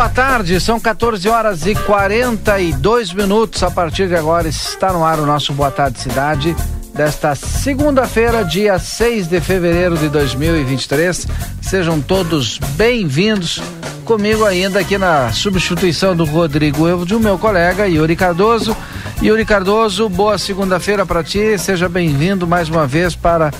Boa 0.00 0.08
tarde. 0.08 0.58
São 0.58 0.80
14 0.80 1.28
horas 1.28 1.66
e 1.66 1.74
42 1.74 3.12
minutos. 3.12 3.62
A 3.62 3.70
partir 3.70 4.08
de 4.08 4.16
agora 4.16 4.48
está 4.48 4.94
no 4.94 5.04
ar 5.04 5.18
o 5.18 5.26
nosso 5.26 5.52
Boa 5.52 5.70
Tarde 5.70 6.00
Cidade 6.00 6.56
desta 6.94 7.34
segunda-feira, 7.34 8.42
dia 8.42 8.78
6 8.78 9.28
de 9.28 9.42
fevereiro 9.42 9.98
de 9.98 10.08
2023. 10.08 11.28
Sejam 11.60 12.00
todos 12.00 12.56
bem-vindos. 12.78 13.60
Comigo 14.06 14.46
ainda 14.46 14.80
aqui 14.80 14.96
na 14.96 15.30
substituição 15.32 16.16
do 16.16 16.24
Rodrigo 16.24 16.88
Evo, 16.88 17.04
de 17.04 17.14
meu 17.16 17.36
colega 17.36 17.86
Yuri 17.86 18.16
Cardoso. 18.16 18.74
Yuri 19.22 19.44
Cardoso, 19.44 20.08
boa 20.08 20.38
segunda-feira 20.38 21.04
para 21.04 21.22
ti. 21.22 21.58
Seja 21.58 21.90
bem-vindo 21.90 22.46
mais 22.46 22.70
uma 22.70 22.86
vez 22.86 23.14
para 23.14 23.52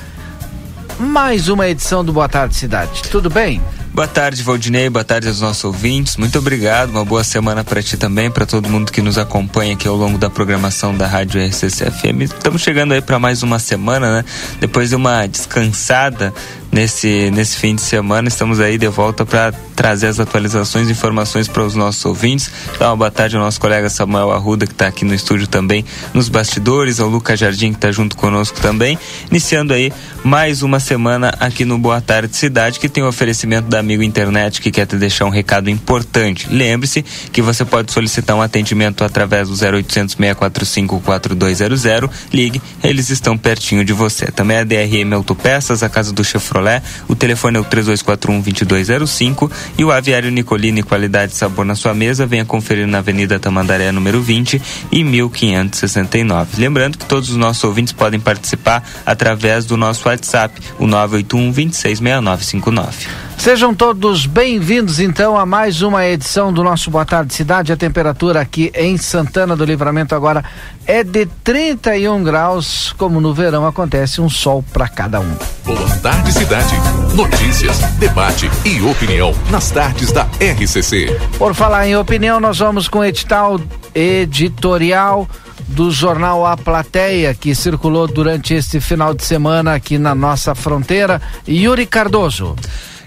mais 0.98 1.50
uma 1.50 1.68
edição 1.68 2.02
do 2.02 2.14
Boa 2.14 2.30
Tarde 2.30 2.56
Cidade. 2.56 3.02
Tudo 3.10 3.28
bem? 3.28 3.60
Boa 3.92 4.06
tarde, 4.06 4.42
Valdinei. 4.44 4.88
Boa 4.88 5.04
tarde 5.04 5.26
aos 5.26 5.40
nossos 5.40 5.64
ouvintes. 5.64 6.16
Muito 6.16 6.38
obrigado. 6.38 6.90
Uma 6.90 7.04
boa 7.04 7.24
semana 7.24 7.64
para 7.64 7.82
ti 7.82 7.96
também, 7.96 8.30
para 8.30 8.46
todo 8.46 8.68
mundo 8.68 8.92
que 8.92 9.02
nos 9.02 9.18
acompanha 9.18 9.74
aqui 9.74 9.88
ao 9.88 9.96
longo 9.96 10.16
da 10.16 10.30
programação 10.30 10.96
da 10.96 11.08
Rádio 11.08 11.44
RCC 11.44 11.90
FM. 11.90 12.22
Estamos 12.22 12.62
chegando 12.62 12.94
aí 12.94 13.02
para 13.02 13.18
mais 13.18 13.42
uma 13.42 13.58
semana, 13.58 14.18
né? 14.18 14.24
Depois 14.60 14.90
de 14.90 14.94
uma 14.94 15.26
descansada 15.26 16.32
nesse, 16.70 17.30
nesse 17.30 17.56
fim 17.56 17.74
de 17.74 17.82
semana. 17.82 18.28
Estamos 18.28 18.60
aí 18.60 18.78
de 18.78 18.88
volta 18.88 19.26
para 19.26 19.52
trazer 19.74 20.08
as 20.08 20.20
atualizações 20.20 20.88
e 20.88 20.92
informações 20.92 21.48
para 21.48 21.62
os 21.62 21.74
nossos 21.74 22.04
ouvintes. 22.04 22.50
Dar 22.78 22.90
uma 22.90 22.96
boa 22.96 23.10
tarde 23.10 23.36
ao 23.36 23.42
nosso 23.42 23.60
colega 23.60 23.88
Samuel 23.88 24.30
Arruda, 24.30 24.66
que 24.66 24.72
está 24.72 24.86
aqui 24.86 25.04
no 25.04 25.14
estúdio 25.14 25.46
também, 25.46 25.84
nos 26.12 26.28
bastidores, 26.28 27.00
ao 27.00 27.08
Lucas 27.08 27.38
Jardim, 27.38 27.70
que 27.70 27.78
está 27.78 27.90
junto 27.90 28.16
conosco 28.16 28.60
também. 28.60 28.98
Iniciando 29.30 29.72
aí 29.72 29.92
mais 30.22 30.62
uma 30.62 30.78
semana 30.78 31.34
aqui 31.40 31.64
no 31.64 31.78
Boa 31.78 32.00
Tarde 32.00 32.36
Cidade, 32.36 32.78
que 32.78 32.88
tem 32.88 33.02
o 33.02 33.08
oferecimento 33.08 33.68
da 33.68 33.78
Amigo 33.78 34.02
Internet, 34.02 34.60
que 34.60 34.70
quer 34.70 34.86
te 34.86 34.96
deixar 34.96 35.24
um 35.24 35.30
recado 35.30 35.70
importante. 35.70 36.46
Lembre-se 36.50 37.02
que 37.32 37.40
você 37.40 37.64
pode 37.64 37.90
solicitar 37.90 38.36
um 38.36 38.42
atendimento 38.42 39.02
através 39.02 39.48
do 39.48 39.54
0800 39.54 40.14
645 40.14 41.00
4200. 41.00 42.10
Ligue, 42.32 42.60
eles 42.82 43.08
estão 43.10 43.36
pertinho 43.36 43.84
de 43.84 43.92
você. 43.92 44.26
Também 44.26 44.58
a 44.58 44.64
DRM 44.64 45.14
Autopeças, 45.14 45.82
a 45.82 45.88
casa 45.88 46.12
do 46.12 46.22
Chefro 46.22 46.59
O 47.08 47.14
telefone 47.14 47.56
é 47.58 47.60
o 47.60 47.64
3241-2205 47.64 49.50
e 49.78 49.84
o 49.84 49.90
Aviário 49.90 50.30
Nicolini 50.30 50.82
Qualidade 50.82 51.32
e 51.32 51.36
Sabor 51.36 51.64
na 51.64 51.74
sua 51.74 51.94
mesa. 51.94 52.26
Venha 52.26 52.44
conferir 52.44 52.86
na 52.86 52.98
Avenida 52.98 53.38
Tamandaré, 53.38 53.90
número 53.92 54.20
20 54.20 54.60
e 54.92 55.04
1569. 55.04 56.60
Lembrando 56.60 56.98
que 56.98 57.06
todos 57.06 57.30
os 57.30 57.36
nossos 57.36 57.62
ouvintes 57.64 57.92
podem 57.92 58.20
participar 58.20 58.82
através 59.04 59.64
do 59.64 59.76
nosso 59.76 60.08
WhatsApp, 60.08 60.60
o 60.78 60.86
981 60.86 61.52
266959. 61.52 63.30
Sejam 63.40 63.74
todos 63.74 64.26
bem-vindos 64.26 65.00
então 65.00 65.34
a 65.34 65.46
mais 65.46 65.80
uma 65.80 66.06
edição 66.06 66.52
do 66.52 66.62
nosso 66.62 66.90
Boa 66.90 67.06
Tarde 67.06 67.32
Cidade. 67.32 67.72
A 67.72 67.76
temperatura 67.76 68.38
aqui 68.38 68.70
em 68.74 68.98
Santana 68.98 69.56
do 69.56 69.64
Livramento 69.64 70.14
agora 70.14 70.44
é 70.86 71.04
de 71.04 71.26
31 71.44 72.22
graus, 72.22 72.92
como 72.96 73.20
no 73.20 73.32
verão 73.32 73.66
acontece 73.66 74.20
um 74.20 74.28
sol 74.28 74.64
para 74.72 74.88
cada 74.88 75.20
um. 75.20 75.36
Boa 75.64 75.96
Tarde 75.98 76.32
Cidade. 76.32 76.74
Notícias, 77.14 77.78
debate 77.98 78.50
e 78.64 78.80
opinião 78.82 79.34
nas 79.50 79.70
tardes 79.70 80.12
da 80.12 80.28
RCC. 80.40 81.18
Por 81.38 81.54
falar 81.54 81.86
em 81.86 81.96
opinião, 81.96 82.40
nós 82.40 82.58
vamos 82.58 82.88
com 82.88 83.00
o 83.00 83.04
edital 83.04 83.60
editorial 83.94 85.28
do 85.68 85.90
jornal 85.90 86.46
A 86.46 86.56
Plateia, 86.56 87.34
que 87.34 87.54
circulou 87.54 88.06
durante 88.06 88.54
este 88.54 88.80
final 88.80 89.14
de 89.14 89.24
semana 89.24 89.74
aqui 89.74 89.98
na 89.98 90.14
nossa 90.14 90.54
fronteira. 90.54 91.20
Yuri 91.48 91.86
Cardoso. 91.86 92.56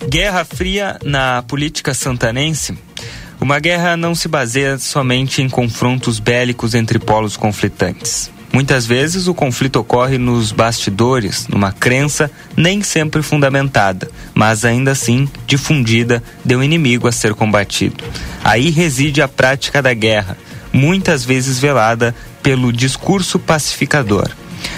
Guerra 0.08 0.46
Fria 0.46 0.98
na 1.04 1.44
política 1.44 1.94
santanense. 1.94 2.78
Uma 3.44 3.60
guerra 3.60 3.98
não 3.98 4.16
se 4.16 4.30
baseia 4.30 4.78
somente 4.78 5.42
em 5.42 5.50
confrontos 5.50 6.18
bélicos 6.18 6.74
entre 6.74 6.98
polos 6.98 7.36
conflitantes. 7.36 8.32
Muitas 8.54 8.86
vezes 8.86 9.28
o 9.28 9.34
conflito 9.34 9.82
ocorre 9.82 10.18
nos 10.18 10.54
bastidores, 10.54 11.46
numa 11.50 11.74
crença 11.74 12.32
nem 12.56 12.82
sempre 12.82 13.22
fundamentada, 13.22 14.10
mas 14.34 14.64
ainda 14.64 14.92
assim 14.92 15.28
difundida 15.46 16.24
de 16.46 16.56
um 16.56 16.64
inimigo 16.64 17.06
a 17.06 17.12
ser 17.12 17.34
combatido. 17.34 18.02
Aí 18.46 18.70
reside 18.70 19.22
a 19.22 19.28
prática 19.28 19.82
da 19.82 19.94
guerra, 19.94 20.38
muitas 20.72 21.26
vezes 21.26 21.60
velada 21.60 22.16
pelo 22.42 22.72
discurso 22.72 23.38
pacificador. 23.38 24.30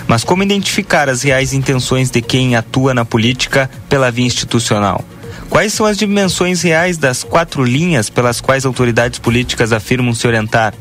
Mas 0.08 0.24
como 0.24 0.42
identificar 0.42 1.08
as 1.08 1.22
reais 1.22 1.54
intenções 1.54 2.10
de 2.10 2.20
quem 2.20 2.56
atua 2.56 2.96
na 2.96 3.06
política 3.06 3.70
pela 3.88 4.10
via 4.10 4.26
institucional? 4.26 5.06
Quais 5.56 5.72
são 5.72 5.86
as 5.86 5.98
dimensões 5.98 6.62
reais 6.64 6.98
das 6.98 7.24
quatro 7.24 7.64
linhas 7.64 8.10
pelas 8.10 8.42
quais 8.42 8.66
autoridades 8.66 9.20
políticas 9.20 9.72
afirmam 9.72 10.14
se 10.14 10.28
orientar? 10.28 10.74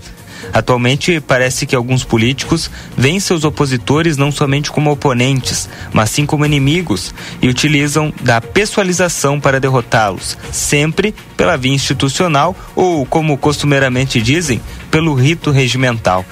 Atualmente, 0.52 1.20
parece 1.20 1.66
que 1.66 1.74
alguns 1.74 2.04
políticos 2.04 2.70
veem 2.96 3.20
seus 3.20 3.44
opositores 3.44 4.16
não 4.16 4.30
somente 4.30 4.70
como 4.70 4.90
oponentes, 4.90 5.68
mas 5.92 6.10
sim 6.10 6.26
como 6.26 6.46
inimigos 6.46 7.14
e 7.42 7.48
utilizam 7.48 8.12
da 8.20 8.40
pessoalização 8.40 9.40
para 9.40 9.60
derrotá-los, 9.60 10.36
sempre 10.52 11.14
pela 11.36 11.56
via 11.56 11.72
institucional 11.72 12.56
ou, 12.74 13.04
como 13.06 13.38
costumeiramente 13.38 14.20
dizem, 14.20 14.60
pelo 14.90 15.14
rito 15.14 15.50
regimental. 15.50 16.24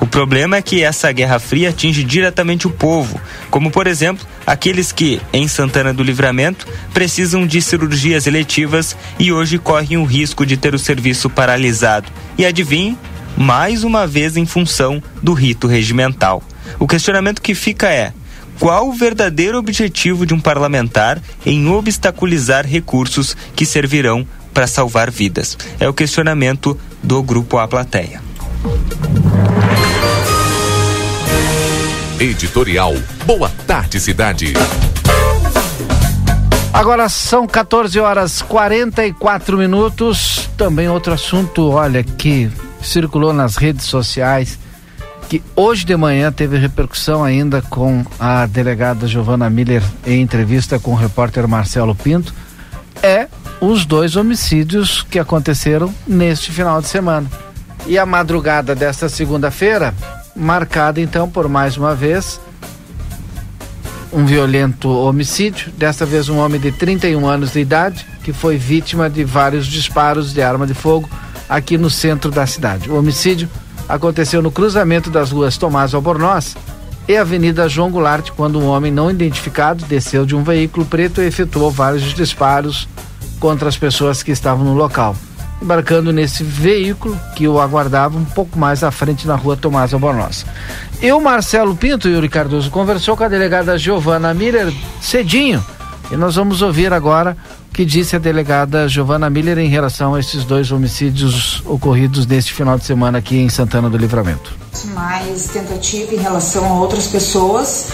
O 0.00 0.06
problema 0.06 0.56
é 0.56 0.62
que 0.62 0.82
essa 0.82 1.12
Guerra 1.12 1.38
Fria 1.38 1.70
atinge 1.70 2.02
diretamente 2.02 2.66
o 2.66 2.70
povo, 2.70 3.20
como 3.50 3.70
por 3.70 3.86
exemplo 3.86 4.26
aqueles 4.46 4.92
que, 4.92 5.20
em 5.32 5.46
Santana 5.46 5.92
do 5.92 6.02
Livramento, 6.02 6.66
precisam 6.92 7.46
de 7.46 7.60
cirurgias 7.60 8.26
eletivas 8.26 8.96
e 9.18 9.32
hoje 9.32 9.58
correm 9.58 9.98
o 9.98 10.04
risco 10.04 10.46
de 10.46 10.56
ter 10.56 10.74
o 10.74 10.78
serviço 10.78 11.28
paralisado. 11.28 12.10
E 12.36 12.46
adivinhe, 12.46 12.96
mais 13.38 13.84
uma 13.84 14.04
vez 14.04 14.36
em 14.36 14.44
função 14.44 15.00
do 15.22 15.32
rito 15.32 15.68
regimental. 15.68 16.42
O 16.78 16.88
questionamento 16.88 17.40
que 17.40 17.54
fica 17.54 17.88
é: 17.88 18.12
qual 18.58 18.88
o 18.88 18.92
verdadeiro 18.92 19.56
objetivo 19.56 20.26
de 20.26 20.34
um 20.34 20.40
parlamentar 20.40 21.22
em 21.46 21.68
obstaculizar 21.68 22.66
recursos 22.66 23.36
que 23.54 23.64
servirão 23.64 24.26
para 24.52 24.66
salvar 24.66 25.10
vidas? 25.10 25.56
É 25.78 25.88
o 25.88 25.94
questionamento 25.94 26.78
do 27.02 27.22
grupo 27.22 27.58
A 27.58 27.68
Plateia. 27.68 28.20
Editorial 32.18 32.96
Boa 33.24 33.48
Tarde 33.64 34.00
Cidade. 34.00 34.54
Agora 36.72 37.08
são 37.08 37.46
14 37.46 37.98
horas 38.00 38.42
44 38.42 39.56
minutos. 39.56 40.50
Também 40.56 40.88
outro 40.88 41.12
assunto, 41.12 41.70
olha, 41.70 42.02
que 42.02 42.50
circulou 42.82 43.32
nas 43.32 43.56
redes 43.56 43.86
sociais, 43.86 44.58
que 45.28 45.42
hoje 45.54 45.84
de 45.84 45.96
manhã 45.96 46.32
teve 46.32 46.56
repercussão 46.56 47.22
ainda 47.22 47.60
com 47.60 48.04
a 48.18 48.46
delegada 48.46 49.06
Giovana 49.06 49.50
Miller 49.50 49.82
em 50.06 50.22
entrevista 50.22 50.78
com 50.78 50.92
o 50.92 50.96
repórter 50.96 51.46
Marcelo 51.46 51.94
Pinto, 51.94 52.34
é 53.02 53.28
os 53.60 53.84
dois 53.84 54.16
homicídios 54.16 55.02
que 55.02 55.18
aconteceram 55.18 55.94
neste 56.06 56.50
final 56.50 56.80
de 56.80 56.88
semana. 56.88 57.28
E 57.86 57.98
a 57.98 58.06
madrugada 58.06 58.74
desta 58.74 59.08
segunda-feira 59.08 59.94
marcada 60.34 61.00
então 61.00 61.28
por 61.28 61.48
mais 61.48 61.76
uma 61.76 61.94
vez 61.94 62.40
um 64.12 64.24
violento 64.24 64.88
homicídio, 64.88 65.70
desta 65.72 66.06
vez 66.06 66.28
um 66.28 66.38
homem 66.38 66.60
de 66.60 66.72
31 66.72 67.26
anos 67.26 67.52
de 67.52 67.60
idade 67.60 68.06
que 68.22 68.32
foi 68.32 68.56
vítima 68.56 69.10
de 69.10 69.24
vários 69.24 69.66
disparos 69.66 70.32
de 70.32 70.40
arma 70.40 70.66
de 70.66 70.74
fogo 70.74 71.08
aqui 71.48 71.78
no 71.78 71.88
centro 71.88 72.30
da 72.30 72.46
cidade. 72.46 72.90
O 72.90 72.98
homicídio 72.98 73.48
aconteceu 73.88 74.42
no 74.42 74.50
cruzamento 74.50 75.10
das 75.10 75.30
ruas 75.30 75.56
Tomás 75.56 75.94
Albornoz 75.94 76.56
e 77.08 77.16
Avenida 77.16 77.68
João 77.68 77.90
Goulart, 77.90 78.30
quando 78.36 78.58
um 78.58 78.66
homem 78.66 78.92
não 78.92 79.10
identificado 79.10 79.84
desceu 79.86 80.26
de 80.26 80.36
um 80.36 80.42
veículo 80.42 80.84
preto 80.84 81.22
e 81.22 81.26
efetuou 81.26 81.70
vários 81.70 82.14
disparos 82.14 82.86
contra 83.40 83.68
as 83.68 83.78
pessoas 83.78 84.22
que 84.22 84.30
estavam 84.30 84.64
no 84.64 84.74
local 84.74 85.16
embarcando 85.60 86.12
nesse 86.12 86.42
veículo 86.42 87.18
que 87.34 87.48
o 87.48 87.60
aguardava 87.60 88.16
um 88.16 88.24
pouco 88.24 88.58
mais 88.58 88.84
à 88.84 88.90
frente 88.90 89.26
na 89.26 89.34
rua 89.34 89.56
Tomás 89.56 89.92
Albornoz. 89.92 90.46
Eu, 91.02 91.20
Marcelo 91.20 91.76
Pinto 91.76 92.08
e 92.08 92.12
Yuri 92.12 92.28
Cardoso 92.28 92.70
conversou 92.70 93.16
com 93.16 93.24
a 93.24 93.28
delegada 93.28 93.76
Giovana 93.76 94.32
Miller 94.32 94.72
cedinho 95.00 95.64
e 96.10 96.16
nós 96.16 96.36
vamos 96.36 96.62
ouvir 96.62 96.92
agora 96.92 97.36
que 97.78 97.84
disse 97.84 98.16
a 98.16 98.18
delegada 98.18 98.88
Giovana 98.88 99.30
Miller 99.30 99.56
em 99.56 99.68
relação 99.68 100.16
a 100.16 100.18
esses 100.18 100.44
dois 100.44 100.72
homicídios 100.72 101.62
ocorridos 101.64 102.26
neste 102.26 102.52
final 102.52 102.76
de 102.76 102.84
semana 102.84 103.18
aqui 103.18 103.36
em 103.36 103.48
Santana 103.48 103.88
do 103.88 103.96
Livramento. 103.96 104.52
Mais 104.94 105.46
tentativa 105.46 106.12
em 106.12 106.18
relação 106.18 106.64
a 106.64 106.72
outras 106.72 107.06
pessoas 107.06 107.86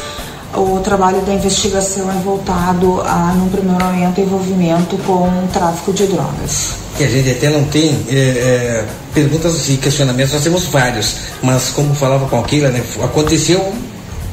o 0.55 0.81
trabalho 0.81 1.21
da 1.21 1.35
investigação 1.35 2.11
é 2.11 2.15
voltado 2.15 3.03
a, 3.03 3.35
num 3.35 3.51
primeiro 3.51 3.85
momento, 3.85 4.23
envolvimento 4.23 4.97
com 5.05 5.25
o 5.25 5.49
tráfico 5.53 5.93
de 5.93 6.07
drogas. 6.07 6.71
Que 6.97 7.05
a 7.05 7.09
gente 7.09 7.31
até 7.33 7.51
não 7.51 7.65
tem 7.65 7.91
é, 8.09 8.15
é, 8.15 8.85
perguntas 9.13 9.69
e 9.69 9.77
questionamentos, 9.77 10.33
nós 10.33 10.43
temos 10.43 10.65
vários, 10.65 11.17
mas 11.43 11.69
como 11.69 11.95
falava 11.95 12.27
com 12.27 12.41
aquilo, 12.41 12.69
né, 12.69 12.83
aconteceu 13.03 13.71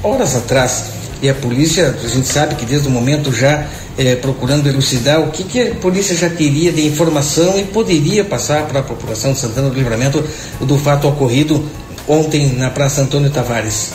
horas 0.02 0.34
atrás 0.34 1.01
e 1.22 1.30
a 1.30 1.36
polícia, 1.36 1.96
a 2.04 2.08
gente 2.08 2.28
sabe 2.28 2.56
que 2.56 2.66
desde 2.66 2.88
o 2.88 2.92
momento 2.92 3.32
já 3.32 3.66
é, 3.98 4.16
procurando 4.16 4.68
elucidar 4.68 5.20
o 5.22 5.30
que, 5.30 5.44
que 5.44 5.62
a 5.62 5.76
polícia 5.76 6.16
já 6.16 6.30
teria 6.30 6.72
de 6.72 6.86
informação 6.86 7.60
e 7.60 7.64
poderia 7.64 8.26
passar 8.26 8.64
para 8.64 8.80
a 8.80 8.84
população 8.84 9.34
de 9.34 9.40
Santana 9.40 9.70
do 9.70 9.76
Livramento 9.76 10.24
do 10.60 10.78
fato 10.78 11.08
ocorrido 11.08 11.64
ontem 12.08 12.54
na 12.54 12.70
Praça 12.70 13.02
Antônio 13.02 13.30
Tavares. 13.30 13.92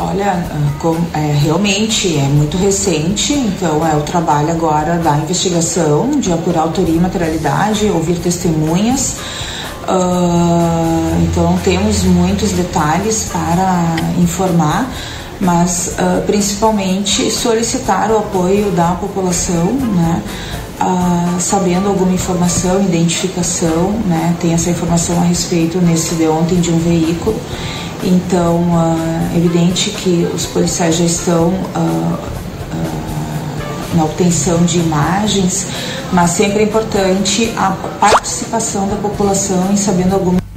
Olha, 0.00 0.44
ah, 0.52 1.18
é, 1.18 1.36
realmente 1.42 2.16
é 2.16 2.22
muito 2.22 2.56
recente, 2.56 3.32
então 3.32 3.84
é 3.84 3.96
o 3.96 4.02
trabalho 4.02 4.50
agora 4.50 4.96
da 4.98 5.16
investigação, 5.16 6.20
de 6.20 6.32
apurar 6.32 6.60
autoria 6.60 6.94
e 6.94 7.00
materialidade, 7.00 7.86
ouvir 7.86 8.16
testemunhas. 8.16 9.16
Uh, 9.88 11.24
então 11.24 11.58
temos 11.64 12.04
muitos 12.04 12.52
detalhes 12.52 13.30
para 13.32 13.96
informar, 14.18 14.88
mas 15.40 15.94
uh, 15.98 16.22
principalmente 16.26 17.30
solicitar 17.30 18.10
o 18.10 18.18
apoio 18.18 18.70
da 18.72 18.92
população, 18.92 19.64
né? 19.64 20.22
Uh, 20.80 21.40
sabendo 21.40 21.88
alguma 21.88 22.12
informação, 22.12 22.80
identificação, 22.80 23.90
né? 24.06 24.36
Tem 24.40 24.52
essa 24.52 24.70
informação 24.70 25.20
a 25.20 25.24
respeito 25.24 25.78
nesse 25.78 26.14
de 26.14 26.28
ontem 26.28 26.60
de 26.60 26.70
um 26.70 26.78
veículo 26.78 27.34
então, 28.02 28.64
é 29.34 29.36
evidente 29.36 29.90
que 29.90 30.28
os 30.34 30.46
policiais 30.46 30.96
já 30.96 31.04
estão 31.04 31.48
uh, 31.48 31.78
uh, 31.78 32.18
na 33.96 34.04
obtenção 34.04 34.64
de 34.64 34.78
imagens, 34.78 35.66
mas 36.12 36.30
sempre 36.30 36.60
é 36.60 36.62
importante 36.62 37.52
a 37.56 37.72
participação 37.98 38.88
da 38.88 38.96
população 38.96 39.72
em 39.72 39.76
sabendo 39.76 40.14
alguma. 40.14 40.47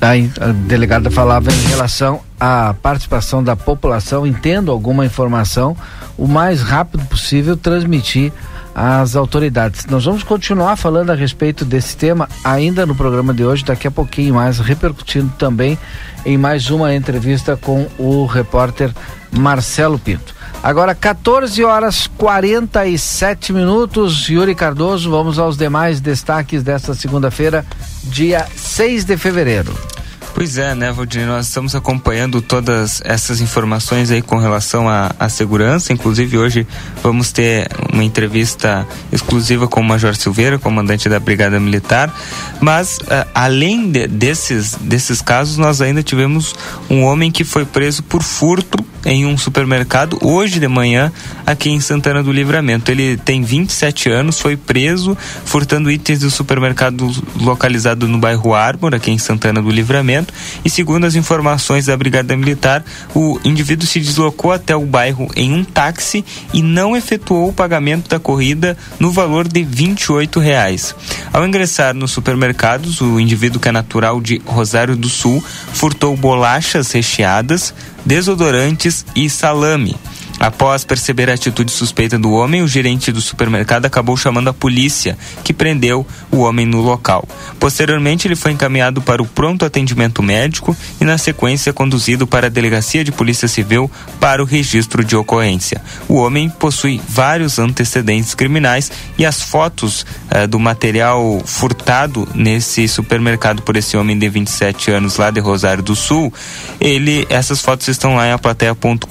A 0.00 0.52
delegada 0.52 1.10
falava 1.10 1.50
em 1.50 1.66
relação 1.68 2.20
à 2.38 2.74
participação 2.82 3.42
da 3.42 3.56
população, 3.56 4.26
entendo 4.26 4.70
alguma 4.70 5.06
informação, 5.06 5.76
o 6.18 6.28
mais 6.28 6.62
rápido 6.62 7.04
possível 7.06 7.56
transmitir 7.56 8.32
às 8.74 9.16
autoridades. 9.16 9.86
Nós 9.86 10.04
vamos 10.04 10.22
continuar 10.22 10.76
falando 10.76 11.10
a 11.10 11.14
respeito 11.14 11.64
desse 11.64 11.96
tema 11.96 12.28
ainda 12.44 12.84
no 12.84 12.94
programa 12.94 13.32
de 13.32 13.42
hoje, 13.42 13.64
daqui 13.64 13.88
a 13.88 13.90
pouquinho 13.90 14.34
mais, 14.34 14.58
repercutindo 14.58 15.32
também 15.38 15.78
em 16.26 16.36
mais 16.36 16.68
uma 16.68 16.94
entrevista 16.94 17.56
com 17.56 17.86
o 17.98 18.26
repórter 18.26 18.92
Marcelo 19.32 19.98
Pinto. 19.98 20.34
Agora 20.62 20.94
14 20.94 21.62
horas 21.64 22.06
47 22.06 23.52
minutos. 23.52 24.28
Yuri 24.28 24.54
Cardoso, 24.54 25.10
vamos 25.10 25.38
aos 25.38 25.56
demais 25.56 26.00
destaques 26.00 26.62
desta 26.62 26.92
segunda-feira, 26.92 27.64
dia 28.06 28.46
6 28.56 29.04
de 29.04 29.16
fevereiro. 29.16 29.95
Pois 30.36 30.58
é, 30.58 30.74
né, 30.74 30.92
Valdir? 30.92 31.26
Nós 31.26 31.46
estamos 31.46 31.74
acompanhando 31.74 32.42
todas 32.42 33.00
essas 33.06 33.40
informações 33.40 34.10
aí 34.10 34.20
com 34.20 34.36
relação 34.36 34.86
à, 34.86 35.30
segurança. 35.30 35.94
Inclusive, 35.94 36.36
hoje 36.36 36.66
vamos 37.02 37.32
ter 37.32 37.66
uma 37.90 38.04
entrevista 38.04 38.86
exclusiva 39.10 39.66
com 39.66 39.80
o 39.80 39.82
Major 39.82 40.14
Silveira, 40.14 40.58
comandante 40.58 41.08
da 41.08 41.18
Brigada 41.18 41.58
Militar. 41.58 42.14
Mas, 42.60 42.98
uh, 42.98 43.26
além 43.34 43.90
de, 43.90 44.06
desses, 44.06 44.74
desses 44.74 45.22
casos, 45.22 45.56
nós 45.56 45.80
ainda 45.80 46.02
tivemos 46.02 46.54
um 46.90 47.02
homem 47.02 47.30
que 47.30 47.42
foi 47.42 47.64
preso 47.64 48.02
por 48.02 48.22
furto 48.22 48.84
em 49.06 49.24
um 49.24 49.38
supermercado 49.38 50.18
hoje 50.20 50.58
de 50.58 50.66
manhã 50.66 51.12
aqui 51.46 51.70
em 51.70 51.80
Santana 51.80 52.22
do 52.22 52.32
Livramento. 52.32 52.90
Ele 52.90 53.16
tem 53.16 53.42
27 53.42 54.10
anos, 54.10 54.40
foi 54.40 54.56
preso 54.56 55.16
furtando 55.44 55.90
itens 55.90 56.18
do 56.20 56.30
supermercado 56.30 57.08
localizado 57.40 58.08
no 58.08 58.18
bairro 58.18 58.52
Ármor, 58.52 58.94
aqui 58.96 59.12
em 59.12 59.18
Santana 59.18 59.62
do 59.62 59.70
Livramento. 59.70 60.25
E 60.64 60.70
segundo 60.70 61.04
as 61.04 61.14
informações 61.14 61.86
da 61.86 61.96
Brigada 61.96 62.36
Militar, 62.36 62.84
o 63.14 63.38
indivíduo 63.44 63.86
se 63.86 64.00
deslocou 64.00 64.52
até 64.52 64.74
o 64.74 64.84
bairro 64.84 65.28
em 65.36 65.52
um 65.52 65.64
táxi 65.64 66.24
e 66.52 66.62
não 66.62 66.96
efetuou 66.96 67.48
o 67.48 67.52
pagamento 67.52 68.08
da 68.08 68.18
corrida 68.18 68.76
no 68.98 69.10
valor 69.10 69.46
de 69.46 69.62
28 69.62 70.40
reais. 70.40 70.94
Ao 71.32 71.46
ingressar 71.46 71.94
nos 71.94 72.10
supermercados, 72.10 73.00
o 73.00 73.20
indivíduo 73.20 73.60
que 73.60 73.68
é 73.68 73.72
natural 73.72 74.20
de 74.20 74.40
Rosário 74.44 74.96
do 74.96 75.08
Sul 75.08 75.42
furtou 75.72 76.16
bolachas 76.16 76.92
recheadas, 76.92 77.74
desodorantes 78.04 79.04
e 79.14 79.28
salame. 79.28 79.96
Após 80.38 80.84
perceber 80.84 81.30
a 81.30 81.34
atitude 81.34 81.72
suspeita 81.72 82.18
do 82.18 82.30
homem, 82.30 82.62
o 82.62 82.68
gerente 82.68 83.10
do 83.10 83.20
supermercado 83.20 83.86
acabou 83.86 84.16
chamando 84.16 84.48
a 84.48 84.52
polícia, 84.52 85.16
que 85.42 85.52
prendeu 85.52 86.06
o 86.30 86.38
homem 86.38 86.66
no 86.66 86.80
local. 86.80 87.26
Posteriormente, 87.58 88.28
ele 88.28 88.36
foi 88.36 88.52
encaminhado 88.52 89.00
para 89.00 89.22
o 89.22 89.26
pronto 89.26 89.64
atendimento 89.64 90.22
médico 90.22 90.76
e, 91.00 91.04
na 91.04 91.16
sequência, 91.16 91.72
conduzido 91.72 92.26
para 92.26 92.48
a 92.48 92.50
delegacia 92.50 93.02
de 93.02 93.10
polícia 93.10 93.48
civil 93.48 93.90
para 94.20 94.42
o 94.42 94.46
registro 94.46 95.04
de 95.04 95.16
ocorrência. 95.16 95.80
O 96.08 96.16
homem 96.16 96.50
possui 96.50 97.00
vários 97.08 97.58
antecedentes 97.58 98.34
criminais 98.34 98.92
e 99.16 99.24
as 99.24 99.40
fotos 99.40 100.04
eh, 100.30 100.46
do 100.46 100.58
material 100.58 101.40
furtado 101.44 102.28
nesse 102.34 102.86
supermercado 102.88 103.62
por 103.62 103.76
esse 103.76 103.96
homem 103.96 104.18
de 104.18 104.28
27 104.28 104.90
anos 104.90 105.16
lá 105.16 105.30
de 105.30 105.40
Rosário 105.40 105.82
do 105.82 105.96
Sul, 105.96 106.32
ele, 106.80 107.26
essas 107.30 107.62
fotos 107.62 107.88
estão 107.88 108.16
lá 108.16 108.28
em 108.28 108.32
aplateia.com.br 108.32 109.06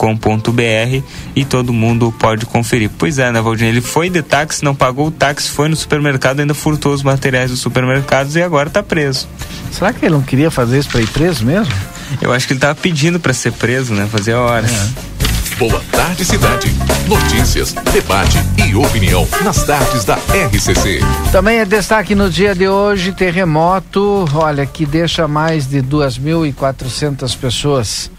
e 1.36 1.44
todo 1.44 1.74
mundo 1.74 2.14
pode 2.18 2.46
conferir. 2.46 2.90
Pois 2.98 3.20
é, 3.20 3.32
né, 3.32 3.42
Valdir? 3.42 3.68
Ele 3.68 3.82
foi 3.82 4.10
de 4.10 4.22
táxi, 4.22 4.64
não 4.64 4.76
pagou 4.76 5.08
o 5.08 5.12
táxi, 5.12 5.50
foi 5.50 5.68
no 5.68 5.76
supermercado, 5.76 6.40
ainda 6.40 6.54
furtou 6.54 6.94
os 6.94 7.04
materiais 7.04 7.52
dos 7.52 7.60
supermercados 7.60 8.36
e 8.36 8.42
agora 8.42 8.70
está 8.70 8.82
preso. 8.82 9.28
Será 9.72 9.92
que 9.92 10.06
ele 10.06 10.14
não 10.14 10.22
queria 10.22 10.50
fazer 10.50 10.80
isso 10.80 10.90
para 10.90 11.02
ir 11.02 11.08
preso 11.08 11.46
mesmo? 11.46 11.74
Eu 12.22 12.32
acho 12.32 12.48
que 12.48 12.54
ele 12.54 12.58
estava 12.60 12.76
pedindo 12.76 13.20
para 13.20 13.34
ser 13.34 13.52
preso, 13.52 13.94
né? 13.94 14.08
Fazer 14.12 14.34
a 14.34 14.40
hora. 14.40 14.68
É. 14.68 15.16
Boa 15.58 15.82
tarde, 15.90 16.26
cidade. 16.26 16.70
Notícias, 17.08 17.74
debate 17.94 18.38
e 18.58 18.76
opinião 18.76 19.26
nas 19.42 19.64
tardes 19.64 20.04
da 20.04 20.16
RCC. 20.16 21.00
Também 21.32 21.60
é 21.60 21.66
destaque 21.66 22.14
no 22.14 22.30
dia 22.30 22.54
de 22.54 22.68
hoje 22.68 23.14
terremoto, 23.14 24.26
olha, 24.34 24.66
que 24.66 24.86
deixa 24.86 25.30
mais 25.30 25.66
de 25.66 25.82
2.400 25.82 27.38
pessoas 27.38 28.12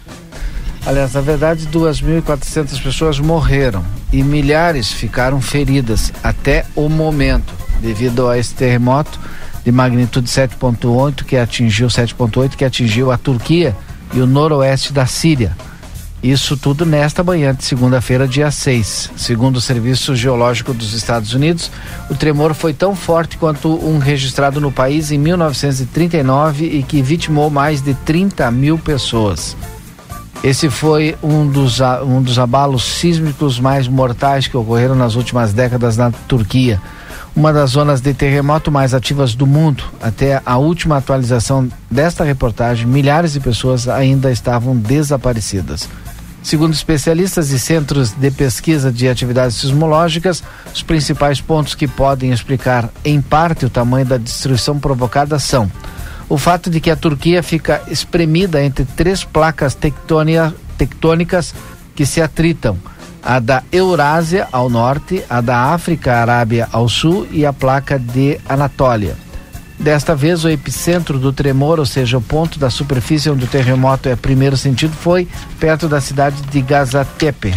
Aliás, 0.87 1.11
na 1.11 1.19
verdade, 1.19 1.67
2.400 1.67 2.81
pessoas 2.81 3.19
morreram 3.19 3.83
e 4.09 4.23
milhares 4.23 4.89
ficaram 4.89 5.41
feridas 5.41 6.13
até 6.23 6.63
o 6.77 6.87
momento, 6.87 7.53
devido 7.81 8.29
a 8.29 8.37
esse 8.37 8.55
terremoto 8.55 9.19
de 9.65 9.69
magnitude 9.69 10.29
7.8 10.29 11.25
que 11.25 11.35
atingiu 11.35 11.87
7.8 11.89 12.55
que 12.55 12.63
atingiu 12.63 13.11
a 13.11 13.17
Turquia 13.17 13.75
e 14.13 14.21
o 14.21 14.25
noroeste 14.25 14.93
da 14.93 15.05
Síria. 15.05 15.57
Isso 16.23 16.55
tudo 16.55 16.85
nesta 16.85 17.21
manhã 17.21 17.53
de 17.53 17.65
segunda-feira, 17.65 18.25
dia 18.25 18.49
6. 18.49 19.11
Segundo 19.17 19.57
o 19.57 19.61
Serviço 19.61 20.15
Geológico 20.15 20.73
dos 20.73 20.93
Estados 20.93 21.33
Unidos, 21.33 21.69
o 22.09 22.15
tremor 22.15 22.53
foi 22.53 22.73
tão 22.73 22.95
forte 22.95 23.37
quanto 23.37 23.67
um 23.85 23.97
registrado 23.97 24.61
no 24.61 24.71
país 24.71 25.11
em 25.11 25.17
1939 25.17 26.65
e 26.65 26.81
que 26.81 27.01
vitimou 27.01 27.49
mais 27.49 27.81
de 27.81 27.93
30 27.93 28.49
mil 28.51 28.77
pessoas. 28.77 29.53
Esse 30.43 30.69
foi 30.69 31.17
um 31.21 31.47
dos, 31.47 31.79
um 32.05 32.21
dos 32.21 32.37
abalos 32.37 32.83
sísmicos 32.83 33.59
mais 33.59 33.87
mortais 33.87 34.47
que 34.47 34.55
ocorreram 34.55 34.95
nas 34.95 35.15
últimas 35.15 35.51
décadas 35.51 35.97
na 35.97 36.11
Turquia, 36.11 36.81
uma 37.35 37.51
das 37.51 37.71
zonas 37.71 38.01
de 38.01 38.13
terremoto 38.13 38.71
mais 38.71 38.93
ativas 38.93 39.33
do 39.35 39.47
mundo. 39.47 39.83
Até 40.01 40.41
a 40.45 40.57
última 40.57 40.97
atualização 40.97 41.67
desta 41.89 42.23
reportagem, 42.23 42.87
milhares 42.87 43.33
de 43.33 43.39
pessoas 43.39 43.87
ainda 43.87 44.31
estavam 44.31 44.75
desaparecidas. 44.75 45.89
Segundo 46.43 46.73
especialistas 46.73 47.49
e 47.49 47.59
centros 47.59 48.11
de 48.11 48.31
pesquisa 48.31 48.91
de 48.91 49.09
atividades 49.09 49.57
sismológicas, 49.57 50.41
os 50.73 50.81
principais 50.81 51.41
pontos 51.41 51.75
que 51.75 51.87
podem 51.87 52.31
explicar, 52.31 52.89
em 53.03 53.21
parte, 53.21 53.65
o 53.65 53.69
tamanho 53.69 54.05
da 54.05 54.17
destruição 54.17 54.79
provocada 54.79 55.37
são 55.39 55.69
o 56.29 56.37
fato 56.37 56.69
de 56.69 56.79
que 56.79 56.91
a 56.91 56.95
Turquia 56.95 57.41
fica 57.41 57.81
espremida 57.87 58.63
entre 58.63 58.85
três 58.85 59.23
placas 59.23 59.77
tectônicas 60.77 61.53
que 61.95 62.05
se 62.05 62.21
atritam: 62.21 62.77
a 63.23 63.39
da 63.39 63.63
Eurásia 63.71 64.47
ao 64.51 64.69
norte, 64.69 65.23
a 65.29 65.41
da 65.41 65.73
África 65.73 66.17
Arábia 66.17 66.67
ao 66.71 66.87
sul 66.87 67.27
e 67.31 67.45
a 67.45 67.53
placa 67.53 67.97
de 67.97 68.39
Anatólia. 68.47 69.15
Desta 69.79 70.15
vez, 70.15 70.43
o 70.43 70.49
epicentro 70.49 71.19
do 71.19 71.31
tremor, 71.31 71.79
ou 71.79 71.85
seja, 71.85 72.17
o 72.17 72.21
ponto 72.21 72.57
da 72.57 72.69
superfície 72.69 73.29
onde 73.29 73.45
o 73.45 73.47
terremoto 73.47 74.09
é 74.09 74.15
primeiro 74.15 74.57
sentido, 74.57 74.93
foi 74.93 75.27
perto 75.59 75.87
da 75.87 76.01
cidade 76.01 76.41
de 76.49 76.61
Gaziantep, 76.61 77.53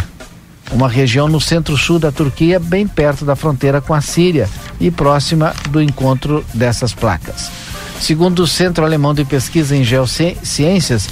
uma 0.71 0.87
região 0.87 1.27
no 1.27 1.41
centro-sul 1.41 1.97
da 1.97 2.11
Turquia, 2.11 2.59
bem 2.59 2.87
perto 2.87 3.25
da 3.25 3.35
fronteira 3.35 3.81
com 3.81 3.93
a 3.93 4.01
Síria 4.01 4.47
e 4.79 4.91
próxima 4.91 5.53
do 5.69 5.81
encontro 5.81 6.45
dessas 6.53 6.93
placas. 6.93 7.60
Segundo 8.01 8.39
o 8.39 8.47
Centro 8.47 8.83
Alemão 8.83 9.13
de 9.13 9.23
Pesquisa 9.23 9.75
em 9.75 9.83
Geociências, 9.83 11.07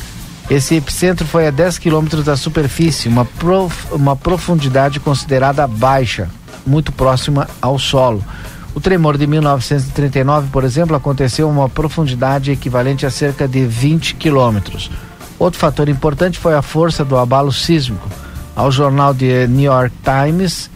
esse 0.50 0.74
epicentro 0.74 1.24
foi 1.24 1.48
a 1.48 1.52
10 1.52 1.78
quilômetros 1.78 2.26
da 2.26 2.36
superfície, 2.36 3.08
uma, 3.08 3.24
prof, 3.24 3.94
uma 3.94 4.16
profundidade 4.16 5.00
considerada 5.00 5.68
baixa, 5.68 6.28
muito 6.66 6.92
próxima 6.92 7.48
ao 7.62 7.78
solo. 7.78 8.26
O 8.74 8.82
tremor 8.82 9.20
de 9.20 9.28
1939, 9.28 10.50
por 10.50 10.64
exemplo, 10.64 10.96
aconteceu 10.96 11.48
a 11.48 11.52
uma 11.52 11.70
profundidade 11.70 12.52
equivalente 12.52 13.06
a 13.06 13.12
cerca 13.12 13.48
de 13.48 13.64
20 13.68 14.16
quilômetros. 14.16 14.90
Outro 15.38 15.60
fator 15.60 15.90
importante 15.90 16.40
foi 16.40 16.56
a 16.56 16.64
força 16.64 17.06
do 17.06 17.16
abalo 17.16 17.52
sísmico. 17.52 18.10
Ao 18.56 18.72
jornal 18.72 19.14
de 19.14 19.46
New 19.48 19.72
York 19.72 19.94
Times, 20.04 20.72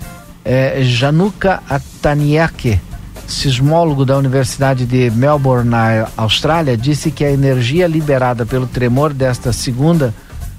eh, 0.45 0.77
Januka 0.83 1.63
Ataniake, 1.67 2.79
sismólogo 3.27 4.05
da 4.05 4.17
Universidade 4.17 4.85
de 4.85 5.09
Melbourne, 5.11 5.69
na 5.69 6.07
Austrália, 6.17 6.77
disse 6.77 7.11
que 7.11 7.23
a 7.23 7.31
energia 7.31 7.87
liberada 7.87 8.45
pelo 8.45 8.67
tremor 8.67 9.13
desta 9.13 9.53
segunda 9.53 10.13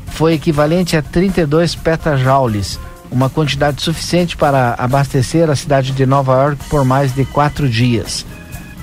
foi 0.06 0.34
equivalente 0.34 0.96
a 0.96 1.02
32 1.02 1.74
petajoules, 1.74 2.78
uma 3.10 3.28
quantidade 3.28 3.82
suficiente 3.82 4.36
para 4.36 4.74
abastecer 4.78 5.50
a 5.50 5.56
cidade 5.56 5.92
de 5.92 6.06
Nova 6.06 6.34
York 6.34 6.64
por 6.68 6.84
mais 6.84 7.14
de 7.14 7.24
quatro 7.24 7.68
dias. 7.68 8.24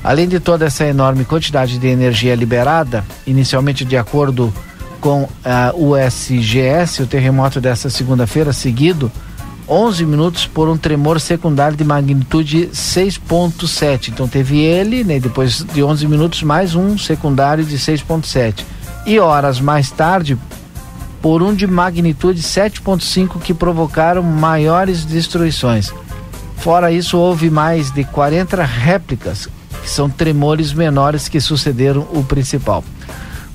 Além 0.03 0.27
de 0.27 0.39
toda 0.39 0.65
essa 0.65 0.85
enorme 0.85 1.25
quantidade 1.25 1.77
de 1.77 1.87
energia 1.87 2.35
liberada, 2.35 3.03
inicialmente 3.25 3.85
de 3.85 3.95
acordo 3.95 4.53
com 4.99 5.27
a 5.43 5.73
USGS, 5.75 7.01
o 7.01 7.07
terremoto 7.07 7.59
dessa 7.59 7.89
segunda-feira 7.89 8.53
seguido 8.53 9.11
11 9.71 10.05
minutos 10.05 10.45
por 10.45 10.67
um 10.67 10.77
tremor 10.77 11.21
secundário 11.21 11.77
de 11.77 11.85
magnitude 11.85 12.69
6.7. 12.73 14.09
Então 14.09 14.27
teve 14.27 14.59
ele, 14.59 15.01
né, 15.01 15.17
depois 15.17 15.63
de 15.63 15.81
11 15.81 16.07
minutos 16.07 16.43
mais 16.43 16.75
um 16.75 16.97
secundário 16.97 17.63
de 17.63 17.77
6.7. 17.77 18.65
E 19.05 19.17
horas 19.17 19.61
mais 19.61 19.89
tarde 19.89 20.37
por 21.21 21.41
um 21.41 21.55
de 21.55 21.65
magnitude 21.65 22.41
7.5 22.41 23.39
que 23.39 23.53
provocaram 23.53 24.21
maiores 24.21 25.05
destruições. 25.05 25.93
Fora 26.57 26.91
isso, 26.91 27.17
houve 27.17 27.49
mais 27.49 27.91
de 27.91 28.03
40 28.03 28.61
réplicas, 28.65 29.47
que 29.81 29.89
são 29.89 30.09
tremores 30.09 30.73
menores 30.73 31.29
que 31.29 31.39
sucederam 31.39 32.05
o 32.11 32.25
principal. 32.25 32.83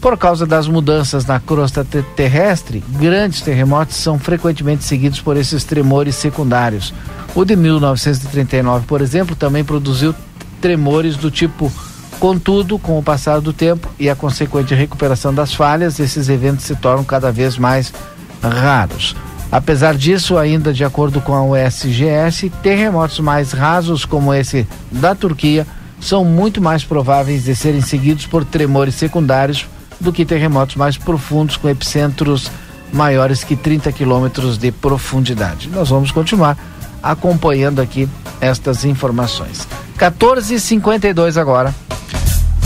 Por 0.07 0.17
causa 0.17 0.47
das 0.47 0.69
mudanças 0.69 1.27
na 1.27 1.41
crosta 1.41 1.85
terrestre, 1.85 2.81
grandes 2.91 3.41
terremotos 3.41 3.97
são 3.97 4.21
frequentemente 4.21 4.85
seguidos 4.85 5.21
por 5.21 5.37
esses 5.37 5.65
tremores 5.65 6.15
secundários. 6.15 6.95
O 7.35 7.45
de 7.45 7.57
1939, 7.57 8.87
por 8.87 9.01
exemplo, 9.01 9.35
também 9.35 9.65
produziu 9.65 10.15
tremores 10.61 11.17
do 11.17 11.29
tipo. 11.29 11.73
Contudo, 12.21 12.79
com 12.79 12.97
o 12.97 13.03
passar 13.03 13.41
do 13.41 13.53
tempo 13.53 13.91
e 13.99 14.09
a 14.09 14.15
consequente 14.15 14.77
recuperação 14.77 15.35
das 15.35 15.53
falhas, 15.53 15.99
esses 15.99 16.29
eventos 16.29 16.67
se 16.67 16.77
tornam 16.77 17.03
cada 17.03 17.33
vez 17.33 17.59
mais 17.59 17.93
raros. 18.41 19.17
Apesar 19.51 19.97
disso, 19.97 20.39
ainda 20.39 20.73
de 20.73 20.85
acordo 20.85 21.21
com 21.21 21.35
a 21.35 21.43
USGS, 21.43 22.49
terremotos 22.63 23.19
mais 23.19 23.51
rasos 23.51 24.05
como 24.05 24.33
esse 24.33 24.69
da 24.89 25.17
Turquia 25.17 25.67
são 26.01 26.25
muito 26.25 26.63
mais 26.63 26.85
prováveis 26.85 27.43
de 27.43 27.57
serem 27.57 27.81
seguidos 27.81 28.25
por 28.25 28.45
tremores 28.45 28.95
secundários 28.95 29.67
do 30.01 30.13
que 30.13 30.25
terremotos 30.25 30.77
mais 30.77 30.97
profundos 30.97 31.57
com 31.57 31.69
epicentros 31.69 32.51
maiores 32.93 33.43
que 33.43 33.57
30 33.57 33.91
quilômetros 33.93 34.59
de 34.59 34.71
profundidade. 34.71 35.69
Nós 35.69 35.89
vamos 35.89 36.11
continuar 36.11 36.57
acompanhando 37.03 37.81
aqui 37.81 38.09
estas 38.41 38.85
informações. 38.85 39.67
14:52 39.99 41.37
agora. 41.37 41.75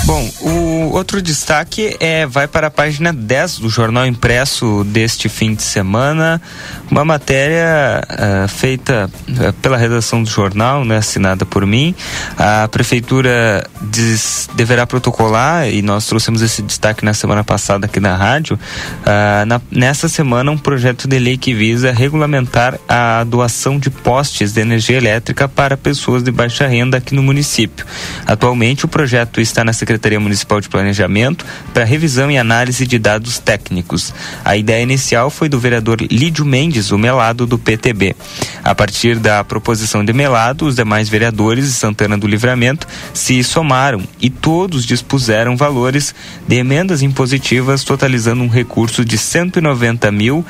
Bom, 0.04 0.28
o 0.40 0.90
outro 0.92 1.22
destaque 1.22 1.96
é 2.00 2.26
vai 2.26 2.48
para 2.48 2.66
a 2.66 2.70
página 2.70 3.12
10 3.12 3.58
do 3.58 3.68
jornal 3.68 4.06
impresso 4.06 4.82
deste 4.84 5.28
fim 5.28 5.54
de 5.54 5.62
semana, 5.62 6.42
uma 6.90 7.04
matéria 7.04 8.02
uh, 8.10 8.48
feita 8.48 9.08
uh, 9.28 9.52
pela 9.54 9.76
redação 9.76 10.22
do 10.22 10.28
jornal, 10.28 10.84
né, 10.84 10.96
assinada 10.96 11.46
por 11.46 11.64
mim. 11.64 11.94
A 12.36 12.66
prefeitura 12.68 13.64
diz, 13.82 14.48
deverá 14.54 14.84
protocolar 14.84 15.68
e 15.68 15.80
nós 15.80 16.06
trouxemos 16.06 16.42
esse 16.42 16.60
destaque 16.60 17.04
na 17.04 17.14
semana 17.14 17.44
passada 17.44 17.86
aqui 17.86 18.00
na 18.00 18.16
rádio. 18.16 18.56
Uh, 18.56 19.46
na, 19.46 19.60
nessa 19.70 20.08
semana 20.08 20.50
um 20.50 20.58
projeto 20.58 21.06
de 21.06 21.18
lei 21.18 21.36
que 21.36 21.54
visa 21.54 21.92
regulamentar 21.92 22.80
a 22.88 23.22
doação 23.22 23.78
de 23.78 23.90
postes 23.90 24.52
de 24.52 24.60
energia 24.60 24.96
elétrica 24.96 25.46
para 25.46 25.76
pessoas 25.76 26.22
de 26.22 26.32
baixa 26.32 26.66
renda 26.66 26.96
aqui 26.96 27.14
no 27.14 27.22
município. 27.22 27.86
Atualmente 28.26 28.84
o 28.84 28.88
projeto 28.88 29.40
está 29.40 29.62
na 29.62 29.72
Secretaria 29.72 29.99
Secretaria 30.00 30.18
Municipal 30.18 30.60
de 30.62 30.68
Planejamento 30.68 31.44
para 31.74 31.84
revisão 31.84 32.30
e 32.30 32.38
análise 32.38 32.86
de 32.86 32.98
dados 32.98 33.38
técnicos. 33.38 34.14
A 34.42 34.56
ideia 34.56 34.82
inicial 34.82 35.28
foi 35.28 35.46
do 35.46 35.60
vereador 35.60 36.00
Lídio 36.00 36.42
Mendes, 36.42 36.90
o 36.90 36.96
Melado 36.96 37.46
do 37.46 37.58
PTB. 37.58 38.16
A 38.64 38.74
partir 38.74 39.18
da 39.18 39.44
proposição 39.44 40.02
de 40.02 40.14
Melado, 40.14 40.64
os 40.64 40.76
demais 40.76 41.10
vereadores 41.10 41.66
de 41.66 41.72
Santana 41.72 42.16
do 42.16 42.26
Livramento 42.26 42.88
se 43.12 43.44
somaram 43.44 44.02
e 44.18 44.30
todos 44.30 44.86
dispuseram 44.86 45.54
valores 45.54 46.14
de 46.48 46.56
emendas 46.56 47.02
impositivas, 47.02 47.84
totalizando 47.84 48.42
um 48.42 48.48
recurso 48.48 49.04
de 49.04 49.18
190 49.18 50.10
mil 50.10 50.44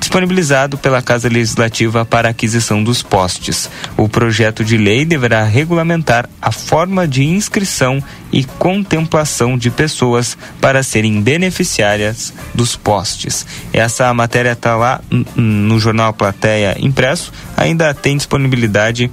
disponibilizado 0.00 0.78
pela 0.78 1.02
Casa 1.02 1.28
Legislativa 1.28 2.04
para 2.04 2.30
aquisição 2.30 2.82
dos 2.82 3.02
postes. 3.02 3.70
O 3.96 4.08
projeto 4.08 4.64
de 4.64 4.76
lei 4.76 5.04
deverá 5.04 5.44
regulamentar 5.44 6.28
a 6.40 6.50
forma 6.50 7.06
de 7.06 7.24
inscrição 7.24 8.02
e 8.32 8.42
contemplação 8.42 9.58
de 9.58 9.70
pessoas 9.70 10.36
para 10.60 10.82
serem 10.82 11.20
beneficiárias 11.20 12.32
dos 12.54 12.74
postes. 12.74 13.46
Essa 13.72 14.12
matéria 14.14 14.52
está 14.52 14.74
lá 14.74 15.00
no 15.36 15.78
jornal 15.78 16.12
Plateia 16.14 16.76
impresso, 16.80 17.32
ainda 17.56 17.92
tem 17.92 18.16
disponibilidade 18.16 19.10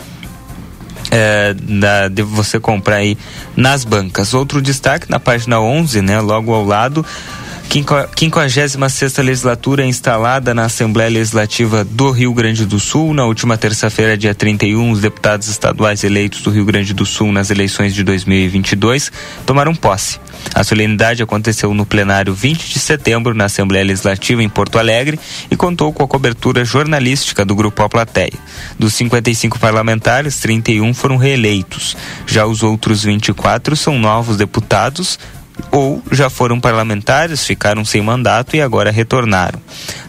é, 1.11 1.53
da, 1.53 2.07
de 2.07 2.21
você 2.21 2.59
comprar 2.59 2.97
aí 2.97 3.17
nas 3.55 3.83
bancas. 3.83 4.33
Outro 4.33 4.61
destaque 4.61 5.09
na 5.09 5.19
página 5.19 5.59
11, 5.59 6.01
né, 6.01 6.19
logo 6.21 6.53
ao 6.53 6.65
lado, 6.65 7.05
56 7.69 9.17
legislatura 9.17 9.85
instalada 9.85 10.53
na 10.53 10.65
Assembleia 10.65 11.09
Legislativa 11.09 11.83
do 11.83 12.11
Rio 12.11 12.33
Grande 12.33 12.65
do 12.65 12.79
Sul. 12.79 13.13
Na 13.13 13.25
última 13.25 13.57
terça-feira, 13.57 14.17
dia 14.17 14.33
31, 14.33 14.89
os 14.89 15.01
deputados 15.01 15.49
estaduais 15.49 16.03
eleitos 16.03 16.41
do 16.41 16.49
Rio 16.49 16.63
Grande 16.63 16.93
do 16.93 17.05
Sul 17.05 17.31
nas 17.31 17.51
eleições 17.51 17.93
de 17.93 18.03
2022 18.03 19.11
tomaram 19.45 19.75
posse. 19.75 20.17
A 20.55 20.63
solenidade 20.63 21.21
aconteceu 21.21 21.73
no 21.73 21.85
plenário 21.85 22.33
20 22.33 22.69
de 22.69 22.79
setembro 22.79 23.33
na 23.33 23.45
Assembleia 23.45 23.83
Legislativa 23.83 24.41
em 24.41 24.49
Porto 24.49 24.79
Alegre 24.79 25.19
e 25.51 25.55
contou 25.55 25.91
com 25.91 26.03
a 26.03 26.07
cobertura 26.07 26.63
jornalística 26.63 27.43
do 27.43 27.55
Grupo 27.55 27.83
A 27.83 27.89
Plateia. 27.89 28.33
Dos 28.79 28.93
55 28.93 29.59
parlamentares, 29.59 30.39
31 30.39 30.93
foram 30.93 31.17
reeleitos. 31.17 31.97
Já 32.25 32.45
os 32.45 32.63
outros 32.63 33.03
24 33.03 33.75
são 33.75 33.99
novos 33.99 34.37
deputados, 34.37 35.19
ou 35.71 36.01
já 36.11 36.29
foram 36.29 36.59
parlamentares, 36.59 37.45
ficaram 37.45 37.83
sem 37.83 38.01
mandato 38.01 38.55
e 38.55 38.61
agora 38.61 38.91
retornaram. 38.91 39.59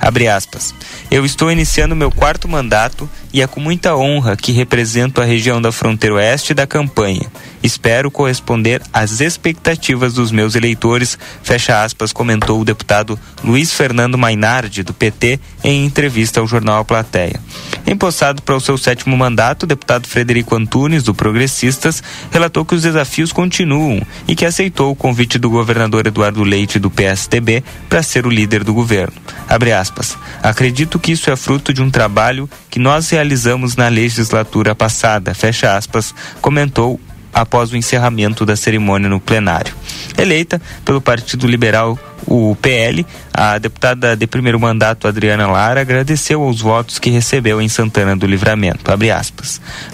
Abre 0.01 0.29
aspas. 0.29 0.75
Eu 1.11 1.25
estou 1.25 1.51
iniciando 1.51 1.97
meu 1.97 2.11
quarto 2.11 2.49
mandato 2.49 3.09
e 3.33 3.43
é 3.43 3.47
com 3.47 3.61
muita 3.61 3.97
honra 3.97 4.37
que 4.37 4.53
represento 4.53 5.21
a 5.21 5.25
região 5.25 5.61
da 5.61 5.73
fronteira 5.73 6.17
oeste 6.17 6.55
da 6.55 6.67
campanha. 6.67 7.27
Espero 7.63 8.11
corresponder 8.11 8.81
às 8.93 9.21
expectativas 9.21 10.15
dos 10.15 10.31
meus 10.31 10.55
eleitores, 10.55 11.19
fecha 11.43 11.83
aspas, 11.83 12.13
comentou 12.13 12.61
o 12.61 12.65
deputado 12.65 13.19
Luiz 13.43 13.73
Fernando 13.73 14.17
Mainardi, 14.17 14.83
do 14.83 14.95
PT, 14.95 15.41
em 15.65 15.85
entrevista 15.85 16.41
ao 16.41 16.47
jornal 16.47 16.81
A 16.81 16.85
Plateia. 16.85 17.41
Empossado 17.87 18.43
para 18.43 18.57
o 18.57 18.61
seu 18.61 18.77
sétimo 18.77 19.17
mandato, 19.17 19.63
o 19.63 19.67
deputado 19.67 20.07
Frederico 20.07 20.55
Antunes, 20.55 21.03
do 21.03 21.15
Progressistas, 21.15 22.03
relatou 22.31 22.65
que 22.65 22.75
os 22.75 22.83
desafios 22.83 23.33
continuam 23.33 24.01
e 24.27 24.35
que 24.35 24.45
aceitou 24.45 24.93
o 24.93 24.97
convite 24.97 25.39
do 25.39 25.51
governador 25.51 26.07
Eduardo 26.07 26.45
Leite, 26.45 26.79
do 26.79 26.91
PSTB, 26.91 27.65
para 27.89 28.03
ser 28.03 28.27
o 28.27 28.31
líder 28.31 28.63
do 28.63 28.75
governo. 28.75 29.15
Abre 29.49 29.73
aspas. 29.73 30.17
Acredito 30.43 30.99
que 30.99 31.13
isso 31.13 31.31
é 31.31 31.37
fruto 31.37 31.73
de 31.73 31.83
um 31.83 31.91
trabalho 31.91 32.49
que 32.71 32.79
nós 32.79 33.09
realizamos 33.11 33.75
na 33.77 33.89
legislatura 33.89 34.75
passada, 34.75 35.35
fecha 35.35 35.77
aspas, 35.77 36.15
comentou 36.41 37.01
após 37.33 37.73
o 37.73 37.77
encerramento 37.77 38.45
da 38.45 38.57
cerimônia 38.57 39.09
no 39.09 39.21
plenário. 39.21 39.75
Eleita 40.17 40.61
pelo 40.85 41.01
Partido 41.01 41.47
Liberal 41.47 41.99
o 42.31 42.55
PL, 42.61 43.07
a 43.33 43.57
deputada 43.57 44.15
de 44.15 44.27
primeiro 44.27 44.61
mandato 44.61 45.09
Adriana 45.09 45.47
Lara 45.47 45.81
agradeceu 45.81 46.43
aos 46.43 46.61
votos 46.61 46.99
que 46.99 47.09
recebeu 47.09 47.61
em 47.61 47.69
Santana 47.69 48.15
do 48.15 48.27
Livramento. 48.27 48.91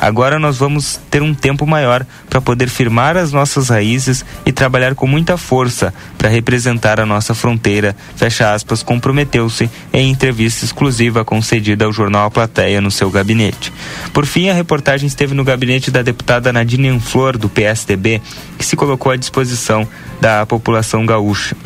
Agora 0.00 0.38
nós 0.38 0.58
vamos 0.58 1.00
ter 1.10 1.22
um 1.22 1.32
tempo 1.32 1.64
maior 1.66 2.04
para 2.28 2.40
poder 2.40 2.68
firmar 2.68 3.16
as 3.16 3.32
nossas 3.32 3.68
raízes 3.68 4.24
e 4.44 4.50
trabalhar 4.50 4.96
com 4.96 5.06
muita 5.06 5.36
força 5.36 5.94
para 6.18 6.28
representar 6.28 6.98
a 6.98 7.06
nossa 7.06 7.34
fronteira. 7.34 7.94
Fecha 8.16 8.52
aspas, 8.52 8.82
comprometeu-se 8.82 9.70
em 9.92 10.10
entrevista 10.10 10.64
exclusiva 10.64 11.24
concedida 11.24 11.84
ao 11.84 11.92
jornal 11.92 12.26
A 12.26 12.30
Plateia 12.30 12.80
no 12.80 12.90
seu 12.90 13.10
gabinete. 13.10 13.72
Por 14.12 14.26
fim, 14.26 14.48
a 14.48 14.54
reportagem 14.54 15.06
esteve 15.06 15.34
no 15.34 15.44
gabinete 15.44 15.90
da 15.90 16.02
deputada 16.02 16.52
Nadine 16.52 16.98
Flor, 16.98 17.23
do 17.32 17.48
PSDB, 17.48 18.20
que 18.58 18.64
se 18.64 18.76
colocou 18.76 19.10
à 19.10 19.16
disposição 19.16 19.88
da 20.20 20.46
população 20.46 21.04
gaúcha. 21.04 21.56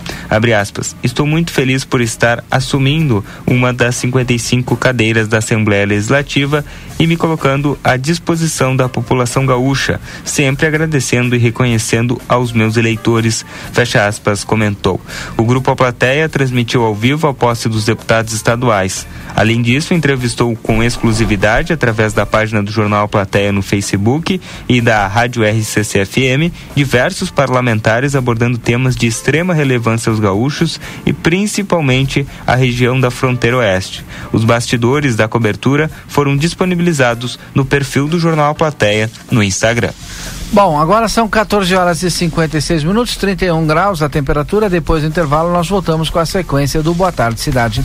Aspas. 0.60 0.96
Estou 1.02 1.26
muito 1.26 1.52
feliz 1.52 1.84
por 1.84 2.00
estar 2.00 2.44
assumindo 2.50 3.24
uma 3.46 3.72
das 3.72 3.96
55 3.96 4.76
cadeiras 4.76 5.28
da 5.28 5.38
Assembleia 5.38 5.86
Legislativa 5.86 6.64
e 6.98 7.06
me 7.06 7.16
colocando 7.16 7.78
à 7.84 7.96
disposição 7.96 8.74
da 8.74 8.88
população 8.88 9.46
gaúcha, 9.46 10.00
sempre 10.24 10.66
agradecendo 10.66 11.36
e 11.36 11.38
reconhecendo 11.38 12.20
aos 12.28 12.52
meus 12.52 12.76
eleitores. 12.76 13.44
Fecha 13.72 14.06
aspas, 14.06 14.44
comentou. 14.44 15.00
O 15.36 15.44
grupo 15.44 15.70
A 15.70 15.76
Plateia 15.76 16.28
transmitiu 16.28 16.84
ao 16.84 16.94
vivo 16.94 17.26
a 17.26 17.34
posse 17.34 17.68
dos 17.68 17.84
deputados 17.84 18.32
estaduais. 18.32 19.06
Além 19.36 19.62
disso, 19.62 19.94
entrevistou 19.94 20.56
com 20.56 20.82
exclusividade 20.82 21.72
através 21.72 22.12
da 22.12 22.26
página 22.26 22.62
do 22.62 22.72
jornal 22.72 23.08
Plateia 23.08 23.52
no 23.52 23.62
Facebook 23.62 24.40
e 24.68 24.80
da 24.80 25.06
Rádio 25.06 25.44
RCC-FM 25.48 26.52
diversos 26.74 27.30
parlamentares 27.30 28.14
abordando 28.14 28.58
temas 28.58 28.94
de 28.94 29.06
extrema 29.06 29.54
relevância 29.54 30.10
aos 30.10 30.20
gaúchos 30.20 30.80
e 31.04 31.12
principalmente 31.12 32.26
a 32.46 32.54
região 32.54 33.00
da 33.00 33.10
fronteira 33.10 33.58
oeste. 33.58 34.04
Os 34.32 34.44
bastidores 34.44 35.16
da 35.16 35.28
cobertura 35.28 35.90
foram 36.06 36.36
disponibilizados 36.36 37.38
no 37.54 37.64
perfil 37.64 38.08
do 38.08 38.18
jornal 38.18 38.54
Plateia 38.54 39.10
no 39.30 39.42
Instagram. 39.42 39.92
Bom, 40.52 40.80
agora 40.80 41.08
são 41.08 41.28
14 41.28 41.74
horas 41.74 42.02
e 42.02 42.10
56 42.10 42.84
minutos, 42.84 43.16
31 43.16 43.66
graus 43.66 44.02
a 44.02 44.08
temperatura. 44.08 44.70
Depois 44.70 45.02
do 45.02 45.08
intervalo, 45.08 45.52
nós 45.52 45.68
voltamos 45.68 46.08
com 46.08 46.18
a 46.18 46.26
sequência 46.26 46.82
do 46.82 46.94
Boa 46.94 47.12
Tarde 47.12 47.40
Cidade. 47.40 47.84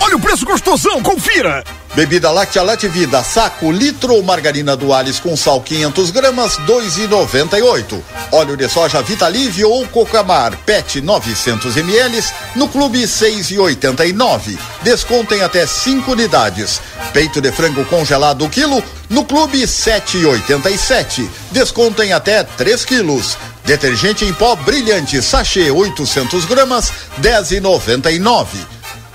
Olha 0.00 0.16
o 0.16 0.20
preço 0.20 0.46
gostosão, 0.46 1.02
confira! 1.02 1.62
Bebida 1.94 2.30
láctea 2.30 2.62
Late 2.62 2.88
Vida, 2.88 3.22
saco, 3.22 3.70
litro 3.70 4.14
ou 4.14 4.22
margarina 4.22 4.76
Duales 4.76 5.20
com 5.20 5.36
sal 5.36 5.60
500 5.60 6.10
gramas, 6.10 6.56
2,98. 6.58 8.00
Óleo 8.32 8.56
de 8.56 8.68
soja 8.68 9.02
Vitalívio 9.02 9.68
ou 9.68 9.86
Cocamar, 9.88 10.56
PET 10.64 11.00
900 11.00 11.76
ml, 11.76 12.24
no 12.54 12.68
clube 12.68 13.02
6,89. 13.02 14.56
Descontem 14.82 15.42
até 15.42 15.66
5 15.66 16.12
unidades. 16.12 16.80
Peito 17.12 17.40
de 17.40 17.52
frango 17.52 17.84
congelado 17.84 18.48
quilo, 18.48 18.82
no 19.10 19.24
clube 19.24 19.62
7,87. 19.62 21.28
Descontem 21.50 22.12
até 22.12 22.44
3 22.44 22.84
quilos. 22.84 23.36
Detergente 23.64 24.24
em 24.24 24.32
pó 24.32 24.56
brilhante, 24.56 25.20
sachê 25.20 25.70
800 25.70 26.44
gramas, 26.46 26.90
10,99. 27.20 28.46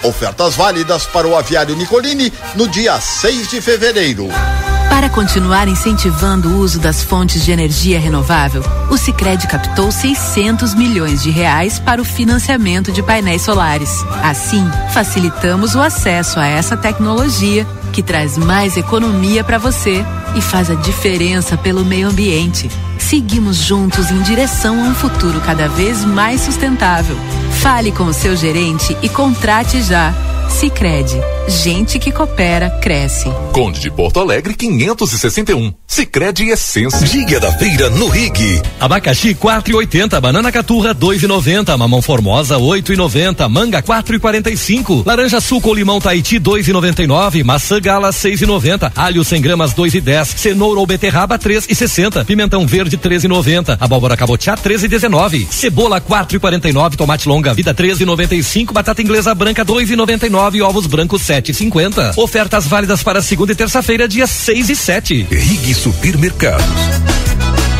Ofertas 0.04 0.56
válidas 0.56 1.06
para 1.06 1.28
o 1.28 1.36
aviário 1.36 1.76
Nicolini 1.76 2.32
no 2.56 2.68
dia 2.68 3.00
6 3.00 3.50
de 3.50 3.62
fevereiro. 3.62 4.30
Para 4.90 5.10
continuar 5.10 5.68
incentivando 5.68 6.50
o 6.50 6.60
uso 6.60 6.80
das 6.80 7.04
fontes 7.04 7.44
de 7.44 7.52
energia 7.52 8.00
renovável, 8.00 8.64
o 8.90 8.98
Sicredi 8.98 9.46
captou 9.46 9.92
600 9.92 10.74
milhões 10.74 11.22
de 11.22 11.30
reais 11.32 11.80
para 11.80 12.02
o 12.02 12.06
financiamento 12.06 12.92
de 12.94 13.04
painéis 13.04 13.42
solares. 13.42 13.90
Assim, 14.24 14.66
facilitamos 14.94 15.76
o 15.76 15.82
acesso 15.82 16.40
a 16.40 16.48
essa 16.48 16.78
tecnologia 16.78 17.68
que 17.96 18.04
traz 18.04 18.38
mais 18.38 18.76
economia 18.76 19.42
para 19.42 19.58
você 19.58 20.04
e 20.36 20.42
faz 20.42 20.70
a 20.70 20.76
diferença 20.76 21.58
pelo 21.58 21.86
meio 21.86 22.10
ambiente. 22.10 22.70
Seguimos 23.00 23.56
juntos 23.56 24.12
em 24.12 24.22
direção 24.22 24.84
a 24.84 24.90
um 24.90 24.94
futuro 24.94 25.40
cada 25.40 25.70
vez 25.70 26.04
mais 26.04 26.42
sustentável. 26.42 27.16
Fale 27.62 27.94
com 27.94 28.04
o 28.04 28.14
seu 28.14 28.36
gerente 28.36 28.98
e 29.02 29.08
contrate 29.08 29.82
já. 29.82 30.14
Sicredi, 30.50 31.20
gente 31.48 32.00
que 32.00 32.12
coopera 32.12 32.70
cresce. 32.82 33.30
Conde 33.52 33.80
de 33.80 33.92
Porto 33.92 34.20
Alegre 34.20 34.54
561. 34.54 35.74
Sicredi 35.86 36.50
Essência. 36.50 37.06
Dia 37.06 37.40
da 37.40 37.52
feira 37.54 37.90
no 37.90 38.08
Rig. 38.08 38.62
Abacaxi 38.80 39.36
4,80, 39.36 40.20
banana 40.20 40.52
caturra 40.52 40.96
2,90, 40.96 41.78
mamão 41.78 42.02
formosa 42.02 42.58
8,90, 42.58 43.50
manga 43.50 43.82
4,45, 43.82 45.06
laranja 45.06 45.42
suco 45.42 45.70
ou 45.70 45.76
limão 45.76 46.00
Tahiti 46.00 46.40
2,99, 46.40 47.44
maçã 47.44 47.80
gala 47.86 48.10
6,90, 48.10 48.92
alho 48.96 49.24
100 49.24 49.42
gramas 49.42 49.72
2,10, 49.76 50.38
cenoura 50.38 50.80
ou 50.80 50.88
beterraba 50.88 51.38
3,60, 51.38 52.26
pimentão 52.26 52.66
verde 52.66 52.98
13,90, 52.98 53.78
abóbora 53.80 54.18
cabotiá 54.18 54.58
13,19, 54.58 55.48
cebola 55.52 56.02
4,49, 56.02 56.96
tomate 56.96 57.30
longa 57.30 57.54
vida 57.54 57.76
13,95, 57.76 58.74
batata 58.74 59.04
inglesa 59.04 59.36
branca 59.36 59.64
2,99 59.64 60.30
nove. 60.30 60.62
Ovos 60.62 60.88
brancos 60.88 61.22
sete 61.22 61.54
cinquenta. 61.54 62.14
Ofertas 62.18 62.66
válidas 62.66 63.04
para 63.04 63.22
segunda 63.22 63.52
e 63.52 63.56
terça-feira, 63.56 64.08
dia 64.08 64.26
6 64.26 64.70
e 64.70 64.76
7. 64.76 65.28
Rig 65.30 65.74
Supermercados. 65.74 67.25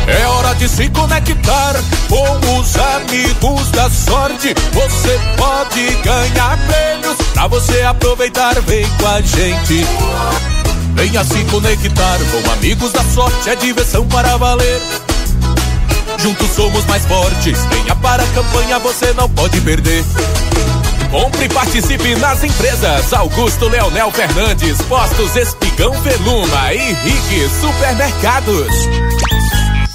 É 0.08 0.26
hora 0.28 0.54
de 0.54 0.68
se 0.68 0.88
conectar 0.90 1.74
com 2.08 2.58
os 2.60 2.76
amigos 2.76 3.70
da 3.72 3.90
sorte. 3.90 4.54
Você 4.72 5.20
pode 5.36 5.90
ganhar 6.02 6.58
prêmios 6.66 7.16
pra 7.32 7.48
você 7.48 7.82
aproveitar. 7.82 8.54
Vem 8.62 8.86
com 9.00 9.06
a 9.08 9.20
gente. 9.20 9.84
Venha 10.94 11.24
se 11.24 11.44
conectar 11.50 12.18
com 12.30 12.52
amigos 12.52 12.92
da 12.92 13.02
sorte. 13.02 13.50
É 13.50 13.56
diversão 13.56 14.06
para 14.06 14.36
valer. 14.36 14.80
Juntos 16.18 16.50
somos 16.54 16.84
mais 16.86 17.04
fortes. 17.04 17.58
Venha 17.70 17.96
para 17.96 18.22
a 18.22 18.26
campanha, 18.28 18.78
você 18.78 19.12
não 19.12 19.28
pode 19.28 19.60
perder. 19.60 20.04
Compre 21.10 21.44
e 21.44 21.48
participe 21.48 22.14
nas 22.16 22.42
empresas 22.44 23.12
Augusto 23.12 23.68
Leonel 23.68 24.10
Fernandes, 24.10 24.80
Postos 24.82 25.34
Espigão 25.36 25.92
Veluma 26.02 26.72
e 26.72 26.92
Rig 26.92 27.50
Supermercados. 27.60 29.25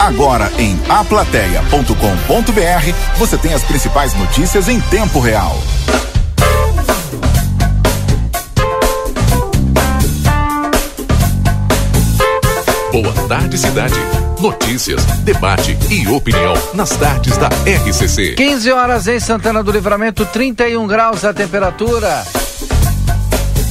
Agora 0.00 0.50
em 0.58 0.80
aplateia.com.br 0.88 3.18
você 3.18 3.36
tem 3.36 3.52
as 3.52 3.62
principais 3.62 4.14
notícias 4.14 4.66
em 4.66 4.80
tempo 4.80 5.20
real. 5.20 5.60
Boa 12.90 13.12
tarde, 13.28 13.58
cidade. 13.58 13.94
Notícias, 14.40 15.04
debate 15.22 15.76
e 15.90 16.08
opinião 16.08 16.54
nas 16.72 16.96
tardes 16.96 17.36
da 17.36 17.48
RCC. 17.48 18.36
15 18.36 18.72
horas 18.72 19.06
em 19.06 19.20
Santana 19.20 19.62
do 19.62 19.70
Livramento, 19.70 20.24
31 20.24 20.86
graus 20.86 21.26
a 21.26 21.34
temperatura. 21.34 22.24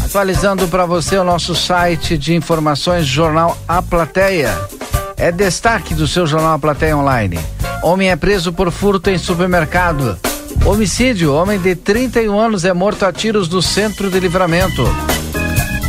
Atualizando 0.05 0.67
para 0.67 0.85
você 0.85 1.17
o 1.17 1.23
nosso 1.23 1.55
site 1.55 2.19
de 2.19 2.35
informações, 2.35 3.07
Jornal 3.07 3.57
A 3.67 3.81
Plateia. 3.81 4.78
É 5.19 5.33
destaque 5.33 5.93
do 5.93 6.07
seu 6.07 6.25
Jornal 6.25 6.53
A 6.53 6.59
Plateia 6.59 6.95
Online. 6.95 7.37
Homem 7.83 8.09
é 8.09 8.15
preso 8.15 8.53
por 8.53 8.71
furto 8.71 9.09
em 9.09 9.17
supermercado. 9.17 10.17
Homicídio: 10.65 11.33
homem 11.33 11.59
de 11.59 11.75
31 11.75 12.39
anos 12.39 12.63
é 12.63 12.71
morto 12.71 13.05
a 13.05 13.11
tiros 13.11 13.49
no 13.49 13.61
centro 13.61 14.09
de 14.09 14.17
livramento. 14.17 14.83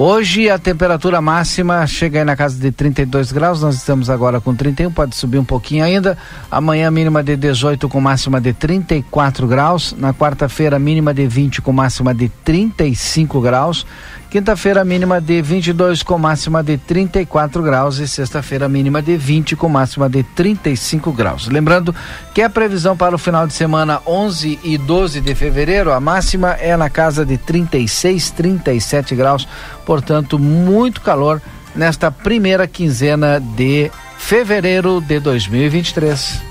Hoje 0.00 0.48
a 0.48 0.60
temperatura 0.60 1.20
máxima 1.20 1.84
chega 1.84 2.20
aí 2.20 2.24
na 2.24 2.36
casa 2.36 2.56
de 2.56 2.70
32 2.70 3.32
graus, 3.32 3.60
nós 3.60 3.74
estamos 3.74 4.08
agora 4.08 4.40
com 4.40 4.54
31, 4.54 4.92
pode 4.92 5.16
subir 5.16 5.38
um 5.38 5.44
pouquinho 5.44 5.84
ainda. 5.84 6.16
Amanhã 6.48 6.88
mínima 6.88 7.20
de 7.20 7.36
18 7.36 7.88
com 7.88 8.00
máxima 8.00 8.40
de 8.40 8.52
34 8.52 9.48
graus. 9.48 9.96
Na 9.98 10.14
quarta-feira 10.14 10.78
mínima 10.78 11.12
de 11.12 11.26
20 11.26 11.60
com 11.60 11.72
máxima 11.72 12.14
de 12.14 12.28
35 12.28 13.40
graus. 13.40 13.84
Quinta-feira 14.30 14.84
mínima 14.84 15.22
de 15.22 15.40
22 15.40 16.02
com 16.02 16.18
máxima 16.18 16.62
de 16.62 16.76
34 16.76 17.62
graus 17.62 17.98
e 17.98 18.06
sexta-feira 18.06 18.68
mínima 18.68 19.00
de 19.00 19.16
20 19.16 19.56
com 19.56 19.70
máxima 19.70 20.06
de 20.06 20.22
35 20.22 21.10
graus. 21.12 21.48
Lembrando 21.48 21.94
que 22.34 22.42
a 22.42 22.50
previsão 22.50 22.94
para 22.94 23.14
o 23.14 23.18
final 23.18 23.46
de 23.46 23.54
semana 23.54 24.02
11 24.06 24.58
e 24.62 24.76
12 24.76 25.22
de 25.22 25.34
fevereiro, 25.34 25.90
a 25.90 25.98
máxima 25.98 26.50
é 26.60 26.76
na 26.76 26.90
casa 26.90 27.24
de 27.24 27.38
36, 27.38 28.30
37 28.32 29.16
graus, 29.16 29.48
portanto, 29.86 30.38
muito 30.38 31.00
calor 31.00 31.40
nesta 31.74 32.10
primeira 32.10 32.66
quinzena 32.66 33.40
de 33.40 33.90
fevereiro 34.18 35.00
de 35.00 35.20
2023. 35.20 36.42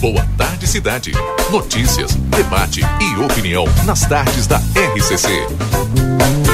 Boa 0.00 0.26
tarde, 0.36 0.66
cidade. 0.66 1.12
Notícias, 1.52 2.16
debate 2.16 2.80
e 3.00 3.24
opinião 3.24 3.66
nas 3.84 4.00
tardes 4.00 4.48
da 4.48 4.58
RCC. 4.58 6.45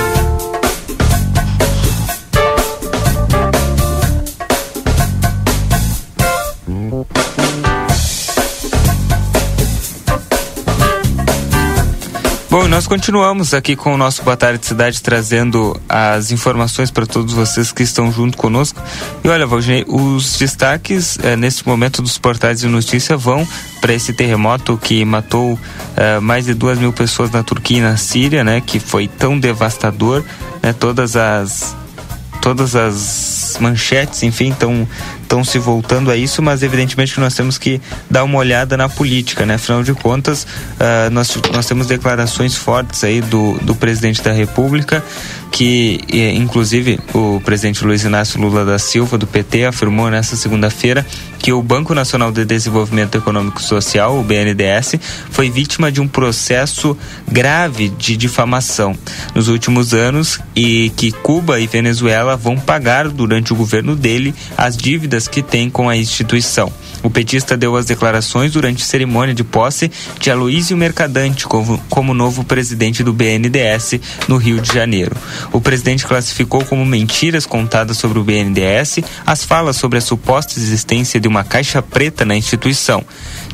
Bom, 12.52 12.68
nós 12.68 12.86
continuamos 12.86 13.54
aqui 13.54 13.74
com 13.74 13.94
o 13.94 13.96
nosso 13.96 14.22
Boa 14.22 14.36
Tarde 14.36 14.66
Cidade 14.66 15.00
trazendo 15.00 15.74
as 15.88 16.30
informações 16.30 16.90
para 16.90 17.06
todos 17.06 17.32
vocês 17.32 17.72
que 17.72 17.82
estão 17.82 18.12
junto 18.12 18.36
conosco. 18.36 18.78
E 19.24 19.28
olha, 19.30 19.46
Valdinei, 19.46 19.86
os 19.88 20.36
destaques 20.36 21.18
eh, 21.22 21.34
nesse 21.34 21.66
momento 21.66 22.02
dos 22.02 22.18
portais 22.18 22.60
de 22.60 22.68
notícia 22.68 23.16
vão 23.16 23.48
para 23.80 23.94
esse 23.94 24.12
terremoto 24.12 24.76
que 24.76 25.02
matou 25.02 25.58
eh, 25.96 26.20
mais 26.20 26.44
de 26.44 26.52
duas 26.52 26.78
mil 26.78 26.92
pessoas 26.92 27.30
na 27.30 27.42
Turquia 27.42 27.78
e 27.78 27.80
na 27.80 27.96
Síria, 27.96 28.44
né? 28.44 28.60
Que 28.60 28.78
foi 28.78 29.08
tão 29.08 29.40
devastador, 29.40 30.22
né? 30.62 30.74
Todas 30.74 31.16
as 31.16 31.74
todas 32.42 32.76
as 32.76 33.56
manchetes, 33.60 34.22
enfim, 34.24 34.50
estão 34.50 34.86
estão 35.32 35.42
se 35.42 35.58
voltando 35.58 36.10
a 36.10 36.16
isso, 36.16 36.42
mas 36.42 36.62
evidentemente 36.62 37.14
que 37.14 37.20
nós 37.20 37.34
temos 37.34 37.56
que 37.56 37.80
dar 38.10 38.22
uma 38.22 38.36
olhada 38.36 38.76
na 38.76 38.86
política, 38.86 39.46
né? 39.46 39.54
Afinal 39.54 39.82
de 39.82 39.94
contas, 39.94 40.44
uh, 40.44 41.10
nós, 41.10 41.34
nós 41.54 41.64
temos 41.64 41.86
declarações 41.86 42.54
fortes 42.54 43.02
aí 43.02 43.22
do, 43.22 43.58
do 43.62 43.74
presidente 43.74 44.22
da 44.22 44.30
República, 44.30 45.02
que 45.50 46.00
inclusive 46.34 46.98
o 47.14 47.40
presidente 47.44 47.84
Luiz 47.84 48.04
Inácio 48.04 48.40
Lula 48.40 48.64
da 48.64 48.78
Silva, 48.78 49.16
do 49.16 49.26
PT, 49.26 49.66
afirmou 49.66 50.10
nesta 50.10 50.34
segunda-feira 50.34 51.06
que 51.38 51.52
o 51.52 51.60
Banco 51.60 51.92
Nacional 51.92 52.30
de 52.30 52.44
Desenvolvimento 52.44 53.18
Econômico 53.18 53.60
Social, 53.60 54.16
o 54.16 54.22
BNDES, 54.22 54.94
foi 55.30 55.50
vítima 55.50 55.90
de 55.90 56.00
um 56.00 56.06
processo 56.06 56.96
grave 57.28 57.88
de 57.88 58.16
difamação 58.16 58.96
nos 59.34 59.48
últimos 59.48 59.92
anos 59.92 60.38
e 60.54 60.90
que 60.96 61.10
Cuba 61.10 61.58
e 61.58 61.66
Venezuela 61.66 62.36
vão 62.36 62.56
pagar 62.56 63.08
durante 63.08 63.52
o 63.52 63.56
governo 63.56 63.96
dele 63.96 64.32
as 64.56 64.76
dívidas 64.76 65.21
que 65.28 65.42
têm 65.42 65.68
com 65.70 65.88
a 65.88 65.96
instituição. 65.96 66.72
O 67.02 67.10
petista 67.10 67.56
deu 67.56 67.74
as 67.76 67.86
declarações 67.86 68.52
durante 68.52 68.84
cerimônia 68.84 69.34
de 69.34 69.42
posse 69.42 69.90
de 70.20 70.30
Aloísio 70.30 70.76
Mercadante 70.76 71.46
como, 71.46 71.78
como 71.88 72.14
novo 72.14 72.44
presidente 72.44 73.02
do 73.02 73.12
BNDES 73.12 74.00
no 74.28 74.36
Rio 74.36 74.60
de 74.60 74.72
Janeiro. 74.72 75.16
O 75.52 75.60
presidente 75.60 76.06
classificou 76.06 76.64
como 76.64 76.84
mentiras 76.84 77.44
contadas 77.44 77.98
sobre 77.98 78.18
o 78.18 78.24
BNDES 78.24 79.00
as 79.26 79.44
falas 79.44 79.76
sobre 79.76 79.98
a 79.98 80.02
suposta 80.02 80.58
existência 80.58 81.18
de 81.18 81.26
uma 81.26 81.42
caixa 81.42 81.82
preta 81.82 82.24
na 82.24 82.36
instituição, 82.36 83.04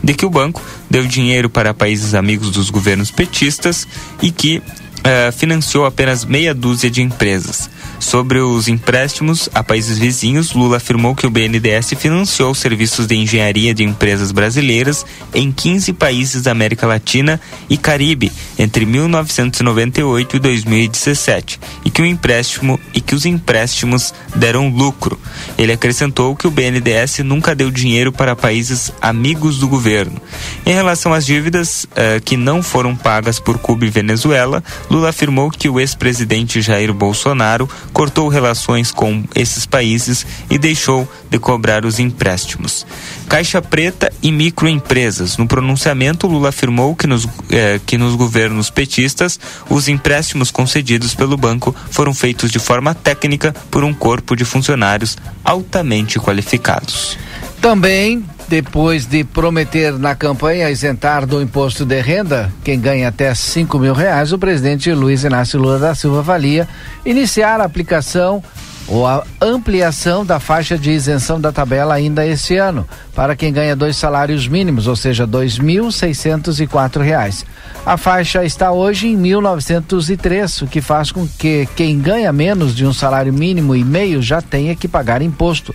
de 0.02 0.14
que 0.14 0.26
o 0.26 0.30
banco 0.30 0.62
deu 0.90 1.06
dinheiro 1.06 1.48
para 1.48 1.72
países 1.72 2.14
amigos 2.14 2.50
dos 2.50 2.70
governos 2.70 3.10
petistas 3.10 3.86
e 4.22 4.30
que 4.30 4.58
uh, 4.58 5.32
financiou 5.32 5.86
apenas 5.86 6.24
meia 6.24 6.54
dúzia 6.54 6.90
de 6.90 7.02
empresas. 7.02 7.70
Sobre 7.98 8.38
os 8.38 8.68
empréstimos 8.68 9.48
a 9.52 9.62
países 9.62 9.98
vizinhos, 9.98 10.52
Lula 10.52 10.76
afirmou 10.76 11.14
que 11.14 11.26
o 11.26 11.30
BNDES 11.30 11.94
financiou 11.98 12.54
serviços 12.54 13.06
de 13.06 13.16
engenharia 13.16 13.74
de 13.74 13.82
empresas 13.82 14.30
brasileiras 14.30 15.04
em 15.34 15.50
15 15.50 15.92
países 15.94 16.42
da 16.42 16.52
América 16.52 16.86
Latina 16.86 17.40
e 17.68 17.76
Caribe 17.76 18.30
entre 18.58 18.86
1998 18.86 20.36
e 20.36 20.38
2017, 20.38 21.60
e 21.84 21.90
que 21.90 22.00
o 22.00 22.06
empréstimo 22.06 22.78
e 22.94 23.00
que 23.00 23.14
os 23.14 23.26
empréstimos 23.26 24.14
deram 24.34 24.68
lucro. 24.68 25.18
Ele 25.56 25.72
acrescentou 25.72 26.36
que 26.36 26.46
o 26.46 26.50
BNDES 26.50 27.18
nunca 27.18 27.54
deu 27.54 27.70
dinheiro 27.70 28.12
para 28.12 28.36
países 28.36 28.92
amigos 29.00 29.58
do 29.58 29.68
governo. 29.68 30.20
Em 30.64 30.72
relação 30.72 31.12
às 31.12 31.26
dívidas 31.26 31.84
uh, 31.84 32.20
que 32.24 32.36
não 32.36 32.62
foram 32.62 32.94
pagas 32.94 33.40
por 33.40 33.58
Cuba 33.58 33.86
e 33.86 33.90
Venezuela, 33.90 34.62
Lula 34.90 35.10
afirmou 35.10 35.50
que 35.50 35.68
o 35.68 35.80
ex-presidente 35.80 36.60
Jair 36.60 36.92
Bolsonaro 36.92 37.68
cortou 37.92 38.28
relações 38.28 38.92
com 38.92 39.24
esses 39.34 39.66
países 39.66 40.26
e 40.50 40.58
deixou 40.58 41.08
de 41.30 41.38
cobrar 41.38 41.84
os 41.84 41.98
empréstimos. 41.98 42.86
Caixa 43.28 43.60
Preta 43.60 44.12
e 44.22 44.30
microempresas. 44.30 45.36
No 45.36 45.46
pronunciamento, 45.46 46.26
Lula 46.26 46.48
afirmou 46.48 46.94
que 46.94 47.06
nos, 47.06 47.26
eh, 47.50 47.80
que 47.84 47.98
nos 47.98 48.14
governos 48.14 48.70
petistas, 48.70 49.38
os 49.68 49.88
empréstimos 49.88 50.50
concedidos 50.50 51.14
pelo 51.14 51.36
banco 51.36 51.74
foram 51.90 52.14
feitos 52.14 52.50
de 52.50 52.58
forma 52.58 52.94
técnica 52.94 53.54
por 53.70 53.84
um 53.84 53.92
corpo 53.92 54.34
de 54.34 54.44
funcionários 54.44 55.16
altamente 55.44 56.18
qualificados. 56.18 57.18
Também, 57.60 58.24
depois 58.48 59.04
de 59.04 59.24
prometer 59.24 59.98
na 59.98 60.14
campanha 60.14 60.70
isentar 60.70 61.26
do 61.26 61.42
imposto 61.42 61.84
de 61.84 62.00
renda 62.00 62.50
quem 62.64 62.80
ganha 62.80 63.08
até 63.08 63.34
cinco 63.34 63.78
mil 63.78 63.92
reais, 63.92 64.32
o 64.32 64.38
presidente 64.38 64.90
Luiz 64.92 65.22
Inácio 65.22 65.60
Lula 65.60 65.78
da 65.78 65.94
Silva 65.94 66.20
avalia 66.20 66.66
iniciar 67.04 67.60
a 67.60 67.64
aplicação 67.64 68.42
ou 68.88 69.06
a 69.06 69.22
ampliação 69.40 70.24
da 70.24 70.40
faixa 70.40 70.76
de 70.78 70.90
isenção 70.90 71.38
da 71.38 71.52
tabela 71.52 71.94
ainda 71.94 72.26
este 72.26 72.56
ano, 72.56 72.88
para 73.14 73.36
quem 73.36 73.52
ganha 73.52 73.76
dois 73.76 73.98
salários 73.98 74.48
mínimos, 74.48 74.86
ou 74.86 74.96
seja, 74.96 75.26
R$ 75.26 75.30
2.604. 75.30 77.44
A 77.84 77.98
faixa 77.98 78.42
está 78.44 78.72
hoje 78.72 79.08
em 79.08 79.18
1.903, 79.18 80.62
o 80.62 80.66
que 80.66 80.80
faz 80.80 81.12
com 81.12 81.28
que 81.28 81.68
quem 81.76 82.00
ganha 82.00 82.32
menos 82.32 82.74
de 82.74 82.86
um 82.86 82.94
salário 82.94 83.32
mínimo 83.32 83.76
e 83.76 83.84
meio 83.84 84.22
já 84.22 84.40
tenha 84.40 84.74
que 84.74 84.88
pagar 84.88 85.20
imposto. 85.20 85.74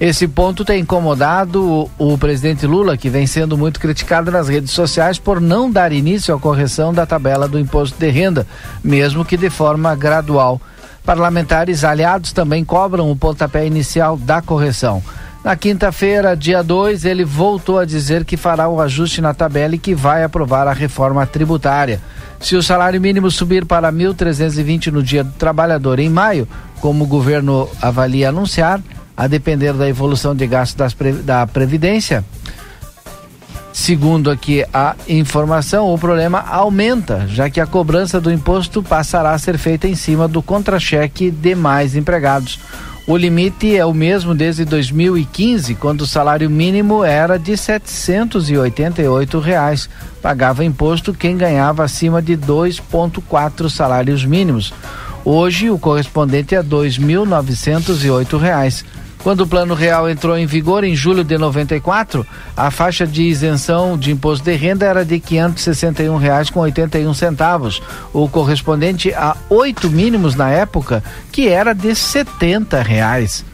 Esse 0.00 0.28
ponto 0.28 0.64
tem 0.64 0.82
incomodado 0.82 1.90
o, 1.98 2.16
presidente 2.16 2.64
Lula, 2.64 2.96
que 2.96 3.10
vem 3.10 3.26
sendo 3.26 3.58
muito 3.58 3.80
criticado 3.80 4.30
nas 4.30 4.48
redes 4.48 4.70
sociais 4.70 5.18
por 5.18 5.40
não 5.40 5.68
dar 5.68 5.92
início 5.92 6.32
à 6.32 6.38
correção 6.38 6.94
da 6.94 7.04
tabela 7.04 7.48
do 7.48 7.58
imposto 7.58 7.98
de 7.98 8.08
renda, 8.08 8.46
mesmo 8.82 9.24
que 9.24 9.36
de 9.36 9.50
forma 9.50 9.96
gradual. 9.96 10.60
Parlamentares 11.04 11.82
aliados 11.82 12.32
também 12.32 12.64
cobram 12.64 13.10
o 13.10 13.16
pontapé 13.16 13.66
inicial 13.66 14.16
da 14.16 14.40
correção. 14.40 15.02
Na 15.42 15.56
quinta-feira, 15.56 16.36
dia 16.36 16.62
2, 16.62 17.04
ele 17.04 17.24
voltou 17.24 17.78
a 17.78 17.84
dizer 17.84 18.24
que 18.24 18.36
fará 18.36 18.68
o 18.68 18.80
ajuste 18.80 19.20
na 19.20 19.34
tabela 19.34 19.74
e 19.74 19.78
que 19.78 19.96
vai 19.96 20.22
aprovar 20.22 20.68
a 20.68 20.72
reforma 20.72 21.26
tributária. 21.26 22.00
Se 22.38 22.54
o 22.54 22.62
salário 22.62 23.00
mínimo 23.00 23.32
subir 23.32 23.64
para 23.64 23.92
1.320 23.92 24.92
no 24.92 25.02
dia 25.02 25.24
do 25.24 25.32
trabalhador 25.32 25.98
em 25.98 26.08
maio, 26.08 26.46
como 26.80 27.02
o 27.02 27.08
governo 27.08 27.68
avalia 27.82 28.28
anunciar, 28.28 28.80
a 29.18 29.26
depender 29.26 29.72
da 29.72 29.88
evolução 29.88 30.34
de 30.34 30.46
gastos 30.46 30.94
da 31.24 31.46
Previdência, 31.46 32.24
Segundo 33.70 34.30
aqui 34.30 34.64
a 34.74 34.96
informação, 35.08 35.94
o 35.94 35.98
problema 35.98 36.40
aumenta, 36.40 37.28
já 37.28 37.48
que 37.48 37.60
a 37.60 37.66
cobrança 37.66 38.20
do 38.20 38.32
imposto 38.32 38.82
passará 38.82 39.30
a 39.30 39.38
ser 39.38 39.56
feita 39.56 39.86
em 39.86 39.94
cima 39.94 40.26
do 40.26 40.42
contra-cheque 40.42 41.30
de 41.30 41.54
mais 41.54 41.94
empregados. 41.94 42.58
O 43.06 43.16
limite 43.16 43.76
é 43.76 43.86
o 43.86 43.94
mesmo 43.94 44.34
desde 44.34 44.64
2015, 44.64 45.76
quando 45.76 46.00
o 46.00 46.06
salário 46.06 46.50
mínimo 46.50 47.04
era 47.04 47.38
de 47.38 47.56
788 47.56 49.38
reais. 49.38 49.88
Pagava 50.20 50.64
imposto 50.64 51.14
quem 51.14 51.36
ganhava 51.36 51.84
acima 51.84 52.20
de 52.20 52.36
2,4 52.36 53.70
salários 53.70 54.24
mínimos. 54.24 54.74
Hoje, 55.24 55.70
o 55.70 55.78
correspondente 55.78 56.54
é 56.54 56.58
R$ 56.58 56.64
2.908. 56.64 58.84
Quando 59.28 59.42
o 59.42 59.46
Plano 59.46 59.74
Real 59.74 60.08
entrou 60.08 60.38
em 60.38 60.46
vigor 60.46 60.84
em 60.84 60.96
julho 60.96 61.22
de 61.22 61.36
94, 61.36 62.26
a 62.56 62.70
faixa 62.70 63.06
de 63.06 63.24
isenção 63.24 63.98
de 63.98 64.10
imposto 64.10 64.42
de 64.42 64.56
renda 64.56 64.86
era 64.86 65.04
de 65.04 65.16
R$ 65.16 65.20
561,81 65.20 67.12
centavos, 67.12 67.82
o 68.10 68.26
correspondente 68.26 69.12
a 69.12 69.36
oito 69.50 69.90
mínimos 69.90 70.34
na 70.34 70.48
época, 70.48 71.04
que 71.30 71.46
era 71.46 71.74
de 71.74 71.94
70 71.94 72.80
reais. 72.80 73.44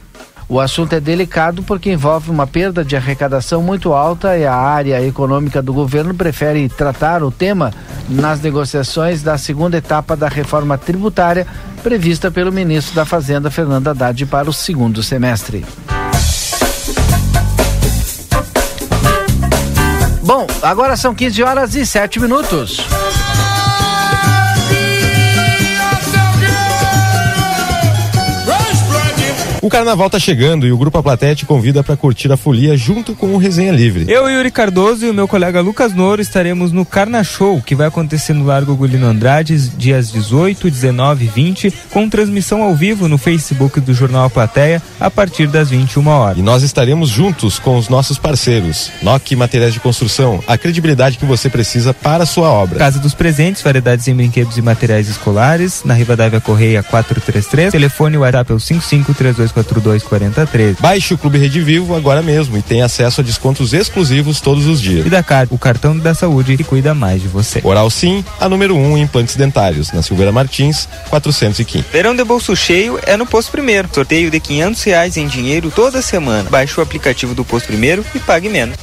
O 0.49 0.61
assunto 0.61 0.95
é 0.95 1.01
delicado 1.01 1.63
porque 1.63 1.91
envolve 1.91 2.31
uma 2.31 2.47
perda 2.47 2.85
de 2.85 2.97
arrecadação 2.97 3.63
muito 3.63 3.93
alta 3.93 4.37
e 4.37 4.45
a 4.45 4.55
área 4.55 5.05
econômica 5.07 5.63
do 5.63 5.73
governo 5.73 6.15
prefere 6.15 6.69
tratar 6.69 7.23
o 7.23 7.31
tema 7.31 7.73
nas 8.09 8.41
negociações 8.41 9.23
da 9.23 9.39
segunda 9.39 9.79
etapa 9.79 10.15
da 10.15 10.29
reforma 10.29 10.77
tributária 10.77 11.47
prevista 11.83 12.31
pelo 12.31 12.53
ministro 12.53 12.95
da 12.95 13.05
Fazenda, 13.05 13.51
Fernando 13.51 13.89
Haddad, 13.89 14.27
para 14.27 14.49
o 14.49 14.53
segundo 14.53 15.03
semestre. 15.03 15.65
Bom, 20.23 20.47
agora 20.63 20.97
são 20.97 21.15
15 21.15 21.43
horas 21.43 21.75
e 21.75 21.85
7 21.85 22.21
minutos. 22.21 22.81
O 29.65 29.71
carnaval 29.71 30.11
tá 30.11 30.19
chegando 30.19 30.67
e 30.67 30.73
o 30.73 30.77
Grupo 30.77 30.99
A 30.99 31.03
Platéia 31.03 31.35
te 31.35 31.47
convida 31.47 31.83
para 31.83 31.97
curtir 31.97 32.31
a 32.31 32.37
folia 32.37 32.77
junto 32.77 33.15
com 33.15 33.33
o 33.33 33.39
Resenha 33.39 33.73
Livre. 33.73 34.05
Eu, 34.13 34.29
Yuri 34.29 34.51
Cardoso 34.51 35.07
e 35.07 35.09
o 35.09 35.15
meu 35.15 35.27
colega 35.27 35.63
Lucas 35.63 35.95
Noro 35.95 36.21
estaremos 36.21 36.71
no 36.71 36.85
Carna 36.85 37.25
Show, 37.25 37.63
que 37.63 37.75
vai 37.75 37.87
acontecer 37.87 38.35
no 38.35 38.45
Largo 38.45 38.77
Gulino 38.77 39.07
Andrade, 39.07 39.57
dias 39.71 40.13
18, 40.13 40.71
19 40.71 41.25
e 41.25 41.29
20, 41.29 41.75
com 41.91 42.11
transmissão 42.11 42.63
ao 42.63 42.75
vivo 42.75 43.09
no 43.09 43.17
Facebook 43.17 43.81
do 43.81 43.95
Jornal 43.95 44.27
A 44.27 44.29
Plateia 44.29 44.83
a 45.01 45.11
partir 45.11 45.47
das 45.47 45.71
21 45.71 46.09
horas. 46.09 46.37
E 46.37 46.43
nós 46.43 46.63
estaremos 46.63 47.09
juntos 47.09 47.59
com 47.59 47.79
os 47.79 47.89
nossos 47.89 48.19
parceiros, 48.19 48.91
NOC 49.01 49.35
Materiais 49.35 49.73
de 49.73 49.81
Construção, 49.81 50.45
a 50.47 50.59
credibilidade 50.59 51.17
que 51.17 51.25
você 51.25 51.49
precisa 51.49 51.95
para 51.95 52.25
a 52.25 52.27
sua 52.27 52.51
obra. 52.51 52.81
Casa 52.81 52.99
dos 52.99 53.15
Presentes, 53.15 53.63
variedades 53.63 54.07
em 54.09 54.15
brinquedos 54.15 54.59
e 54.59 54.63
materiais 54.63 55.09
escolares, 55.09 55.85
na 55.87 55.95
Rivadavia 55.95 56.39
Correia 56.39 56.83
433, 56.83 57.73
telefone 57.73 58.19
WhatsApp 58.19 58.53
é 58.53 58.55
o 58.55 58.61
5532 58.61 59.54
3242 59.63 60.77
Baixe 60.81 61.15
o 61.15 61.19
Clube 61.19 61.39
Rede 61.39 61.61
Vivo 61.61 61.95
agora 61.95 62.23
mesmo 62.23 62.57
e 62.57 62.63
tenha 62.63 62.87
acesso 62.87 63.21
a 63.21 63.25
descontos 63.25 63.73
exclusivos 63.73 64.41
todos 64.41 64.67
os 64.67 64.81
dias. 64.81 65.07
E 65.07 65.11
da 65.11 65.23
CAR, 65.23 65.47
o 65.51 65.59
cartão 65.59 65.97
da 65.97 66.15
saúde 66.15 66.57
que 66.57 66.65
cuida 66.65 66.95
mais 66.95 67.23
de 67.23 67.29
você. 67.29 67.61
Oral 67.63 67.89
Sim, 67.91 68.25
a 68.41 68.49
número 68.49 68.75
1 68.75 68.93
um 68.93 68.99
em 68.99 69.03
implantes 69.03 69.37
dentários, 69.37 69.93
na 69.93 70.03
Silveira 70.03 70.33
Martins, 70.33 70.89
415. 71.09 71.85
Verão 71.93 72.15
de 72.15 72.25
bolso 72.25 72.57
cheio 72.57 72.99
é 73.07 73.17
no 73.17 73.27
Posto 73.27 73.53
Primeiro. 73.53 73.89
Sorteio 73.93 74.31
de 74.31 74.41
500 74.41 74.83
reais 74.83 75.17
em 75.17 75.27
dinheiro 75.27 75.71
toda 75.71 76.03
semana. 76.03 76.51
Baixe 76.51 76.79
o 76.79 76.83
aplicativo 76.83 77.35
do 77.35 77.45
Posto 77.45 77.67
Primeiro 77.67 78.05
e 78.15 78.19
pague 78.19 78.49
menos. 78.49 78.77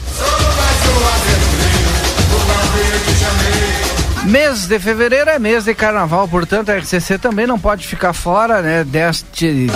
Mês 4.25 4.67
de 4.67 4.79
fevereiro 4.79 5.29
é 5.29 5.39
mês 5.39 5.65
de 5.65 5.73
carnaval, 5.73 6.27
portanto 6.27 6.69
a 6.69 6.77
RCC 6.77 7.17
também 7.17 7.47
não 7.47 7.59
pode 7.59 7.87
ficar 7.87 8.13
fora 8.13 8.61
né, 8.61 8.83
deste 8.83 9.67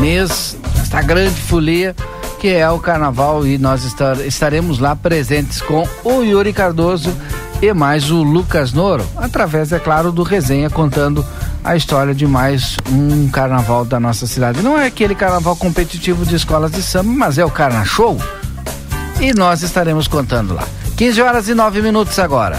mês, 0.00 0.56
esta 0.80 1.02
grande 1.02 1.40
folia 1.40 1.94
que 2.42 2.48
é 2.48 2.68
o 2.68 2.80
carnaval 2.80 3.46
e 3.46 3.56
nós 3.56 3.84
estar, 3.84 4.18
estaremos 4.26 4.80
lá 4.80 4.96
presentes 4.96 5.62
com 5.62 5.86
o 6.02 6.22
Yuri 6.22 6.52
Cardoso 6.52 7.16
e 7.62 7.72
mais 7.72 8.10
o 8.10 8.24
Lucas 8.24 8.72
Noro, 8.72 9.06
através, 9.16 9.70
é 9.70 9.78
claro, 9.78 10.10
do 10.10 10.24
resenha 10.24 10.68
contando 10.68 11.24
a 11.62 11.76
história 11.76 12.12
de 12.12 12.26
mais 12.26 12.76
um 12.90 13.28
carnaval 13.28 13.84
da 13.84 14.00
nossa 14.00 14.26
cidade. 14.26 14.60
Não 14.60 14.76
é 14.76 14.86
aquele 14.86 15.14
carnaval 15.14 15.54
competitivo 15.54 16.26
de 16.26 16.34
escolas 16.34 16.72
de 16.72 16.82
samba, 16.82 17.12
mas 17.12 17.38
é 17.38 17.44
o 17.44 17.50
Carna 17.50 17.84
Show. 17.84 18.20
E 19.20 19.32
nós 19.32 19.62
estaremos 19.62 20.08
contando 20.08 20.52
lá. 20.52 20.66
15 20.96 21.22
horas 21.22 21.48
e 21.48 21.54
9 21.54 21.80
minutos 21.80 22.18
agora. 22.18 22.58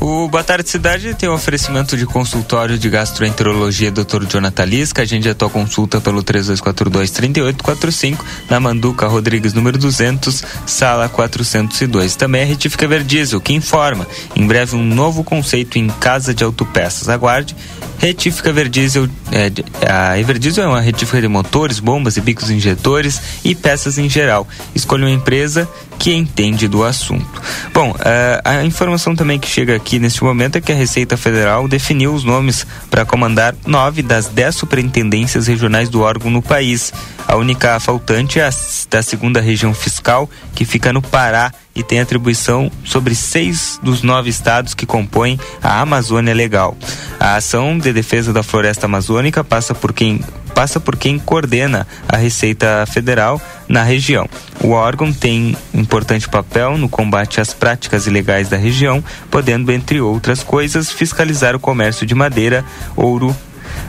O 0.00 0.28
Boa 0.28 0.42
Tarde 0.42 0.70
Cidade 0.70 1.12
tem 1.12 1.28
um 1.28 1.34
oferecimento 1.34 1.94
de 1.94 2.06
consultório 2.06 2.78
de 2.78 2.88
gastroenterologia 2.88 3.90
Dr. 3.90 4.24
Jonathan 4.26 4.64
Lisca. 4.64 5.02
Agende 5.02 5.28
a 5.28 5.34
tua 5.34 5.50
consulta 5.50 6.00
pelo 6.00 6.24
3242-3845 6.24 8.18
na 8.48 8.58
Manduca 8.58 9.06
Rodrigues, 9.06 9.52
número 9.52 9.76
200, 9.76 10.42
sala 10.64 11.06
402. 11.06 12.16
Também 12.16 12.40
a 12.40 12.46
Retífica 12.46 12.88
Verdiesel, 12.88 13.42
que 13.42 13.52
informa. 13.52 14.06
Em 14.34 14.46
breve, 14.46 14.74
um 14.74 14.82
novo 14.82 15.22
conceito 15.22 15.78
em 15.78 15.88
casa 15.88 16.32
de 16.32 16.42
autopeças. 16.42 17.10
Aguarde. 17.10 17.54
Retífica 17.98 18.50
Verdiesel, 18.50 19.06
é, 19.30 19.52
a 19.86 20.18
Everdiesel 20.18 20.64
é 20.64 20.68
uma 20.68 20.80
retífica 20.80 21.20
de 21.20 21.28
motores, 21.28 21.78
bombas 21.78 22.16
e 22.16 22.22
bicos 22.22 22.48
injetores 22.48 23.20
e 23.44 23.54
peças 23.54 23.98
em 23.98 24.08
geral. 24.08 24.48
Escolha 24.74 25.04
uma 25.04 25.10
empresa 25.10 25.68
que 26.00 26.14
entende 26.14 26.66
do 26.66 26.82
assunto. 26.82 27.42
Bom, 27.74 27.90
uh, 27.90 28.40
a 28.42 28.64
informação 28.64 29.14
também 29.14 29.38
que 29.38 29.46
chega 29.46 29.76
aqui 29.76 29.98
neste 29.98 30.24
momento 30.24 30.56
é 30.56 30.60
que 30.60 30.72
a 30.72 30.74
Receita 30.74 31.14
Federal 31.14 31.68
definiu 31.68 32.14
os 32.14 32.24
nomes 32.24 32.66
para 32.90 33.04
comandar 33.04 33.54
nove 33.66 34.00
das 34.02 34.26
dez 34.26 34.56
superintendências 34.56 35.46
regionais 35.46 35.90
do 35.90 36.00
órgão 36.00 36.30
no 36.30 36.40
país. 36.40 36.90
A 37.28 37.36
única 37.36 37.78
faltante 37.78 38.40
é 38.40 38.46
a 38.46 38.50
da 38.88 39.02
segunda 39.02 39.42
região 39.42 39.74
fiscal, 39.74 40.28
que 40.54 40.64
fica 40.64 40.90
no 40.90 41.02
Pará 41.02 41.52
e 41.74 41.82
tem 41.82 42.00
atribuição 42.00 42.72
sobre 42.82 43.14
seis 43.14 43.78
dos 43.82 44.02
nove 44.02 44.30
estados 44.30 44.72
que 44.72 44.86
compõem 44.86 45.38
a 45.62 45.82
Amazônia 45.82 46.32
Legal. 46.32 46.76
A 47.20 47.36
ação 47.36 47.78
de 47.78 47.92
defesa 47.92 48.32
da 48.32 48.42
floresta 48.42 48.86
amazônica 48.86 49.44
passa 49.44 49.74
por 49.74 49.92
quem 49.92 50.20
passa 50.50 50.78
por 50.78 50.96
quem 50.96 51.18
coordena 51.18 51.86
a 52.08 52.16
Receita 52.16 52.84
Federal 52.86 53.40
na 53.68 53.82
região. 53.82 54.28
O 54.62 54.70
órgão 54.70 55.12
tem 55.12 55.56
importante 55.72 56.28
papel 56.28 56.76
no 56.76 56.88
combate 56.88 57.40
às 57.40 57.54
práticas 57.54 58.06
ilegais 58.06 58.48
da 58.48 58.56
região, 58.56 59.02
podendo, 59.30 59.72
entre 59.72 60.00
outras 60.00 60.42
coisas, 60.42 60.90
fiscalizar 60.90 61.56
o 61.56 61.60
comércio 61.60 62.04
de 62.04 62.14
madeira, 62.14 62.64
ouro, 62.96 63.34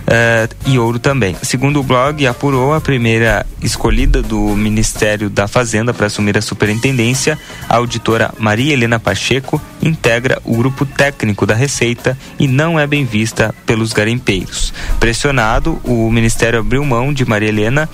uh, 0.02 0.56
e 0.66 0.78
ouro 0.78 1.00
também. 1.00 1.36
Segundo 1.42 1.80
o 1.80 1.84
blog, 1.84 2.26
apurou 2.26 2.74
a 2.74 2.82
primeira 2.82 3.46
escolhida 3.62 4.22
do 4.22 4.56
Ministério 4.56 5.30
da 5.30 5.48
Fazenda 5.48 5.94
para 5.94 6.08
assumir 6.08 6.38
a 6.38 6.42
superintendência, 6.42 7.38
a 7.68 7.78
auditora 7.78 8.34
Maria 8.38 8.74
Helena 8.74 9.00
Pacheco 9.00 9.62
integra 9.82 10.42
o 10.44 10.56
grupo 10.56 10.86
técnico 10.86 11.46
da 11.46 11.56
Receita 11.56 12.18
e 12.40 12.48
não 12.48 12.80
é 12.80 12.86
bem 12.86 13.06
vista 13.06 13.54
pelos 13.66 13.94
garimpeiros. 13.94 14.74
Pressionado, 15.00 15.80
o 15.84 16.10
Ministério 16.12 16.60
abriu 16.60 16.84
mão 16.84 17.14
de 17.14 17.26
Maria 17.26 17.50
Helena, 17.50 17.90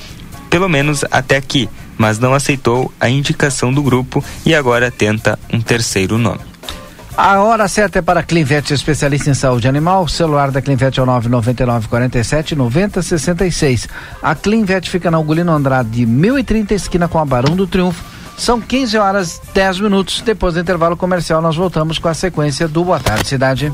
pelo 0.50 0.68
menos 0.68 1.04
até 1.12 1.38
aqui, 1.38 1.70
mas 1.98 2.20
não 2.20 2.34
aceitou 2.34 2.94
a 3.00 3.10
indicação 3.10 3.74
do 3.74 3.82
grupo 3.82 4.24
e 4.46 4.54
agora 4.54 4.92
tenta 4.92 5.38
um 5.52 5.60
terceiro 5.60 6.18
nome. 6.18 6.57
A 7.18 7.42
hora 7.42 7.68
certa 7.68 7.98
é 7.98 8.02
para 8.04 8.22
Clinvet, 8.22 8.72
especialista 8.72 9.32
em 9.32 9.34
saúde 9.34 9.68
animal. 9.68 10.04
O 10.04 10.08
celular 10.08 10.52
da 10.52 10.62
Clinvet 10.62 11.00
é 11.00 11.02
o 11.02 11.06
999 11.08 11.88
47 11.88 12.56
90 12.56 13.02
66. 13.02 13.90
A 14.22 14.36
Clinvet 14.36 14.88
fica 14.88 15.10
na 15.10 15.18
Ugolino 15.18 15.52
Andrade, 15.52 16.06
1030, 16.06 16.76
esquina 16.76 17.08
com 17.08 17.18
a 17.18 17.26
Barão 17.26 17.56
do 17.56 17.66
Triunfo. 17.66 18.04
São 18.38 18.62
15 18.62 19.00
horas 19.00 19.42
10 19.52 19.80
minutos. 19.80 20.22
Depois 20.22 20.54
do 20.54 20.60
intervalo 20.60 20.96
comercial, 20.96 21.42
nós 21.42 21.56
voltamos 21.56 21.98
com 21.98 22.08
a 22.08 22.14
sequência 22.14 22.68
do 22.68 22.84
Boa 22.84 23.00
Tarde 23.00 23.28
Cidade. 23.28 23.74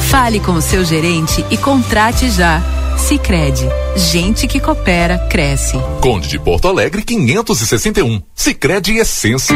Fale 0.11 0.41
com 0.41 0.51
o 0.51 0.61
seu 0.61 0.83
gerente 0.83 1.45
e 1.49 1.55
contrate 1.55 2.29
já. 2.29 2.61
Sicredi, 2.97 3.65
gente 3.95 4.45
que 4.45 4.59
coopera 4.59 5.17
cresce. 5.29 5.77
Conde 6.01 6.27
de 6.27 6.37
Porto 6.37 6.67
Alegre 6.67 7.01
561. 7.01 8.21
Sicredi 8.35 8.97
Essência. 8.97 9.55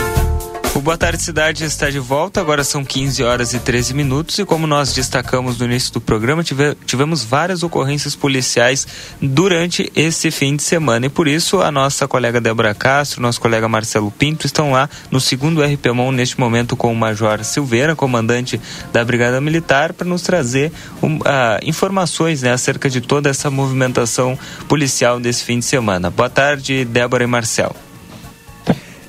O 0.73 0.79
Boa 0.79 0.97
Tarde 0.97 1.21
Cidade 1.21 1.65
está 1.65 1.89
de 1.89 1.99
volta, 1.99 2.39
agora 2.39 2.63
são 2.63 2.85
15 2.85 3.21
horas 3.23 3.53
e 3.53 3.59
13 3.59 3.93
minutos 3.93 4.39
e 4.39 4.45
como 4.45 4.65
nós 4.65 4.93
destacamos 4.93 5.57
no 5.57 5.65
início 5.65 5.91
do 5.91 5.99
programa, 5.99 6.45
tive, 6.45 6.75
tivemos 6.85 7.25
várias 7.25 7.61
ocorrências 7.61 8.15
policiais 8.15 8.87
durante 9.21 9.91
esse 9.93 10.31
fim 10.31 10.55
de 10.55 10.63
semana 10.63 11.07
e 11.07 11.09
por 11.09 11.27
isso 11.27 11.61
a 11.61 11.69
nossa 11.73 12.07
colega 12.07 12.39
Débora 12.39 12.73
Castro, 12.73 13.21
nosso 13.21 13.41
colega 13.41 13.67
Marcelo 13.67 14.09
Pinto 14.11 14.45
estão 14.45 14.71
lá 14.71 14.89
no 15.11 15.19
segundo 15.19 15.61
RPMON 15.61 16.13
neste 16.13 16.39
momento 16.39 16.77
com 16.77 16.89
o 16.89 16.95
Major 16.95 17.43
Silveira, 17.43 17.93
comandante 17.93 18.59
da 18.93 19.03
Brigada 19.03 19.41
Militar, 19.41 19.91
para 19.91 20.07
nos 20.07 20.21
trazer 20.21 20.71
um, 21.03 21.17
uh, 21.17 21.21
informações 21.63 22.43
né, 22.43 22.53
acerca 22.53 22.89
de 22.89 23.01
toda 23.01 23.29
essa 23.29 23.51
movimentação 23.51 24.39
policial 24.69 25.19
desse 25.19 25.43
fim 25.43 25.59
de 25.59 25.65
semana. 25.65 26.09
Boa 26.09 26.29
tarde, 26.29 26.85
Débora 26.85 27.25
e 27.25 27.27
Marcelo. 27.27 27.75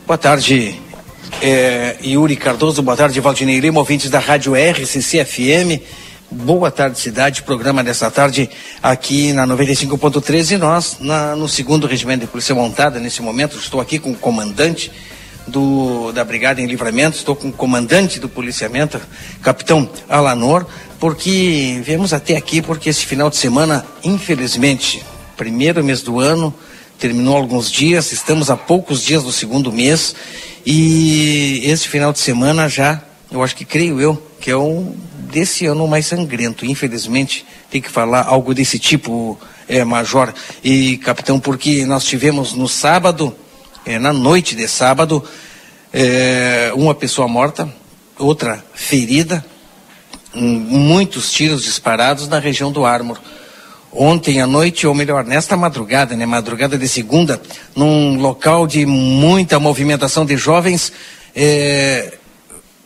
Boa 0.04 0.18
tarde, 0.18 0.82
é, 1.40 1.96
Yuri 2.04 2.36
Cardoso, 2.36 2.82
boa 2.82 2.96
tarde, 2.96 3.20
Valdinei 3.20 3.58
Lima, 3.60 3.78
ouvintes 3.78 4.10
da 4.10 4.18
Rádio 4.18 4.54
RCC 4.54 5.24
FM. 5.24 5.80
Boa 6.30 6.70
tarde, 6.70 6.98
cidade. 6.98 7.42
Programa 7.42 7.84
dessa 7.84 8.10
tarde 8.10 8.48
aqui 8.82 9.32
na 9.32 9.46
95.13 9.46 10.52
e 10.52 10.56
nós 10.56 10.96
na, 11.00 11.36
no 11.36 11.48
segundo 11.48 11.86
regimento 11.86 12.20
de 12.20 12.26
polícia 12.26 12.54
montada. 12.54 12.98
Nesse 12.98 13.22
momento, 13.22 13.56
estou 13.56 13.80
aqui 13.80 13.98
com 13.98 14.12
o 14.12 14.16
comandante 14.16 14.90
do, 15.46 16.12
da 16.12 16.24
Brigada 16.24 16.60
em 16.60 16.66
Livramento, 16.66 17.16
estou 17.16 17.36
com 17.36 17.48
o 17.48 17.52
comandante 17.52 18.18
do 18.18 18.28
policiamento, 18.28 19.00
capitão 19.42 19.88
Alanor, 20.08 20.66
porque 20.98 21.80
viemos 21.84 22.12
até 22.12 22.36
aqui 22.36 22.62
porque 22.62 22.88
esse 22.88 23.04
final 23.04 23.28
de 23.28 23.36
semana, 23.36 23.84
infelizmente, 24.04 25.04
primeiro 25.36 25.82
mês 25.84 26.00
do 26.02 26.20
ano, 26.20 26.54
terminou 26.98 27.36
alguns 27.36 27.70
dias, 27.70 28.12
estamos 28.12 28.50
a 28.50 28.56
poucos 28.56 29.02
dias 29.02 29.22
do 29.24 29.32
segundo 29.32 29.72
mês 29.72 30.14
e 30.64 31.62
esse 31.64 31.88
final 31.88 32.12
de 32.12 32.18
semana 32.18 32.68
já, 32.68 33.02
eu 33.30 33.42
acho 33.42 33.56
que 33.56 33.64
creio 33.64 34.00
eu, 34.00 34.22
que 34.40 34.50
é 34.50 34.56
um 34.56 34.94
desse 35.30 35.66
ano 35.66 35.88
mais 35.88 36.06
sangrento. 36.06 36.66
Infelizmente, 36.66 37.44
tem 37.70 37.80
que 37.80 37.90
falar 37.90 38.22
algo 38.26 38.54
desse 38.54 38.78
tipo, 38.78 39.38
é, 39.68 39.84
Major 39.84 40.32
e 40.62 40.98
Capitão, 40.98 41.40
porque 41.40 41.84
nós 41.86 42.04
tivemos 42.04 42.52
no 42.52 42.68
sábado, 42.68 43.34
é, 43.84 43.98
na 43.98 44.12
noite 44.12 44.54
de 44.54 44.68
sábado, 44.68 45.24
é, 45.92 46.70
uma 46.74 46.94
pessoa 46.94 47.26
morta, 47.26 47.72
outra 48.18 48.64
ferida, 48.74 49.44
muitos 50.34 51.32
tiros 51.32 51.64
disparados 51.64 52.28
na 52.28 52.38
região 52.38 52.70
do 52.70 52.84
Ármor 52.84 53.18
ontem 53.92 54.40
à 54.40 54.46
noite, 54.46 54.86
ou 54.86 54.94
melhor, 54.94 55.24
nesta 55.24 55.56
madrugada, 55.56 56.16
né, 56.16 56.24
madrugada 56.24 56.78
de 56.78 56.88
segunda, 56.88 57.40
num 57.76 58.18
local 58.18 58.66
de 58.66 58.86
muita 58.86 59.60
movimentação 59.60 60.24
de 60.24 60.36
jovens, 60.36 60.92
é, 61.34 62.14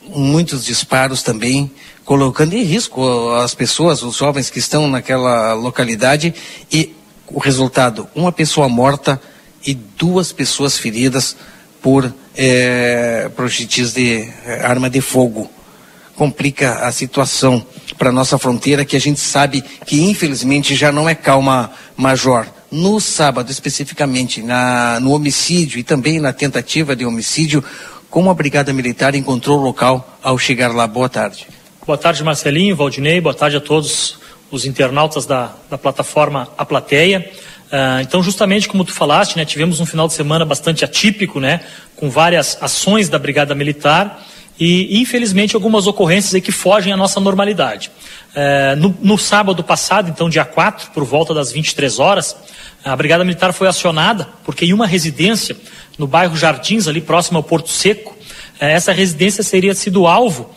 muitos 0.09 0.65
disparos 0.65 1.23
também, 1.23 1.71
colocando 2.05 2.55
em 2.55 2.63
risco 2.63 3.31
as 3.35 3.55
pessoas, 3.55 4.03
os 4.03 4.17
jovens 4.17 4.51
que 4.51 4.59
estão 4.59 4.89
naquela 4.89 5.53
localidade, 5.55 6.35
e 6.73 6.95
o 7.29 7.39
resultado, 7.39 8.09
uma 8.15 8.33
pessoa 8.33 8.69
morta 8.69 9.21
e 9.65 9.75
duas 9.75 10.33
pessoas 10.33 10.79
feridas 10.79 11.37
por 11.83 12.13
é, 12.37 13.31
projetis 13.35 13.93
de 13.93 14.29
é, 14.45 14.65
arma 14.65 14.91
de 14.91 15.01
fogo. 15.01 15.51
Complica 16.17 16.87
a 16.87 16.93
situação 16.93 17.65
para 17.97 18.13
nossa 18.13 18.39
fronteira, 18.39 18.85
que 18.85 18.97
a 18.97 19.01
gente 19.01 19.21
sabe 19.21 19.63
que 19.85 20.03
infelizmente 20.03 20.75
já 20.75 20.93
não 20.93 21.09
é 21.09 21.15
calma 21.15 21.71
major. 21.97 22.47
no 22.71 23.01
sábado, 23.01 23.51
especificamente, 23.51 24.43
na, 24.43 24.99
no 25.01 25.13
homicídio 25.13 25.79
e 25.79 25.83
também 25.83 26.21
na 26.21 26.33
tentativa 26.33 26.97
de 26.97 27.07
homicídio, 27.07 27.63
como 28.11 28.31
a 28.31 28.35
Brigada 28.35 28.73
Militar 28.73 29.15
encontrou 29.15 29.59
o 29.59 29.63
local 29.63 30.19
ao 30.23 30.39
chegar 30.39 30.75
lá? 30.75 30.87
Boa 30.87 31.09
tarde. 31.09 31.47
Boa 31.87 31.97
tarde, 31.97 32.25
Marcelinho, 32.25 32.75
Valdinei, 32.75 33.21
boa 33.21 33.35
tarde 33.35 33.57
a 33.57 33.61
todos 33.61 34.19
os 34.51 34.65
internautas 34.65 35.27
da, 35.27 35.53
da 35.71 35.79
plataforma 35.79 36.49
A 36.59 36.65
Plateia. 36.65 37.31
Uh, 37.67 38.01
então, 38.01 38.23
justamente 38.23 38.69
como 38.69 38.85
tu 38.85 38.93
falaste, 38.93 39.37
né, 39.37 39.45
tivemos 39.45 39.81
um 39.81 39.87
final 39.87 40.07
de 40.07 40.15
semana 40.15 40.45
bastante 40.45 40.85
atípico, 40.85 41.41
né, 41.41 41.61
com 41.97 42.09
várias 42.11 42.59
ações 42.61 43.09
da 43.09 43.19
Brigada 43.19 43.55
Militar 43.55 44.25
e, 44.59 45.01
infelizmente, 45.01 45.55
algumas 45.55 45.87
ocorrências 45.87 46.35
aí 46.35 46.41
que 46.41 46.53
fogem 46.53 46.93
à 46.93 46.97
nossa 46.97 47.21
normalidade. 47.21 47.91
Uh, 48.35 48.77
no, 48.77 48.97
no, 49.01 49.19
sábado 49.19 49.63
passado, 49.63 50.11
então, 50.11 50.29
dia 50.29 50.45
4, 50.45 50.91
por 50.93 51.05
volta 51.05 51.33
das 51.35 51.53
23 51.53 51.99
horas, 51.99 52.37
a 52.85 52.95
Brigada 52.95 53.25
Militar 53.25 53.53
foi 53.53 53.69
acionada 53.69 54.29
porque 54.45 54.65
em 54.65 54.73
uma 54.73 54.87
residência 54.87 55.57
no 55.99 56.07
bairro 56.07 56.37
Jardins, 56.37 56.87
ali 56.87 57.01
próximo 57.01 57.39
ao 57.39 57.43
Porto 57.43 57.71
Seco, 57.71 58.11
uh, 58.13 58.65
essa 58.65 58.93
residência 58.93 59.43
seria 59.43 59.75
sido 59.75 60.07
alvo 60.07 60.51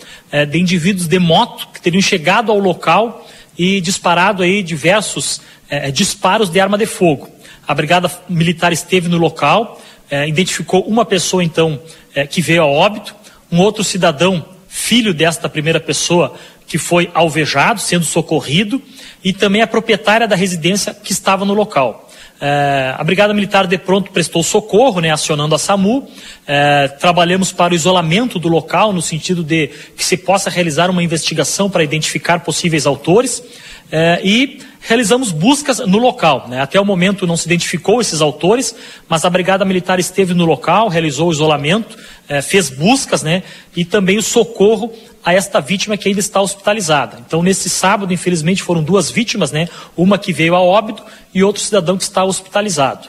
de 0.51 0.59
indivíduos 0.59 1.07
de 1.07 1.17
moto 1.17 1.69
que 1.73 1.81
teriam 1.81 2.03
chegado 2.03 2.51
ao 2.51 2.59
local 2.59 3.27
e 3.57 3.81
disparado 3.81 4.43
aí 4.43 4.61
diversos 4.61 5.41
é, 5.69 5.91
disparos 5.91 6.49
de 6.49 6.59
arma 6.59 6.77
de 6.77 6.85
fogo. 6.85 7.29
A 7.67 7.73
Brigada 7.73 8.11
Militar 8.27 8.73
esteve 8.73 9.07
no 9.07 9.17
local, 9.17 9.79
é, 10.09 10.27
identificou 10.27 10.81
uma 10.81 11.05
pessoa, 11.05 11.43
então, 11.43 11.79
é, 12.15 12.25
que 12.25 12.41
veio 12.41 12.63
a 12.63 12.65
óbito, 12.65 13.15
um 13.51 13.59
outro 13.59 13.83
cidadão, 13.83 14.45
filho 14.67 15.13
desta 15.13 15.49
primeira 15.49 15.79
pessoa, 15.79 16.35
que 16.67 16.77
foi 16.77 17.09
alvejado, 17.13 17.79
sendo 17.79 18.05
socorrido, 18.05 18.81
e 19.23 19.33
também 19.33 19.61
a 19.61 19.67
proprietária 19.67 20.27
da 20.27 20.35
residência 20.35 20.93
que 20.93 21.11
estava 21.11 21.43
no 21.43 21.53
local. 21.53 22.09
É, 22.41 22.93
a 22.97 23.03
Brigada 23.03 23.33
Militar 23.33 23.67
de 23.67 23.77
pronto 23.77 24.11
prestou 24.11 24.41
socorro, 24.43 25.01
né, 25.01 25.11
acionando 25.11 25.53
a 25.53 25.59
SAMU. 25.59 26.07
É, 26.47 26.87
trabalhamos 26.87 27.51
para 27.51 27.73
o 27.73 27.75
isolamento 27.75 28.39
do 28.39 28.47
local, 28.47 28.93
no 28.93 29.01
sentido 29.01 29.43
de 29.43 29.69
que 29.97 30.05
se 30.05 30.15
possa 30.15 30.49
realizar 30.49 30.89
uma 30.89 31.03
investigação 31.03 31.69
para 31.69 31.83
identificar 31.83 32.39
possíveis 32.39 32.85
autores. 32.85 33.43
É, 33.91 34.21
e 34.23 34.59
realizamos 34.81 35.31
buscas 35.31 35.79
no 35.79 35.97
local. 35.97 36.47
Né? 36.47 36.61
Até 36.61 36.79
o 36.79 36.85
momento 36.85 37.27
não 37.27 37.35
se 37.35 37.47
identificou 37.47 37.99
esses 37.99 38.21
autores, 38.21 38.75
mas 39.07 39.25
a 39.25 39.29
Brigada 39.29 39.65
Militar 39.65 39.99
esteve 39.99 40.33
no 40.33 40.45
local, 40.45 40.87
realizou 40.87 41.29
o 41.29 41.31
isolamento, 41.31 41.97
é, 42.27 42.41
fez 42.41 42.69
buscas 42.69 43.23
né? 43.23 43.43
e 43.75 43.83
também 43.83 44.17
o 44.17 44.23
socorro 44.23 44.93
a 45.23 45.33
esta 45.33 45.59
vítima 45.59 45.97
que 45.97 46.07
ainda 46.07 46.19
está 46.19 46.41
hospitalizada. 46.41 47.17
Então, 47.25 47.43
nesse 47.43 47.69
sábado, 47.69 48.13
infelizmente, 48.13 48.63
foram 48.63 48.81
duas 48.81 49.11
vítimas, 49.11 49.51
né? 49.51 49.67
uma 49.97 50.17
que 50.17 50.31
veio 50.31 50.55
a 50.55 50.61
óbito 50.61 51.03
e 51.33 51.43
outro 51.43 51.61
cidadão 51.61 51.97
que 51.97 52.03
está 52.03 52.23
hospitalizado. 52.23 53.07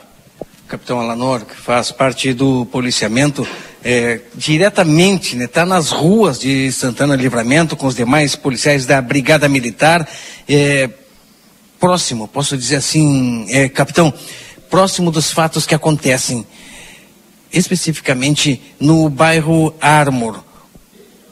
Capitão 0.66 1.00
Alanor, 1.00 1.44
que 1.44 1.56
faz 1.56 1.90
parte 1.90 2.32
do 2.32 2.64
policiamento, 2.66 3.46
é, 3.84 4.20
diretamente, 4.34 5.36
está 5.36 5.64
né, 5.64 5.70
nas 5.70 5.90
ruas 5.90 6.38
de 6.38 6.70
Santana 6.72 7.16
Livramento 7.16 7.76
com 7.76 7.86
os 7.86 7.94
demais 7.94 8.36
policiais 8.36 8.86
da 8.86 9.00
Brigada 9.00 9.48
Militar. 9.48 10.06
É, 10.48 10.90
próximo, 11.78 12.28
posso 12.28 12.56
dizer 12.56 12.76
assim, 12.76 13.46
é, 13.48 13.68
capitão, 13.68 14.12
próximo 14.68 15.10
dos 15.10 15.32
fatos 15.32 15.66
que 15.66 15.74
acontecem, 15.74 16.46
especificamente 17.52 18.60
no 18.78 19.08
bairro 19.08 19.74
Armor. 19.80 20.44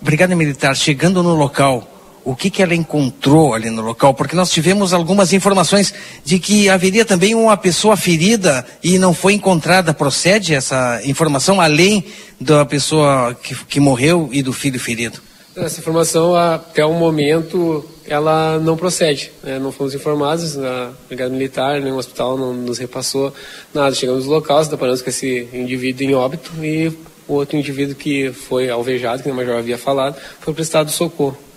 Brigada 0.00 0.34
Militar 0.34 0.74
chegando 0.76 1.22
no 1.22 1.34
local, 1.34 1.97
o 2.28 2.36
que, 2.36 2.50
que 2.50 2.62
ela 2.62 2.74
encontrou 2.74 3.54
ali 3.54 3.70
no 3.70 3.80
local? 3.80 4.12
Porque 4.12 4.36
nós 4.36 4.50
tivemos 4.50 4.92
algumas 4.92 5.32
informações 5.32 5.94
de 6.22 6.38
que 6.38 6.68
haveria 6.68 7.02
também 7.02 7.34
uma 7.34 7.56
pessoa 7.56 7.96
ferida 7.96 8.66
e 8.84 8.98
não 8.98 9.14
foi 9.14 9.32
encontrada. 9.32 9.94
Procede 9.94 10.54
essa 10.54 11.00
informação, 11.06 11.58
além 11.58 12.04
da 12.38 12.66
pessoa 12.66 13.34
que, 13.34 13.54
que 13.64 13.80
morreu 13.80 14.28
e 14.30 14.42
do 14.42 14.52
filho 14.52 14.78
ferido? 14.78 15.22
Essa 15.56 15.80
informação, 15.80 16.36
até 16.36 16.84
o 16.84 16.92
momento, 16.92 17.82
ela 18.06 18.58
não 18.58 18.76
procede. 18.76 19.32
Né? 19.42 19.58
Não 19.58 19.72
fomos 19.72 19.94
informados, 19.94 20.58
a 20.58 20.90
Brigada 21.08 21.30
Militar, 21.30 21.80
o 21.80 21.96
hospital 21.96 22.36
não 22.36 22.52
nos 22.52 22.76
repassou 22.76 23.32
nada. 23.72 23.94
Chegamos 23.94 24.26
no 24.26 24.32
local, 24.32 24.62
deparamos 24.66 25.00
com 25.00 25.08
esse 25.08 25.48
indivíduo 25.50 26.06
em 26.06 26.14
óbito 26.14 26.52
e 26.62 26.92
o 27.26 27.32
outro 27.32 27.56
indivíduo 27.56 27.94
que 27.94 28.30
foi 28.32 28.68
alvejado, 28.68 29.22
que 29.22 29.30
o 29.30 29.34
Major 29.34 29.56
havia 29.56 29.78
falado, 29.78 30.20
foi 30.40 30.52
prestado 30.52 30.90
socorro. 30.90 31.47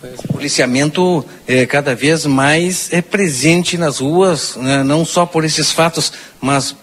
O 0.00 0.32
policiamento 0.34 1.24
é 1.46 1.66
cada 1.66 1.92
vez 1.92 2.24
mais 2.24 2.92
é 2.92 3.02
presente 3.02 3.76
nas 3.76 3.98
ruas, 3.98 4.54
né? 4.54 4.84
não 4.84 5.04
só 5.04 5.26
por 5.26 5.44
esses 5.44 5.72
fatos, 5.72 6.12
mas 6.40 6.76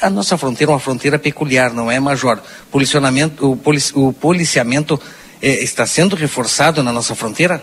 a 0.00 0.10
nossa 0.10 0.36
fronteira 0.36 0.70
é 0.70 0.74
uma 0.74 0.80
fronteira 0.80 1.18
peculiar, 1.18 1.72
não 1.72 1.90
é, 1.90 1.98
Major? 1.98 2.38
Policionamento, 2.70 3.52
o, 3.52 3.56
polici, 3.56 3.92
o 3.94 4.12
policiamento 4.12 5.00
é, 5.40 5.62
está 5.62 5.86
sendo 5.86 6.14
reforçado 6.14 6.82
na 6.82 6.92
nossa 6.92 7.14
fronteira? 7.14 7.62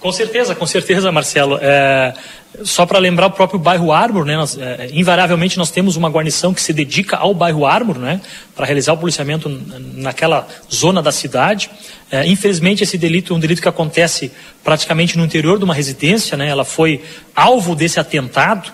Com 0.00 0.12
certeza, 0.12 0.54
com 0.54 0.66
certeza, 0.66 1.10
Marcelo. 1.10 1.58
É, 1.60 2.14
só 2.62 2.86
para 2.86 2.98
lembrar 2.98 3.26
o 3.26 3.30
próprio 3.30 3.58
bairro 3.58 3.92
Ármor, 3.92 4.24
né, 4.24 4.36
nós, 4.36 4.56
é, 4.56 4.88
invariavelmente 4.92 5.58
nós 5.58 5.70
temos 5.70 5.96
uma 5.96 6.08
guarnição 6.08 6.54
que 6.54 6.62
se 6.62 6.72
dedica 6.72 7.16
ao 7.16 7.34
bairro 7.34 7.66
Ármor, 7.66 7.98
né, 7.98 8.20
para 8.54 8.66
realizar 8.66 8.92
o 8.92 8.98
policiamento 8.98 9.48
naquela 9.94 10.46
zona 10.72 11.02
da 11.02 11.12
cidade. 11.12 11.70
É, 12.10 12.26
infelizmente, 12.26 12.82
esse 12.82 12.96
delito 12.96 13.32
é 13.32 13.36
um 13.36 13.40
delito 13.40 13.60
que 13.60 13.68
acontece 13.68 14.30
praticamente 14.62 15.16
no 15.16 15.24
interior 15.24 15.58
de 15.58 15.64
uma 15.64 15.74
residência, 15.74 16.36
né, 16.36 16.48
ela 16.48 16.64
foi 16.64 17.02
alvo 17.34 17.74
desse 17.74 17.98
atentado. 17.98 18.72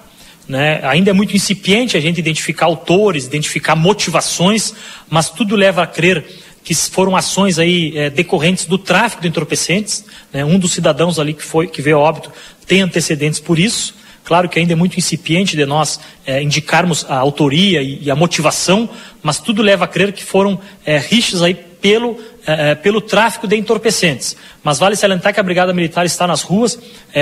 Né, 0.49 0.81
ainda 0.83 1.11
é 1.11 1.13
muito 1.13 1.37
incipiente 1.37 1.97
a 1.97 2.01
gente 2.01 2.19
identificar 2.19 2.67
autores, 2.67 3.27
identificar 3.27 3.77
motivações, 3.77 4.75
mas 5.09 5.31
tudo 5.31 5.55
leva 5.55 5.85
a 5.85 5.87
crer 5.87 6.25
que 6.65 6.75
foram 6.75 7.17
ações 7.17 7.59
aí 7.59 7.97
é, 7.97 8.11
decorrentes 8.11 8.67
do 8.67 8.79
tráfico 8.79 9.23
de 9.23 9.29
entorpecentes. 9.29 10.05
Né? 10.33 10.45
Um 10.45 10.59
dos 10.59 10.73
cidadãos 10.73 11.19
ali 11.19 11.35
que, 11.35 11.43
foi, 11.43 11.67
que 11.67 11.83
veio 11.83 11.97
a 11.97 12.01
óbito 12.01 12.31
tem 12.67 12.83
antecedentes 12.83 13.41
por 13.41 13.59
isso. 13.59 13.95
Claro 14.25 14.49
que 14.49 14.59
ainda 14.59 14.73
é 14.73 14.77
muito 14.77 14.97
incipiente 14.97 15.57
de 15.57 15.67
nós 15.67 15.99
é, 16.25 16.41
indicarmos 16.43 17.05
a 17.09 17.17
autoria 17.17 17.83
e, 17.83 18.05
e, 18.05 18.11
a 18.11 18.15
motivação, 18.15 18.89
mas 19.21 19.41
tudo 19.41 19.61
leva 19.63 19.85
a 19.85 19.89
crer 19.89 20.13
que 20.13 20.25
foram 20.25 20.61
é, 20.87 20.97
rixas 20.97 21.43
aí 21.43 21.55
pelo, 21.55 22.17
é, 22.47 22.77
pelo 22.77 23.01
tráfico 23.01 23.49
de 23.49 23.57
entorpecentes. 23.57 24.37
Mas 24.63 24.79
vale 24.79 24.95
salientar 24.95 25.35
que 25.35 25.41
a 25.41 25.43
Brigada 25.43 25.75
Militar 25.75 26.07
está 26.07 26.25
nas 26.25 26.43
ruas. 26.43 26.79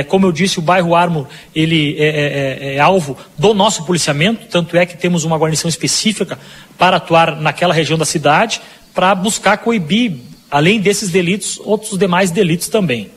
como 0.09 0.27
eu 0.27 0.33
disse, 0.33 0.59
o 0.59 0.63
bairro 0.63 0.95
Armo 0.95 1.27
ele 1.55 1.97
é, 1.99 2.75
é 2.75 2.79
alvo 2.79 3.17
do 3.39 3.55
nosso 3.55 3.87
policiamento, 3.87 4.47
tanto 4.49 4.77
é 4.77 4.85
que 4.85 4.99
temos 4.99 5.25
uma 5.25 5.39
guarnição 5.39 5.71
específica 5.71 6.39
para 6.77 6.99
atuar 6.99 7.41
naquela 7.41 7.73
região 7.73 7.97
da 7.97 8.05
cidade 8.05 8.61
para 8.95 9.15
buscar 9.15 9.59
coibir, 9.59 10.17
além 10.51 10.81
desses 10.81 11.11
delitos, 11.11 11.61
outros 11.65 11.99
demais 11.99 12.31
delitos 12.31 12.69
também. 12.69 13.11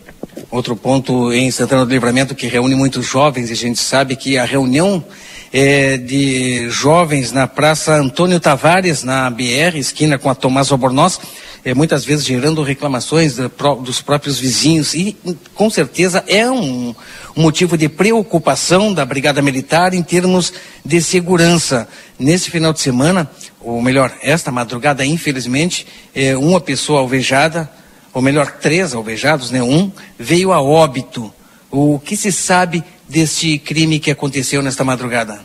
Outro 0.49 0.75
ponto 0.75 1.31
em 1.33 1.49
Santana 1.51 1.85
do 1.85 1.91
Livramento 1.91 2.35
que 2.35 2.47
reúne 2.47 2.75
muitos 2.75 3.05
jovens, 3.05 3.49
e 3.49 3.53
a 3.53 3.55
gente 3.55 3.79
sabe 3.79 4.15
que 4.15 4.37
a 4.37 4.45
reunião 4.45 5.03
é, 5.51 5.97
de 5.97 6.67
jovens 6.69 7.31
na 7.31 7.47
Praça 7.47 7.95
Antônio 7.95 8.39
Tavares, 8.39 9.03
na 9.03 9.29
BR, 9.29 9.77
esquina 9.77 10.17
com 10.17 10.29
a 10.29 10.35
Tomás 10.35 10.71
Albornoz, 10.71 11.19
é, 11.63 11.73
muitas 11.73 12.03
vezes 12.03 12.25
gerando 12.25 12.61
reclamações 12.63 13.37
dos 13.83 14.01
próprios 14.01 14.39
vizinhos 14.39 14.93
e 14.93 15.15
com 15.53 15.69
certeza 15.69 16.23
é 16.27 16.49
um, 16.49 16.93
um, 17.37 17.41
motivo 17.41 17.77
de 17.77 17.87
preocupação 17.87 18.93
da 18.93 19.05
Brigada 19.05 19.41
Militar 19.41 19.93
em 19.93 20.03
termos 20.03 20.51
de 20.83 21.01
segurança. 21.01 21.87
Nesse 22.19 22.51
final 22.51 22.73
de 22.73 22.81
semana, 22.81 23.29
ou 23.63 23.81
melhor, 23.81 24.13
esta 24.21 24.51
madrugada, 24.51 25.05
infelizmente, 25.05 25.87
é, 26.13 26.35
uma 26.35 26.59
pessoa 26.59 26.99
alvejada, 26.99 27.69
ou 28.13 28.21
melhor, 28.21 28.51
três 28.59 28.93
alvejados, 28.93 29.49
né? 29.49 29.63
Um 29.63 29.91
veio 30.19 30.51
a 30.51 30.61
óbito. 30.61 31.33
O 31.71 31.97
que 31.99 32.15
se 32.15 32.31
sabe 32.31 32.83
deste 33.07 33.57
crime 33.57 33.99
que 33.99 34.11
aconteceu 34.11 34.61
nesta 34.61 34.83
madrugada? 34.83 35.41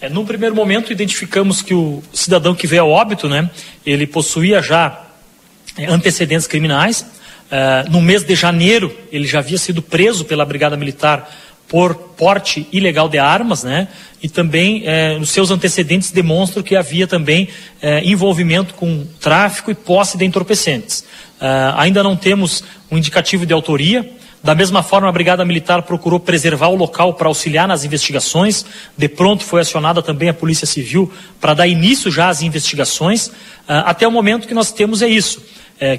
É, 0.00 0.08
num 0.08 0.24
primeiro 0.24 0.54
momento, 0.54 0.92
identificamos 0.92 1.62
que 1.62 1.74
o 1.74 2.02
cidadão 2.12 2.54
que 2.54 2.66
veio 2.66 2.82
a 2.82 2.86
óbito, 2.86 3.28
né? 3.28 3.48
Ele 3.86 4.06
possuía 4.06 4.60
já 4.60 5.04
é, 5.76 5.86
antecedentes 5.86 6.46
criminais. 6.46 7.06
É, 7.50 7.84
no 7.88 8.00
mês 8.00 8.24
de 8.24 8.34
janeiro, 8.34 8.94
ele 9.12 9.26
já 9.26 9.38
havia 9.38 9.58
sido 9.58 9.80
preso 9.80 10.24
pela 10.24 10.44
Brigada 10.44 10.76
Militar 10.76 11.30
por 11.74 11.92
porte 11.96 12.68
ilegal 12.70 13.08
de 13.08 13.18
armas, 13.18 13.64
né? 13.64 13.88
E 14.22 14.28
também 14.28 14.84
é, 14.86 15.18
os 15.20 15.30
seus 15.30 15.50
antecedentes 15.50 16.12
demonstram 16.12 16.62
que 16.62 16.76
havia 16.76 17.04
também 17.04 17.48
é, 17.82 18.00
envolvimento 18.04 18.74
com 18.74 19.04
tráfico 19.18 19.72
e 19.72 19.74
posse 19.74 20.16
de 20.16 20.24
entorpecentes. 20.24 21.04
É, 21.40 21.74
ainda 21.76 22.00
não 22.00 22.14
temos 22.14 22.62
um 22.88 22.96
indicativo 22.96 23.44
de 23.44 23.52
autoria. 23.52 24.08
Da 24.40 24.54
mesma 24.54 24.84
forma, 24.84 25.08
a 25.08 25.12
Brigada 25.12 25.44
Militar 25.44 25.82
procurou 25.82 26.20
preservar 26.20 26.68
o 26.68 26.76
local 26.76 27.14
para 27.14 27.26
auxiliar 27.26 27.66
nas 27.66 27.82
investigações. 27.82 28.64
De 28.96 29.08
pronto 29.08 29.42
foi 29.42 29.60
acionada 29.60 30.00
também 30.00 30.28
a 30.28 30.34
Polícia 30.34 30.68
Civil 30.68 31.12
para 31.40 31.54
dar 31.54 31.66
início 31.66 32.08
já 32.08 32.28
às 32.28 32.40
investigações. 32.40 33.32
É, 33.66 33.82
até 33.84 34.06
o 34.06 34.12
momento 34.12 34.46
que 34.46 34.54
nós 34.54 34.70
temos 34.70 35.02
é 35.02 35.08
isso 35.08 35.42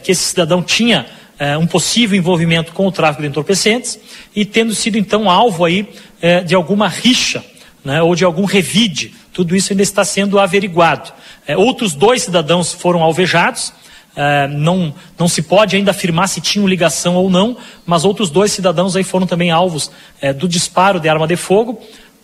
que 0.03 0.13
esse 0.13 0.23
cidadão 0.23 0.63
tinha 0.63 1.05
é, 1.37 1.57
um 1.57 1.67
possível 1.67 2.17
envolvimento 2.17 2.71
com 2.71 2.87
o 2.87 2.91
tráfico 2.91 3.21
de 3.21 3.27
entorpecentes 3.27 3.99
e 4.35 4.45
tendo 4.45 4.73
sido 4.73 4.97
então 4.97 5.29
alvo 5.29 5.65
aí 5.65 5.87
é, 6.21 6.41
de 6.41 6.55
alguma 6.55 6.87
rixa 6.87 7.43
né, 7.83 8.01
ou 8.01 8.15
de 8.15 8.23
algum 8.23 8.45
revide. 8.45 9.13
Tudo 9.33 9.55
isso 9.55 9.73
ainda 9.73 9.83
está 9.83 10.05
sendo 10.05 10.39
averiguado. 10.39 11.11
É, 11.45 11.57
outros 11.57 11.93
dois 11.93 12.23
cidadãos 12.23 12.73
foram 12.73 13.03
alvejados. 13.03 13.73
Não, 14.49 14.95
não 15.19 15.27
se 15.27 15.41
pode 15.41 15.75
ainda 15.75 15.91
afirmar 15.91 16.29
se 16.29 16.39
tinham 16.39 16.65
ligação 16.65 17.15
ou 17.15 17.29
não, 17.29 17.57
mas 17.85 18.05
outros 18.05 18.29
dois 18.29 18.49
cidadãos 18.49 18.95
aí 18.95 19.03
foram 19.03 19.27
também 19.27 19.51
alvos 19.51 19.91
do 20.37 20.47
disparo 20.47 21.01
de 21.01 21.09
arma 21.09 21.27
de 21.27 21.35
fogo 21.35 21.81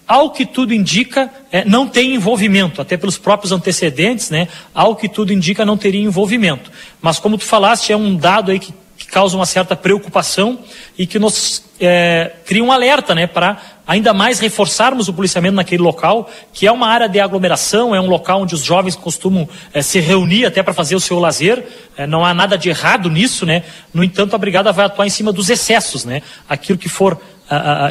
ao 0.08 0.30
que 0.30 0.46
tudo 0.46 0.74
indica, 0.74 1.30
não 1.66 1.88
tem 1.88 2.16
envolvimento, 2.16 2.82
até 2.82 2.98
pelos 2.98 3.18
próprios 3.18 3.54
antecedentes, 3.54 4.30
né? 4.30 4.50
Ao 4.74 4.94
que 4.94 5.08
tudo 5.08 5.32
indica, 5.32 5.66
não 5.66 5.78
teria 5.78 6.02
envolvimento. 6.02 6.70
Mas 7.02 7.18
como 7.18 7.38
tu 7.38 7.46
falaste, 7.46 7.94
é 7.94 7.96
um 7.96 8.16
dado 8.16 8.52
aí 8.52 8.60
que 8.60 8.74
causa 9.12 9.36
uma 9.36 9.46
certa 9.46 9.76
preocupação 9.76 10.60
e 10.98 11.06
que 11.06 11.20
nos 11.20 11.64
é, 11.80 12.32
cria 12.46 12.64
um 12.64 12.72
alerta, 12.72 13.14
né? 13.14 13.28
Para 13.28 13.58
ainda 13.86 14.14
mais 14.14 14.40
reforçarmos 14.40 15.10
o 15.10 15.14
policiamento 15.14 15.56
naquele 15.56 15.84
local, 15.84 16.30
que 16.54 16.66
é 16.66 16.72
uma 16.72 16.88
área 16.88 17.10
de 17.10 17.20
aglomeração, 17.20 17.94
é 17.94 18.00
um 18.00 18.08
local 18.08 18.44
onde 18.44 18.56
os 18.56 18.64
jovens 18.64 18.96
costumam 18.96 19.50
é, 19.74 19.82
se 19.82 20.00
reunir 20.00 20.46
até 20.46 20.64
para 20.64 20.74
fazer 20.74 20.96
o 20.96 21.00
seu 21.00 21.20
lazer. 21.20 21.64
É, 21.98 22.08
não 22.08 22.24
há 22.24 22.34
nada 22.34 22.58
de 22.58 22.70
errado 22.70 23.10
nisso, 23.10 23.46
né? 23.46 23.64
No 23.94 24.02
entanto, 24.02 24.34
a 24.34 24.40
brigada 24.40 24.72
vai 24.72 24.86
atuar 24.86 25.06
em 25.06 25.10
cima 25.10 25.34
dos 25.34 25.50
excessos, 25.50 26.06
né? 26.06 26.22
Aquilo 26.48 26.80
que 26.80 26.90
for 26.90 27.20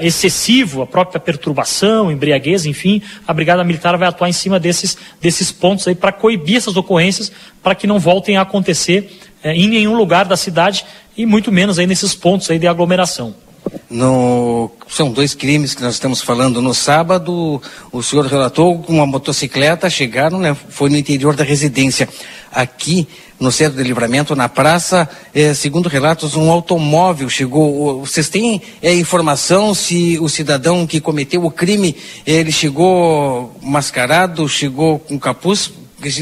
excessivo, 0.01 0.81
a 0.81 0.87
própria 0.87 1.21
perturbação, 1.21 2.11
embriaguez, 2.11 2.65
enfim, 2.65 3.03
a 3.29 3.35
Brigada 3.35 3.63
Militar 3.63 3.95
vai 3.99 4.09
atuar 4.09 4.27
em 4.27 4.33
cima 4.33 4.59
desses, 4.59 4.97
desses 5.21 5.53
pontos 5.53 5.87
aí 5.87 5.95
para 5.95 6.13
coibir 6.13 6.57
essas 6.57 6.79
ocorrências, 6.79 7.31
para 7.63 7.75
que 7.75 7.87
não 7.87 7.99
voltem 7.99 8.39
a 8.39 8.41
acontecer 8.41 9.21
é, 9.43 9.53
em 9.55 9.69
nenhum 9.69 9.95
lugar 9.95 10.25
da 10.25 10.35
cidade 10.35 10.85
e 11.21 11.27
muito 11.27 11.53
menos 11.53 11.79
aí 11.79 11.87
nesses 11.87 12.15
pontos 12.15 12.51
aí 12.51 12.59
de 12.59 12.67
aglomeração. 12.67 13.35
No, 13.91 14.71
são 14.89 15.13
dois 15.13 15.35
crimes 15.35 15.75
que 15.75 15.83
nós 15.83 15.95
estamos 15.95 16.23
falando. 16.23 16.63
No 16.63 16.73
sábado, 16.73 17.61
o 17.93 18.03
senhor 18.03 18.25
relatou 18.25 18.79
com 18.79 18.95
uma 18.95 19.07
motocicleta, 19.07 19.91
chegaram, 19.91 20.39
né, 20.39 20.57
foi 20.71 20.89
no 20.89 20.97
interior 20.97 21.37
da 21.37 21.45
residência. 21.45 22.09
Aqui, 22.51 23.07
no 23.39 23.53
centro 23.53 23.77
de 23.77 23.85
livramento, 23.85 24.35
na 24.35 24.49
praça, 24.49 25.09
é, 25.35 25.53
segundo 25.53 25.89
relatos, 25.89 26.35
um 26.35 26.51
automóvel 26.51 27.29
chegou. 27.29 28.01
Vocês 28.01 28.29
têm 28.29 28.63
é, 28.81 28.95
informação 28.95 29.75
se 29.75 30.19
o 30.21 30.29
cidadão 30.29 30.87
que 30.87 31.01
cometeu 31.01 31.45
o 31.45 31.51
crime, 31.51 31.95
ele 32.27 32.51
chegou 32.51 33.55
mascarado, 33.63 34.49
chegou 34.49 34.99
com 34.99 35.19
capuz? 35.19 35.71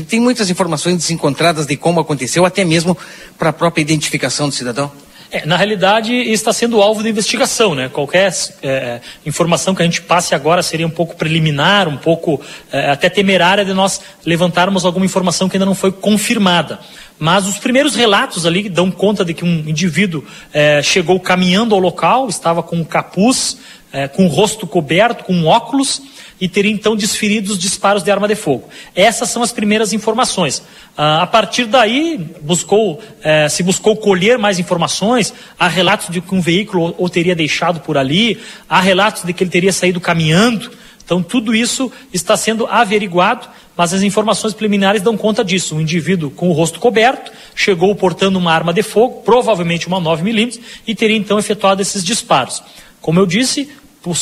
Tem 0.09 0.20
muitas 0.20 0.51
informações 0.51 0.97
desencontradas 0.97 1.66
de 1.66 1.76
como 1.76 2.01
aconteceu, 2.01 2.45
até 2.45 2.64
mesmo 2.64 2.97
para 3.39 3.51
a 3.51 3.53
própria 3.53 3.83
identificação 3.83 4.49
do 4.49 4.55
cidadão. 4.55 4.91
É, 5.31 5.45
na 5.45 5.59
realidade, 5.59 6.14
está 6.14 6.55
sendo 6.55 6.81
alvo 6.81 7.03
de 7.03 7.11
investigação, 7.11 7.74
né? 7.74 7.91
Qualquer 7.91 8.33
é, 8.62 9.01
informação 9.26 9.74
que 9.74 9.83
a 9.83 9.85
gente 9.85 10.01
passe 10.01 10.35
agora 10.35 10.62
seria 10.62 10.87
um 10.87 10.91
pouco 10.91 11.16
preliminar, 11.16 11.87
um 11.87 11.99
pouco 11.99 12.41
é, 12.72 12.91
até 12.91 13.11
temerária 13.11 13.62
de 13.62 13.74
nós 13.74 14.01
levantarmos 14.24 14.87
alguma 14.87 15.05
informação 15.05 15.47
que 15.47 15.57
ainda 15.57 15.66
não 15.66 15.74
foi 15.74 15.93
confirmada. 15.93 16.79
Mas 17.18 17.47
os 17.47 17.59
primeiros 17.59 17.95
relatos 17.95 18.47
ali 18.47 18.70
dão 18.70 18.91
conta 18.91 19.22
de 19.22 19.35
que 19.35 19.45
um 19.45 19.68
indivíduo 19.68 20.24
é, 20.51 20.81
chegou 20.83 21.20
caminhando 21.20 21.74
ao 21.74 21.81
local, 21.81 22.26
estava 22.29 22.62
com 22.62 22.76
um 22.76 22.85
capuz, 22.85 23.59
é, 23.93 24.09
com 24.09 24.24
o 24.24 24.29
rosto 24.29 24.66
coberto, 24.66 25.24
com 25.24 25.45
óculos, 25.45 26.01
e 26.41 26.49
teria 26.49 26.70
então 26.70 26.95
desferido 26.95 27.53
os 27.53 27.59
disparos 27.59 28.03
de 28.03 28.11
arma 28.11 28.28
de 28.28 28.34
fogo. 28.34 28.68
Essas 28.95 29.30
são 29.30 29.43
as 29.43 29.53
primeiras 29.53 29.93
informações. 29.93 30.62
Ah, 30.97 31.22
a 31.22 31.26
partir 31.26 31.64
daí, 31.64 32.18
buscou, 32.41 33.01
eh, 33.22 33.49
se 33.49 33.62
buscou 33.62 33.97
colher 33.97 34.39
mais 34.39 34.59
informações. 34.59 35.34
Há 35.59 35.68
relatos 35.68 36.09
de 36.11 36.20
que 36.20 36.34
um 36.34 36.41
veículo 36.41 36.95
o 36.99 37.09
teria 37.09 37.34
deixado 37.34 37.80
por 37.80 37.97
ali, 37.97 38.41
há 38.68 38.80
relatos 38.80 39.24
de 39.24 39.32
que 39.32 39.43
ele 39.43 39.51
teria 39.51 39.72
saído 39.72 40.01
caminhando. 40.01 40.70
Então, 41.05 41.22
tudo 41.22 41.55
isso 41.55 41.91
está 42.12 42.36
sendo 42.36 42.66
averiguado, 42.66 43.49
mas 43.74 43.95
as 43.95 44.03
informações 44.03 44.53
preliminares 44.53 45.01
dão 45.01 45.16
conta 45.16 45.43
disso. 45.43 45.74
Um 45.74 45.80
indivíduo 45.80 46.30
com 46.30 46.51
o 46.51 46.53
rosto 46.53 46.78
coberto 46.78 47.32
chegou 47.55 47.95
portando 47.95 48.39
uma 48.39 48.53
arma 48.53 48.74
de 48.74 48.82
fogo, 48.82 49.22
provavelmente 49.22 49.86
uma 49.86 50.01
9mm, 50.01 50.61
e 50.86 50.95
teria 50.95 51.16
então 51.16 51.39
efetuado 51.39 51.80
esses 51.80 52.05
disparos. 52.05 52.62
Como 53.01 53.18
eu 53.18 53.24
disse, 53.24 53.70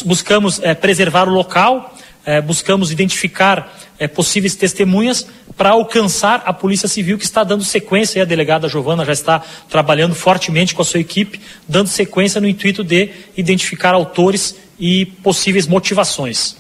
buscamos 0.04 0.60
é, 0.62 0.74
preservar 0.74 1.28
o 1.28 1.32
local, 1.32 1.94
é, 2.26 2.40
buscamos 2.40 2.90
identificar 2.90 3.72
é, 4.00 4.08
possíveis 4.08 4.56
testemunhas 4.56 5.24
para 5.56 5.70
alcançar 5.70 6.42
a 6.44 6.52
Polícia 6.52 6.88
Civil 6.88 7.16
que 7.16 7.24
está 7.24 7.44
dando 7.44 7.64
sequência, 7.64 8.18
e 8.18 8.22
a 8.22 8.24
delegada 8.24 8.68
Giovana 8.68 9.04
já 9.04 9.12
está 9.12 9.42
trabalhando 9.70 10.14
fortemente 10.14 10.74
com 10.74 10.82
a 10.82 10.84
sua 10.84 10.98
equipe, 10.98 11.40
dando 11.68 11.86
sequência 11.86 12.40
no 12.40 12.48
intuito 12.48 12.82
de 12.82 13.10
identificar 13.36 13.94
autores 13.94 14.56
e 14.78 15.06
possíveis 15.06 15.68
motivações. 15.68 16.56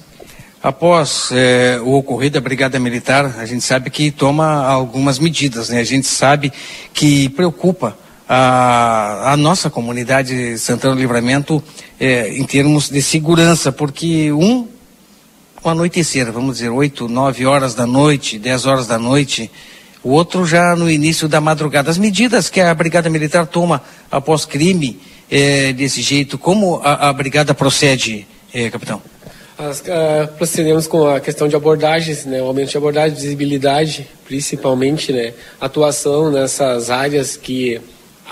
Após 0.62 1.30
é, 1.32 1.78
o 1.82 1.94
ocorrido 1.94 2.34
da 2.34 2.40
Brigada 2.40 2.78
Militar, 2.78 3.36
a 3.38 3.44
gente 3.44 3.62
sabe 3.62 3.90
que 3.90 4.10
toma 4.10 4.64
algumas 4.64 5.18
medidas, 5.18 5.68
né? 5.68 5.80
A 5.80 5.84
gente 5.84 6.06
sabe 6.06 6.52
que 6.94 7.28
preocupa 7.30 7.96
a, 8.28 9.32
a 9.32 9.36
nossa 9.36 9.68
comunidade 9.68 10.58
Santana 10.58 10.94
do 10.94 11.00
Livramento 11.00 11.62
em 12.00 12.44
termos 12.44 12.88
de 12.88 13.00
segurança, 13.00 13.70
porque 13.70 14.32
um 14.32 14.66
com 15.66 15.70
anoitecer, 15.70 16.30
vamos 16.30 16.58
dizer, 16.58 16.68
8, 16.68 17.08
9 17.08 17.44
horas 17.44 17.74
da 17.74 17.84
noite, 17.84 18.38
10 18.38 18.66
horas 18.66 18.86
da 18.86 19.00
noite, 19.00 19.50
o 20.00 20.10
outro 20.10 20.46
já 20.46 20.76
no 20.76 20.88
início 20.88 21.26
da 21.26 21.40
madrugada. 21.40 21.90
As 21.90 21.98
medidas 21.98 22.48
que 22.48 22.60
a 22.60 22.72
Brigada 22.72 23.10
Militar 23.10 23.48
toma 23.48 23.82
após 24.08 24.44
crime 24.44 25.00
é, 25.28 25.72
desse 25.72 26.02
jeito, 26.02 26.38
como 26.38 26.76
a, 26.84 27.08
a 27.08 27.12
Brigada 27.12 27.52
procede, 27.52 28.28
é, 28.54 28.70
capitão? 28.70 29.02
As, 29.58 29.80
uh, 29.80 30.28
procedemos 30.38 30.86
com 30.86 31.08
a 31.08 31.18
questão 31.18 31.48
de 31.48 31.56
abordagens, 31.56 32.24
né, 32.24 32.40
o 32.40 32.44
aumento 32.44 32.70
de 32.70 32.76
abordagem, 32.76 33.16
visibilidade, 33.16 34.06
principalmente, 34.24 35.12
né, 35.12 35.34
atuação 35.60 36.30
nessas 36.30 36.90
áreas 36.90 37.36
que 37.36 37.80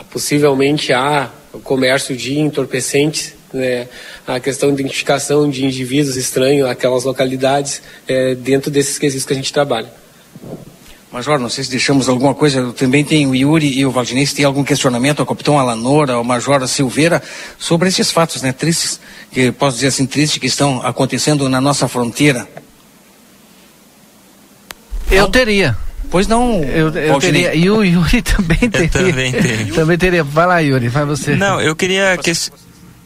possivelmente 0.09 0.93
há 0.93 1.31
comércio 1.65 2.17
de 2.17 2.39
entorpecentes, 2.39 3.34
né, 3.55 3.89
a 4.27 4.41
questão 4.41 4.75
de 4.75 4.81
identificação 4.81 5.49
de 5.49 5.65
indivíduos 5.65 6.17
estranhos 6.17 6.69
aquelas 6.69 7.05
localidades 7.05 7.81
é, 8.07 8.35
dentro 8.35 8.71
desses 8.71 8.99
quesitos 8.99 9.27
que 9.27 9.33
a 9.33 9.37
gente 9.37 9.53
trabalha. 9.53 9.89
Major, 11.15 11.39
não 11.39 11.49
sei 11.49 11.63
se 11.63 11.71
deixamos 11.71 12.09
alguma 12.09 12.35
coisa, 12.35 12.73
também 12.73 13.05
tem 13.05 13.25
o 13.25 13.37
Yuri 13.37 13.79
e 13.79 13.87
o 13.87 13.91
Valdinei, 13.93 14.27
se 14.27 14.35
tem 14.35 14.45
algum 14.45 14.65
questionamento 14.65 15.21
ao 15.21 15.27
capitão 15.27 15.61
Alanora, 15.61 16.15
ao 16.15 16.25
Major 16.25 16.67
Silveira, 16.67 17.23
sobre 17.57 17.89
esses 17.89 18.11
fatos, 18.11 18.43
né, 18.43 18.53
tristes, 18.53 18.99
que 19.31 19.53
posso 19.53 19.77
dizer 19.77 19.89
assim, 19.89 20.07
tristes, 20.07 20.39
que 20.39 20.49
estão 20.49 20.83
acontecendo 20.85 21.49
na 21.49 21.61
nossa 21.61 21.87
fronteira. 21.87 22.49
Eu 25.09 25.29
teria. 25.29 25.77
Pois 26.11 26.27
não, 26.27 26.63
eu, 26.65 26.91
eu 26.91 27.19
teria. 27.21 27.55
E 27.55 27.71
o 27.71 27.85
Yuri 27.85 28.23
também 28.23 28.71
teria. 28.71 28.87
Eu 28.87 28.91
também 28.91 29.33
teria. 29.33 29.75
também 29.75 29.99
teria. 29.99 30.25
Vai 30.25 30.47
lá, 30.47 30.59
Yuri, 30.59 30.89
vai 30.89 31.05
você. 31.05 31.37
Não, 31.37 31.61
eu 31.61 31.77
queria. 31.77 32.17
Que... 32.17 32.33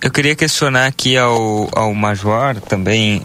Eu 0.00 0.10
queria 0.12 0.36
questionar 0.36 0.86
aqui 0.86 1.16
ao, 1.16 1.68
ao 1.72 1.92
Major, 1.92 2.60
também, 2.60 3.22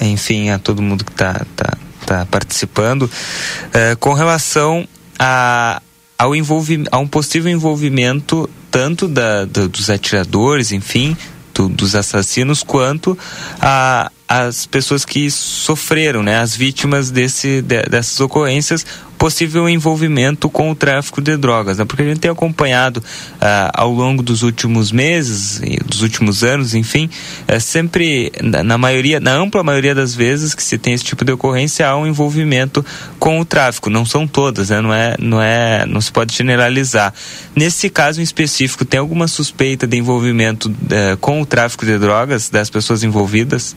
enfim, 0.00 0.50
a 0.50 0.58
todo 0.58 0.80
mundo 0.80 1.04
que 1.04 1.10
está 1.10 1.44
tá, 1.56 1.76
tá 2.06 2.26
participando, 2.26 3.02
uh, 3.02 3.96
com 3.98 4.12
relação 4.12 4.86
a, 5.18 5.82
ao 6.16 6.36
envolvi 6.36 6.84
a 6.92 6.98
um 6.98 7.08
possível 7.08 7.50
envolvimento 7.50 8.48
tanto 8.70 9.08
da 9.08 9.44
dos 9.44 9.90
atiradores, 9.90 10.70
enfim, 10.70 11.16
do, 11.52 11.68
dos 11.68 11.96
assassinos, 11.96 12.62
quanto 12.62 13.18
a, 13.60 14.10
as 14.32 14.64
pessoas 14.64 15.04
que 15.04 15.30
sofreram, 15.30 16.22
né, 16.22 16.38
as 16.38 16.56
vítimas 16.56 17.10
desse, 17.10 17.60
de, 17.60 17.82
dessas 17.82 18.18
ocorrências, 18.18 18.86
possível 19.18 19.68
envolvimento 19.68 20.48
com 20.48 20.70
o 20.70 20.74
tráfico 20.74 21.20
de 21.20 21.36
drogas, 21.36 21.76
né? 21.76 21.84
porque 21.84 22.02
a 22.02 22.06
gente 22.06 22.18
tem 22.18 22.30
acompanhado 22.30 22.96
uh, 22.96 23.70
ao 23.74 23.92
longo 23.92 24.22
dos 24.22 24.42
últimos 24.42 24.90
meses, 24.90 25.60
dos 25.86 26.00
últimos 26.00 26.42
anos, 26.42 26.74
enfim, 26.74 27.10
é 27.46 27.60
sempre, 27.60 28.32
na, 28.42 28.78
maioria, 28.78 29.20
na 29.20 29.34
ampla 29.34 29.62
maioria 29.62 29.94
das 29.94 30.14
vezes 30.14 30.54
que 30.54 30.62
se 30.62 30.78
tem 30.78 30.94
esse 30.94 31.04
tipo 31.04 31.26
de 31.26 31.32
ocorrência, 31.32 31.86
há 31.86 31.96
um 31.96 32.06
envolvimento 32.06 32.84
com 33.18 33.38
o 33.38 33.44
tráfico. 33.44 33.90
Não 33.90 34.06
são 34.06 34.26
todas, 34.26 34.70
né? 34.70 34.80
não, 34.80 34.94
é, 34.94 35.14
não, 35.20 35.42
é, 35.42 35.86
não 35.86 36.00
se 36.00 36.10
pode 36.10 36.34
generalizar. 36.34 37.12
Nesse 37.54 37.90
caso 37.90 38.18
em 38.18 38.24
específico, 38.24 38.84
tem 38.84 38.98
alguma 38.98 39.28
suspeita 39.28 39.86
de 39.86 39.98
envolvimento 39.98 40.68
uh, 40.68 41.16
com 41.18 41.40
o 41.40 41.46
tráfico 41.46 41.84
de 41.84 41.98
drogas 41.98 42.48
das 42.48 42.70
pessoas 42.70 43.04
envolvidas? 43.04 43.76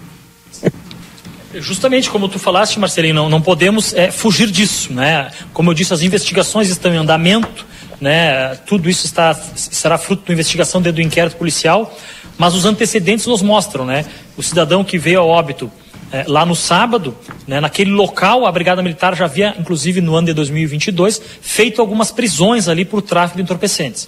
Justamente 1.55 2.09
como 2.09 2.27
tu 2.27 2.37
falaste, 2.37 2.77
Marcelinho, 2.79 3.15
não, 3.15 3.29
não 3.29 3.41
podemos 3.41 3.93
é, 3.93 4.11
fugir 4.11 4.51
disso, 4.51 4.91
né? 4.91 5.31
Como 5.53 5.69
eu 5.69 5.73
disse, 5.73 5.93
as 5.93 6.01
investigações 6.01 6.69
estão 6.69 6.93
em 6.93 6.97
andamento, 6.97 7.65
né? 8.01 8.55
Tudo 8.65 8.89
isso 8.89 9.05
está, 9.05 9.33
será 9.33 9.97
fruto 9.97 10.27
da 10.27 10.33
investigação 10.33 10.81
dentro 10.81 11.01
do 11.01 11.01
inquérito 11.01 11.37
policial, 11.37 11.97
mas 12.37 12.53
os 12.53 12.65
antecedentes 12.65 13.25
nos 13.25 13.41
mostram, 13.41 13.85
né? 13.85 14.05
O 14.35 14.43
cidadão 14.43 14.83
que 14.83 14.97
veio 14.97 15.21
ao 15.21 15.29
óbito 15.29 15.71
é, 16.11 16.23
lá 16.27 16.45
no 16.45 16.55
sábado, 16.55 17.15
né, 17.47 17.59
naquele 17.59 17.91
local, 17.91 18.45
a 18.45 18.51
Brigada 18.51 18.81
Militar 18.81 19.15
já 19.15 19.25
havia, 19.25 19.55
inclusive 19.59 20.01
no 20.01 20.15
ano 20.15 20.27
de 20.27 20.33
2022, 20.33 21.21
feito 21.41 21.81
algumas 21.81 22.11
prisões 22.11 22.67
ali 22.67 22.85
por 22.85 23.01
tráfico 23.01 23.37
de 23.37 23.43
entorpecentes. 23.43 24.07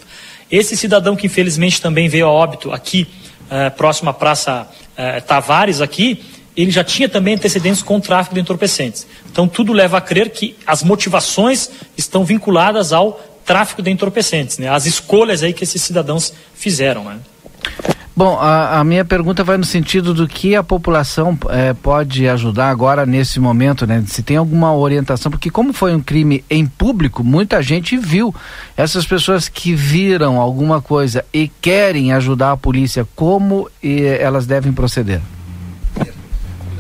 Esse 0.49 0.77
cidadão 0.77 1.15
que 1.15 1.27
infelizmente 1.27 1.81
também 1.81 2.07
veio 2.07 2.27
a 2.27 2.31
óbito 2.31 2.71
aqui, 2.71 3.07
é, 3.49 3.69
próximo 3.69 4.09
à 4.09 4.13
Praça 4.13 4.69
é, 4.95 5.19
Tavares, 5.19 5.81
aqui, 5.81 6.23
ele 6.57 6.71
já 6.71 6.83
tinha 6.83 7.07
também 7.07 7.35
antecedentes 7.35 7.83
com 7.83 7.99
tráfico 7.99 8.33
de 8.33 8.41
entorpecentes. 8.41 9.05
Então, 9.31 9.47
tudo 9.47 9.71
leva 9.71 9.99
a 9.99 10.01
crer 10.01 10.31
que 10.31 10.55
as 10.65 10.81
motivações 10.81 11.69
estão 11.95 12.25
vinculadas 12.25 12.91
ao 12.91 13.13
tráfico 13.45 13.81
de 13.81 13.91
entorpecentes, 13.91 14.57
né? 14.57 14.67
As 14.67 14.87
escolhas 14.87 15.43
aí 15.43 15.53
que 15.53 15.63
esses 15.63 15.81
cidadãos 15.81 16.33
fizeram, 16.55 17.03
né? 17.03 17.19
Bom, 18.15 18.35
a, 18.39 18.79
a, 18.79 18.83
minha 18.83 19.05
pergunta 19.05 19.43
vai 19.43 19.57
no 19.57 19.63
sentido 19.63 20.11
do 20.11 20.27
que 20.27 20.55
a 20.55 20.63
população 20.63 21.37
é, 21.51 21.71
pode 21.75 22.27
ajudar 22.27 22.71
agora 22.71 23.05
nesse 23.05 23.39
momento, 23.39 23.85
né? 23.85 24.03
Se 24.07 24.23
tem 24.23 24.37
alguma 24.37 24.75
orientação, 24.75 25.31
porque 25.31 25.51
como 25.51 25.71
foi 25.71 25.93
um 25.93 26.01
crime 26.01 26.43
em 26.49 26.65
público, 26.65 27.23
muita 27.23 27.61
gente 27.61 27.95
viu. 27.95 28.33
Essas 28.75 29.05
pessoas 29.05 29.47
que 29.47 29.75
viram 29.75 30.41
alguma 30.41 30.81
coisa 30.81 31.23
e 31.31 31.47
querem 31.61 32.11
ajudar 32.11 32.53
a 32.53 32.57
polícia, 32.57 33.07
como 33.15 33.69
elas 33.83 34.47
devem 34.47 34.73
proceder? 34.73 35.21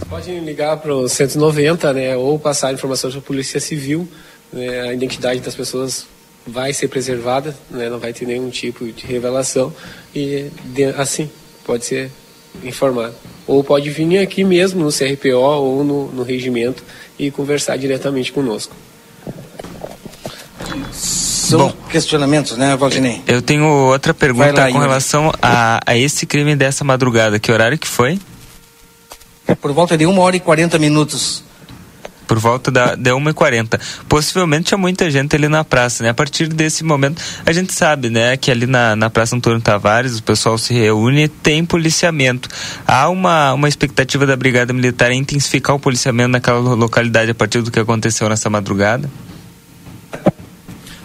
Podem 0.09 0.39
ligar 0.39 0.77
para 0.77 0.95
o 0.95 1.07
190, 1.07 1.93
né? 1.93 2.15
Ou 2.15 2.39
passar 2.39 2.73
informações 2.73 3.13
para 3.13 3.19
a 3.19 3.25
polícia 3.25 3.59
civil. 3.59 4.07
Né, 4.51 4.81
a 4.81 4.93
identidade 4.93 5.41
das 5.41 5.55
pessoas 5.55 6.05
vai 6.45 6.71
ser 6.71 6.87
preservada, 6.87 7.55
né, 7.69 7.89
não 7.89 7.99
vai 7.99 8.13
ter 8.13 8.25
nenhum 8.25 8.49
tipo 8.49 8.85
de 8.85 9.05
revelação 9.05 9.73
e 10.15 10.49
de, 10.63 10.85
assim 10.85 11.29
pode 11.65 11.85
ser 11.85 12.09
informado. 12.63 13.13
Ou 13.45 13.63
pode 13.63 13.89
vir 13.89 14.17
aqui 14.19 14.43
mesmo 14.43 14.83
no 14.83 14.91
CRPO 14.91 15.35
ou 15.35 15.83
no, 15.83 16.11
no 16.11 16.23
regimento 16.23 16.83
e 17.19 17.29
conversar 17.29 17.77
diretamente 17.77 18.31
conosco. 18.31 18.73
São 20.91 21.59
Bom, 21.59 21.73
questionamentos, 21.89 22.57
né, 22.57 22.75
Valdinei? 22.75 23.21
Eu 23.27 23.41
tenho 23.41 23.65
outra 23.65 24.13
pergunta 24.13 24.65
lá, 24.65 24.71
com 24.71 24.79
relação 24.79 25.31
a, 25.41 25.79
a 25.85 25.97
esse 25.97 26.25
crime 26.25 26.55
dessa 26.55 26.83
madrugada. 26.83 27.39
Que 27.39 27.51
horário 27.51 27.77
que 27.77 27.87
foi? 27.87 28.19
Por 29.55 29.71
volta 29.71 29.97
de 29.97 30.05
uma 30.05 30.21
hora 30.21 30.35
e 30.35 30.39
40 30.39 30.77
minutos 30.77 31.43
por 32.27 32.37
volta 32.37 32.69
da, 32.69 32.93
da 32.95 33.11
1h40. 33.11 33.79
Possivelmente 34.07 34.65
tinha 34.65 34.77
muita 34.77 35.09
gente 35.09 35.35
ali 35.35 35.47
na 35.47 35.63
praça, 35.63 36.03
né? 36.03 36.09
A 36.09 36.13
partir 36.13 36.47
desse 36.47 36.83
momento, 36.83 37.21
a 37.45 37.53
gente 37.53 37.73
sabe, 37.73 38.09
né, 38.09 38.35
que 38.35 38.51
ali 38.51 38.67
na, 38.67 38.95
na 38.95 39.09
Praça 39.09 39.35
Antônio 39.35 39.61
Tavares, 39.61 40.19
o 40.19 40.23
pessoal 40.23 40.57
se 40.57 40.73
reúne 40.73 41.29
tem 41.29 41.63
policiamento. 41.63 42.49
Há 42.85 43.09
uma, 43.09 43.53
uma 43.53 43.69
expectativa 43.69 44.25
da 44.25 44.35
Brigada 44.35 44.73
Militar 44.73 45.11
em 45.11 45.19
intensificar 45.19 45.75
o 45.75 45.79
policiamento 45.79 46.29
naquela 46.29 46.59
localidade 46.59 47.31
a 47.31 47.35
partir 47.35 47.61
do 47.61 47.71
que 47.71 47.79
aconteceu 47.79 48.27
nessa 48.27 48.49
madrugada? 48.49 49.09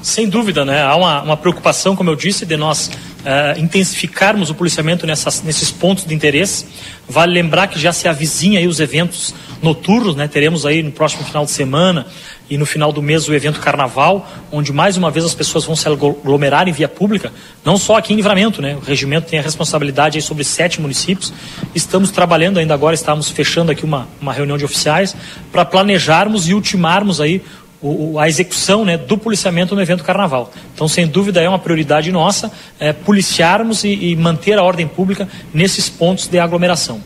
Sem 0.03 0.29
dúvida, 0.29 0.65
né? 0.65 0.83
Há 0.83 0.97
uma, 0.97 1.23
uma 1.23 1.37
preocupação, 1.37 1.95
como 1.95 2.11
eu 2.11 2.17
disse, 2.17 2.45
de 2.45 2.57
nós 2.57 2.89
uh, 2.89 3.59
intensificarmos 3.59 4.51
o 4.51 4.55
policiamento 4.55 5.07
nessas, 5.07 5.43
nesses 5.43 5.71
pontos 5.71 6.05
de 6.05 6.13
interesse. 6.13 6.67
Vale 7.09 7.33
lembrar 7.33 7.69
que 7.69 7.79
já 7.79 7.93
se 7.93 8.09
avizinha 8.09 8.59
aí 8.59 8.67
os 8.67 8.81
eventos 8.81 9.33
noturnos, 9.63 10.17
né? 10.17 10.27
Teremos 10.27 10.67
aí 10.67 10.83
no 10.83 10.91
próximo 10.91 11.25
final 11.25 11.45
de 11.45 11.53
semana 11.53 12.07
e 12.51 12.59
no 12.59 12.67
final 12.67 12.93
do 12.93 13.01
mês 13.01 13.29
o 13.29 13.35
evento 13.35 13.61
Carnaval, 13.61 14.29
onde 14.51 14.73
mais 14.73 14.97
uma 14.97 15.11
vez 15.11 15.25
as 15.25 15.35
pessoas 15.35 15.65
vão 15.65 15.77
se 15.77 15.87
aglomerar 15.89 16.69
em 16.69 16.73
via 16.73 16.89
pública, 16.89 17.33
não 17.65 17.79
só 17.79 17.97
aqui 17.97 18.13
em 18.13 18.17
Livramento, 18.17 18.61
né? 18.61 18.75
O 18.75 18.81
regimento 18.81 19.29
tem 19.29 19.39
a 19.39 19.43
responsabilidade 19.43 20.19
aí 20.19 20.23
sobre 20.23 20.43
sete 20.43 20.81
municípios. 20.81 21.33
Estamos 21.75 22.11
trabalhando 22.11 22.59
ainda 22.59 22.75
agora, 22.75 22.95
estamos 22.95 23.31
fechando 23.31 23.71
aqui 23.71 23.85
uma, 23.85 24.09
uma 24.21 24.33
reunião 24.33 24.59
de 24.59 24.65
oficiais 24.65 25.15
para 25.53 25.65
planejarmos 25.65 26.49
e 26.49 26.55
ultimarmos 26.55 27.21
aí 27.21 27.41
o, 27.83 28.19
a 28.19 28.29
execução 28.29 28.85
né, 28.85 28.97
do 28.97 29.19
policiamento 29.19 29.75
no 29.75 29.83
evento 29.83 30.05
carnaval. 30.05 30.53
Então, 30.75 30.87
sem 30.87 31.07
dúvida, 31.07 31.41
é 31.43 31.49
uma 31.49 31.59
prioridade 31.59 32.13
nossa 32.13 32.51
é, 32.79 32.93
policiarmos 32.93 33.83
e, 33.83 33.89
e 33.89 34.17
manter 34.17 34.59
a 34.59 34.63
ordem 34.63 34.87
pública 34.87 35.29
nesses 35.53 35.89
pontos 35.89 36.29
de 36.29 36.39
aglomeração. 36.39 37.01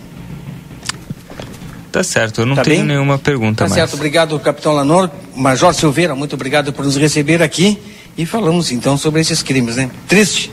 Tá 1.90 2.02
certo, 2.02 2.42
eu 2.42 2.46
não 2.46 2.54
tá 2.54 2.62
tenho 2.62 2.80
bem? 2.80 2.88
nenhuma 2.88 3.18
pergunta 3.18 3.64
tá 3.64 3.70
mais. 3.70 3.72
Tá 3.72 3.86
certo, 3.86 3.94
obrigado, 3.94 4.38
capitão 4.38 4.72
Lanor. 4.74 5.10
Major 5.34 5.72
Silveira, 5.72 6.14
muito 6.14 6.34
obrigado 6.34 6.70
por 6.70 6.84
nos 6.84 6.96
receber 6.96 7.42
aqui. 7.42 7.78
E 8.18 8.26
falamos 8.26 8.70
então 8.70 8.98
sobre 8.98 9.22
esses 9.22 9.42
crimes, 9.42 9.76
né? 9.76 9.90
Triste, 10.06 10.50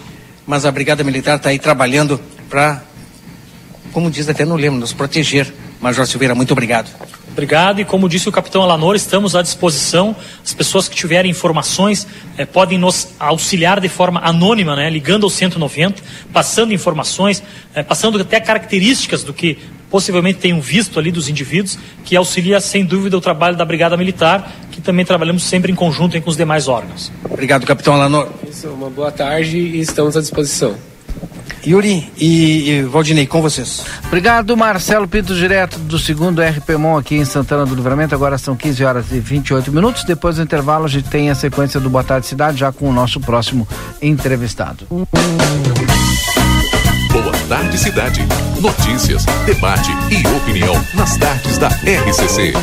mas 0.48 0.66
a 0.66 0.72
Brigada 0.72 1.04
Militar 1.04 1.36
está 1.36 1.50
aí 1.50 1.60
trabalhando 1.60 2.20
para, 2.50 2.82
como 3.92 4.10
diz 4.10 4.30
até 4.30 4.46
no 4.46 4.56
lema, 4.56 4.78
nos 4.78 4.94
proteger. 4.94 5.54
Major 5.82 6.08
Silveira, 6.08 6.34
muito 6.34 6.52
obrigado. 6.52 6.90
Obrigado. 7.34 7.82
E 7.82 7.86
como 7.86 8.08
disse 8.08 8.30
o 8.30 8.32
capitão 8.32 8.62
Alanor, 8.62 8.96
estamos 8.96 9.36
à 9.36 9.42
disposição. 9.42 10.16
As 10.46 10.54
pessoas 10.54 10.88
que 10.88 10.96
tiverem 10.96 11.32
informações 11.32 12.08
eh, 12.38 12.46
podem 12.46 12.78
nos 12.78 13.10
auxiliar 13.20 13.82
de 13.82 13.90
forma 13.90 14.22
anônima, 14.24 14.76
né, 14.76 14.90
ligando 14.90 15.26
ao 15.26 15.30
190, 15.30 16.02
passando 16.32 16.74
informações, 16.74 17.44
eh, 17.74 17.82
passando 17.82 18.22
até 18.22 18.40
características 18.40 19.24
do 19.24 19.34
que 19.34 19.58
possivelmente 19.90 20.40
tenham 20.40 20.62
visto 20.62 21.00
ali 21.00 21.12
dos 21.12 21.28
indivíduos, 21.28 21.78
que 22.06 22.16
auxilia 22.16 22.60
sem 22.62 22.86
dúvida 22.86 23.18
o 23.18 23.22
trabalho 23.22 23.58
da 23.58 23.66
Brigada 23.66 23.98
Militar, 23.98 24.52
que 24.72 24.82
também 24.82 25.06
trabalhamos 25.06 25.44
sempre 25.44 25.72
em 25.72 25.76
conjunto 25.76 26.20
com 26.22 26.30
os 26.30 26.38
demais 26.38 26.68
órgãos. 26.68 27.12
Obrigado, 27.26 27.66
capitão 27.66 27.96
Alanor. 27.96 28.30
Isso, 28.48 28.68
uma 28.70 28.90
boa 28.90 29.12
tarde 29.12 29.58
e 29.58 29.80
estamos 29.80 30.16
à 30.16 30.22
disposição. 30.22 30.93
Yuri 31.66 32.12
e, 32.18 32.70
e 32.70 32.82
Valdinei, 32.84 33.26
com 33.26 33.42
vocês. 33.42 33.86
Obrigado, 34.06 34.56
Marcelo 34.58 35.08
Pinto, 35.08 35.34
direto 35.34 35.80
do 35.80 35.98
segundo 35.98 36.42
RPMON 36.42 36.98
aqui 36.98 37.16
em 37.16 37.26
Santana 37.26 37.66
do 37.66 37.74
Livramento. 37.74 38.14
Agora 38.14 38.38
são 38.38 38.56
15 38.56 38.84
horas 38.84 39.12
e 39.12 39.20
28 39.20 39.72
minutos. 39.72 40.04
Depois 40.04 40.36
do 40.36 40.44
intervalo, 40.44 40.86
a 40.86 40.90
gente 40.90 41.10
tem 41.10 41.30
a 41.30 41.36
sequência 41.36 41.80
do 41.80 41.90
Boa 41.90 42.04
Tarde 42.04 42.28
Cidade, 42.28 42.58
já 42.58 42.72
com 42.72 42.90
o 42.90 42.94
nosso 42.94 43.20
próximo 43.20 43.68
entrevistado. 44.02 44.88
Tarde 47.48 47.78
Cidade. 47.78 48.22
Notícias, 48.60 49.26
debate 49.46 49.92
e 50.10 50.26
opinião 50.36 50.74
nas 50.94 51.18
tardes 51.18 51.58
da 51.58 51.68
RCC. 51.68 52.54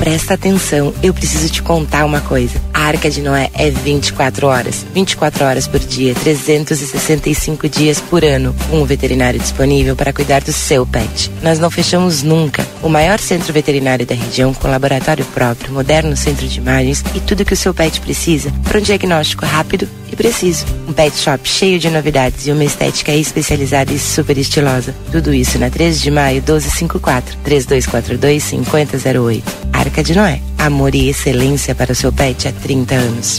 Presta 0.00 0.34
atenção, 0.34 0.92
eu 1.02 1.14
preciso 1.14 1.48
te 1.48 1.62
contar 1.62 2.04
uma 2.04 2.20
coisa. 2.20 2.60
A 2.74 2.80
Arca 2.80 3.08
de 3.08 3.22
Noé 3.22 3.48
é 3.54 3.70
24 3.70 4.46
horas. 4.46 4.84
24 4.92 5.44
horas 5.44 5.66
por 5.66 5.80
dia, 5.80 6.14
365 6.14 7.68
dias 7.68 8.00
por 8.00 8.24
ano. 8.24 8.54
Um 8.70 8.84
veterinário 8.84 9.40
disponível 9.40 9.96
para 9.96 10.12
cuidar 10.12 10.42
do 10.42 10.52
seu 10.52 10.84
pet. 10.84 11.30
Nós 11.42 11.58
não 11.58 11.70
fechamos 11.70 12.22
nunca. 12.22 12.66
O 12.82 12.88
maior 12.88 13.18
centro 13.18 13.52
veterinário 13.52 14.04
da 14.04 14.14
região, 14.14 14.52
com 14.52 14.68
laboratório 14.68 15.24
próprio, 15.26 15.72
moderno 15.72 16.16
centro 16.16 16.46
de 16.46 16.58
imagens 16.58 17.02
e 17.14 17.20
tudo 17.20 17.44
que 17.44 17.54
o 17.54 17.56
seu 17.56 17.72
pet 17.72 18.00
precisa 18.00 18.52
para 18.64 18.78
um 18.78 18.82
diagnóstico 18.82 19.46
rápido 19.46 19.88
e 20.12 20.16
preciso. 20.16 20.64
Um 20.88 20.92
pet 20.92 21.16
shop 21.16 21.48
cheio 21.48 21.78
de 21.78 21.90
novidades 21.90 22.46
e 22.46 22.52
uma 22.52 22.64
estética 22.64 23.12
especializada 23.12 23.83
e 23.90 23.98
super 23.98 24.38
estilosa. 24.38 24.94
Tudo 25.10 25.32
isso 25.32 25.58
na 25.58 25.70
13 25.70 26.00
de 26.00 26.10
maio 26.10 26.36
1254 26.36 27.36
3242 27.42 28.42
5008. 28.42 29.52
Arca 29.72 30.02
de 30.02 30.14
Noé. 30.14 30.40
Amor 30.58 30.94
e 30.94 31.08
excelência 31.08 31.74
para 31.74 31.92
o 31.92 31.94
seu 31.94 32.12
pet 32.12 32.48
há 32.48 32.52
30 32.52 32.94
anos. 32.94 33.38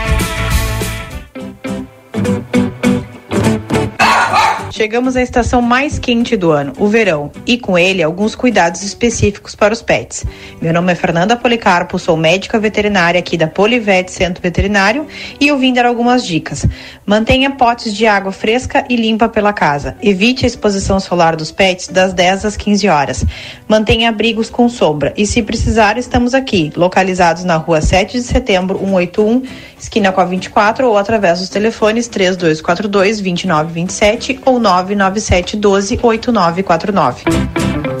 Chegamos 4.81 5.15
à 5.15 5.21
estação 5.21 5.61
mais 5.61 5.99
quente 5.99 6.35
do 6.35 6.49
ano, 6.49 6.73
o 6.79 6.87
verão, 6.87 7.29
e 7.45 7.55
com 7.55 7.77
ele 7.77 8.01
alguns 8.01 8.33
cuidados 8.33 8.81
específicos 8.81 9.53
para 9.53 9.71
os 9.71 9.79
pets. 9.79 10.25
Meu 10.59 10.73
nome 10.73 10.91
é 10.91 10.95
Fernanda 10.95 11.37
Policarpo, 11.37 11.99
sou 11.99 12.17
médica 12.17 12.57
veterinária 12.57 13.19
aqui 13.19 13.37
da 13.37 13.45
Polivet 13.45 14.11
Centro 14.11 14.41
Veterinário 14.41 15.05
e 15.39 15.49
eu 15.49 15.59
vim 15.59 15.71
dar 15.71 15.85
algumas 15.85 16.25
dicas. 16.25 16.65
Mantenha 17.05 17.51
potes 17.51 17.93
de 17.93 18.07
água 18.07 18.31
fresca 18.31 18.83
e 18.89 18.95
limpa 18.95 19.29
pela 19.29 19.53
casa. 19.53 19.95
Evite 20.01 20.45
a 20.45 20.47
exposição 20.47 20.99
solar 20.99 21.35
dos 21.35 21.51
pets 21.51 21.87
das 21.87 22.11
10 22.11 22.45
às 22.45 22.57
15 22.57 22.87
horas. 22.87 23.23
Mantenha 23.67 24.09
abrigos 24.09 24.49
com 24.49 24.67
sombra 24.67 25.13
e 25.15 25.27
se 25.27 25.43
precisar, 25.43 25.99
estamos 25.99 26.33
aqui, 26.33 26.73
localizados 26.75 27.43
na 27.43 27.55
rua 27.55 27.81
7 27.81 28.13
de 28.17 28.23
setembro, 28.23 28.79
181, 28.79 29.43
esquina 29.77 30.11
com 30.11 30.21
a 30.21 30.25
24 30.25 30.87
ou 30.87 30.97
através 30.97 31.37
dos 31.37 31.49
telefones 31.49 32.07
3242 32.07 33.21
2927 33.21 34.39
ou 34.43 34.59
9 34.59 34.70
997 34.71 35.59
12 35.59 35.97
8949. 35.97 38.00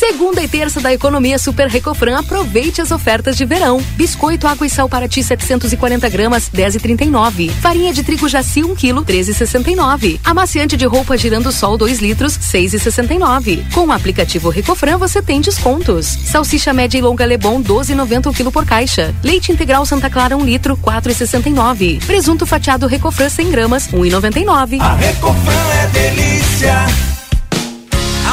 Segunda 0.00 0.42
e 0.42 0.48
terça 0.48 0.80
da 0.80 0.94
economia 0.94 1.38
Super 1.38 1.68
Recofran, 1.68 2.18
aproveite 2.18 2.80
as 2.80 2.90
ofertas 2.90 3.36
de 3.36 3.44
verão. 3.44 3.84
Biscoito 3.96 4.46
água 4.46 4.66
e 4.66 4.70
sal 4.70 4.88
para 4.88 5.06
ti 5.06 5.22
740 5.22 6.08
gramas, 6.08 6.50
10,39. 6.50 7.50
Farinha 7.50 7.92
de 7.92 8.02
trigo 8.02 8.26
jaci 8.26 8.64
1 8.64 8.74
kg, 8.74 9.04
13,69. 9.04 10.18
Amaciante 10.24 10.74
de 10.74 10.86
roupa 10.86 11.18
girando 11.18 11.52
sol 11.52 11.76
2 11.76 11.98
litros, 11.98 12.38
6,69. 12.38 13.62
Com 13.74 13.88
o 13.88 13.92
aplicativo 13.92 14.48
Recofran 14.48 14.96
você 14.96 15.20
tem 15.20 15.38
descontos. 15.38 16.06
Salsicha 16.06 16.72
média 16.72 16.96
e 16.96 17.02
longa 17.02 17.26
Lebon 17.26 17.62
12,90 17.62 18.30
o 18.30 18.32
quilo 18.32 18.50
por 18.50 18.64
caixa. 18.64 19.14
Leite 19.22 19.52
integral 19.52 19.84
Santa 19.84 20.08
Clara 20.08 20.34
1 20.34 20.42
litro, 20.42 20.78
4,69. 20.78 22.02
Presunto 22.06 22.46
fatiado 22.46 22.86
Recofran 22.86 23.28
100 23.28 23.50
gramas, 23.50 23.88
1,99. 23.88 24.80
A 24.80 24.94
Recofran 24.94 25.74
é 25.74 25.86
delícia. 25.88 27.19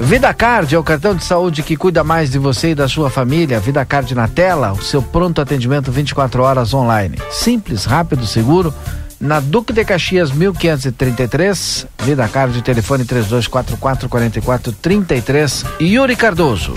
Vida 0.00 0.32
Card 0.32 0.74
é 0.74 0.78
o 0.78 0.82
cartão 0.82 1.14
de 1.14 1.22
saúde 1.22 1.62
que 1.62 1.76
cuida 1.76 2.02
mais 2.02 2.30
de 2.30 2.38
você 2.38 2.70
e 2.70 2.74
da 2.74 2.88
sua 2.88 3.10
família. 3.10 3.60
Vida 3.60 3.84
Card 3.84 4.14
na 4.14 4.26
tela, 4.26 4.72
o 4.72 4.82
seu 4.82 5.02
pronto 5.02 5.42
atendimento 5.42 5.92
24 5.92 6.42
horas 6.42 6.72
online. 6.72 7.18
Simples, 7.30 7.84
rápido, 7.84 8.26
seguro. 8.26 8.74
Na 9.20 9.40
Duque 9.40 9.74
de 9.74 9.84
Caxias 9.84 10.32
1533, 10.32 11.86
Vida 12.02 12.26
Card, 12.28 12.62
telefone 12.62 13.04
3244 13.04 14.08
4433. 14.08 15.64
Yuri 15.78 16.16
Cardoso. 16.16 16.72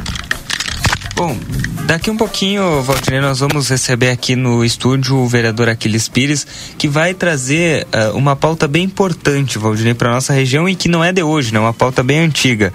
Bom, 1.16 1.38
daqui 1.86 2.10
um 2.10 2.18
pouquinho, 2.18 2.82
Valdinei, 2.82 3.22
nós 3.22 3.40
vamos 3.40 3.70
receber 3.70 4.10
aqui 4.10 4.36
no 4.36 4.66
estúdio 4.66 5.16
o 5.18 5.28
vereador 5.28 5.70
Aquiles 5.70 6.08
Pires, 6.08 6.46
que 6.76 6.88
vai 6.88 7.14
trazer 7.14 7.86
uh, 7.86 8.18
uma 8.18 8.36
pauta 8.36 8.68
bem 8.68 8.84
importante, 8.84 9.60
Valdinei, 9.60 9.94
para 9.94 10.10
nossa 10.10 10.34
região 10.34 10.68
e 10.68 10.76
que 10.76 10.90
não 10.90 11.04
é 11.04 11.12
de 11.12 11.22
hoje, 11.22 11.54
né? 11.54 11.60
Uma 11.60 11.74
pauta 11.74 12.02
bem 12.02 12.18
antiga, 12.20 12.74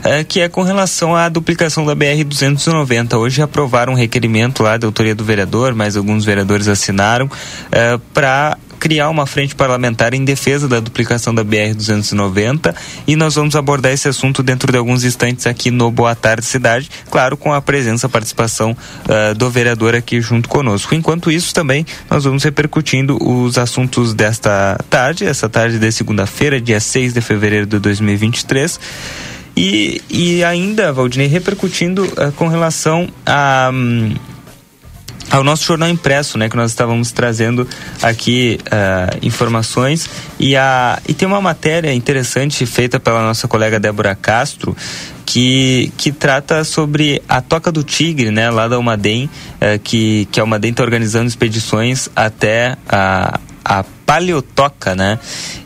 uh, 0.00 0.24
que 0.26 0.40
é 0.40 0.50
com 0.50 0.62
relação 0.62 1.16
à 1.16 1.30
duplicação 1.30 1.86
da 1.86 1.96
BR-290. 1.96 3.16
Hoje 3.16 3.40
aprovaram 3.40 3.94
um 3.94 3.96
requerimento 3.96 4.62
lá 4.62 4.76
da 4.76 4.86
autoria 4.86 5.14
do 5.14 5.24
vereador, 5.24 5.74
mas 5.74 5.96
alguns 5.96 6.26
vereadores 6.26 6.68
assinaram, 6.68 7.24
uh, 7.24 7.98
para 8.12 8.58
criar 8.88 9.10
uma 9.10 9.26
frente 9.26 9.54
parlamentar 9.54 10.14
em 10.14 10.24
defesa 10.24 10.66
da 10.66 10.80
duplicação 10.80 11.34
da 11.34 11.44
BR-290 11.44 12.74
e 13.06 13.16
nós 13.16 13.34
vamos 13.34 13.54
abordar 13.54 13.92
esse 13.92 14.08
assunto 14.08 14.42
dentro 14.42 14.72
de 14.72 14.78
alguns 14.78 15.04
instantes 15.04 15.46
aqui 15.46 15.70
no 15.70 15.90
Boa 15.90 16.14
Tarde 16.14 16.46
Cidade, 16.46 16.88
claro, 17.10 17.36
com 17.36 17.52
a 17.52 17.60
presença, 17.60 18.06
a 18.06 18.10
participação 18.10 18.70
uh, 18.72 19.34
do 19.34 19.50
vereador 19.50 19.94
aqui 19.94 20.22
junto 20.22 20.48
conosco. 20.48 20.94
Enquanto 20.94 21.30
isso, 21.30 21.52
também 21.52 21.84
nós 22.10 22.24
vamos 22.24 22.42
repercutindo 22.42 23.22
os 23.22 23.58
assuntos 23.58 24.14
desta 24.14 24.82
tarde, 24.88 25.26
essa 25.26 25.50
tarde 25.50 25.78
de 25.78 25.92
segunda-feira, 25.92 26.58
dia 26.58 26.80
6 26.80 27.12
de 27.12 27.20
fevereiro 27.20 27.66
de 27.66 27.78
2023. 27.78 28.80
E, 29.54 30.00
e 30.08 30.42
ainda, 30.42 30.94
Valdinei, 30.94 31.26
repercutindo 31.26 32.06
uh, 32.06 32.32
com 32.36 32.48
relação 32.48 33.06
a. 33.26 33.70
Um, 33.70 34.14
ao 35.30 35.44
nosso 35.44 35.64
jornal 35.64 35.88
impresso, 35.88 36.38
né, 36.38 36.48
que 36.48 36.56
nós 36.56 36.70
estávamos 36.70 37.12
trazendo 37.12 37.66
aqui 38.02 38.58
uh, 38.66 39.18
informações. 39.22 40.08
E 40.38 40.56
a 40.56 41.00
e 41.06 41.14
tem 41.14 41.26
uma 41.26 41.40
matéria 41.40 41.92
interessante 41.92 42.64
feita 42.66 42.98
pela 42.98 43.22
nossa 43.22 43.46
colega 43.46 43.78
Débora 43.78 44.14
Castro 44.14 44.76
que, 45.26 45.92
que 45.96 46.10
trata 46.10 46.64
sobre 46.64 47.22
a 47.28 47.42
Toca 47.42 47.70
do 47.70 47.82
Tigre, 47.82 48.30
né, 48.30 48.50
lá 48.50 48.66
da 48.66 48.78
Umadem, 48.78 49.26
uh, 49.26 49.78
que 49.82 50.26
que 50.30 50.40
a 50.40 50.44
Umadem 50.44 50.70
está 50.70 50.82
organizando 50.82 51.28
expedições 51.28 52.08
até 52.16 52.76
a 52.88 53.38
a 53.64 53.84
paleotoca, 54.08 54.94
né? 54.94 55.18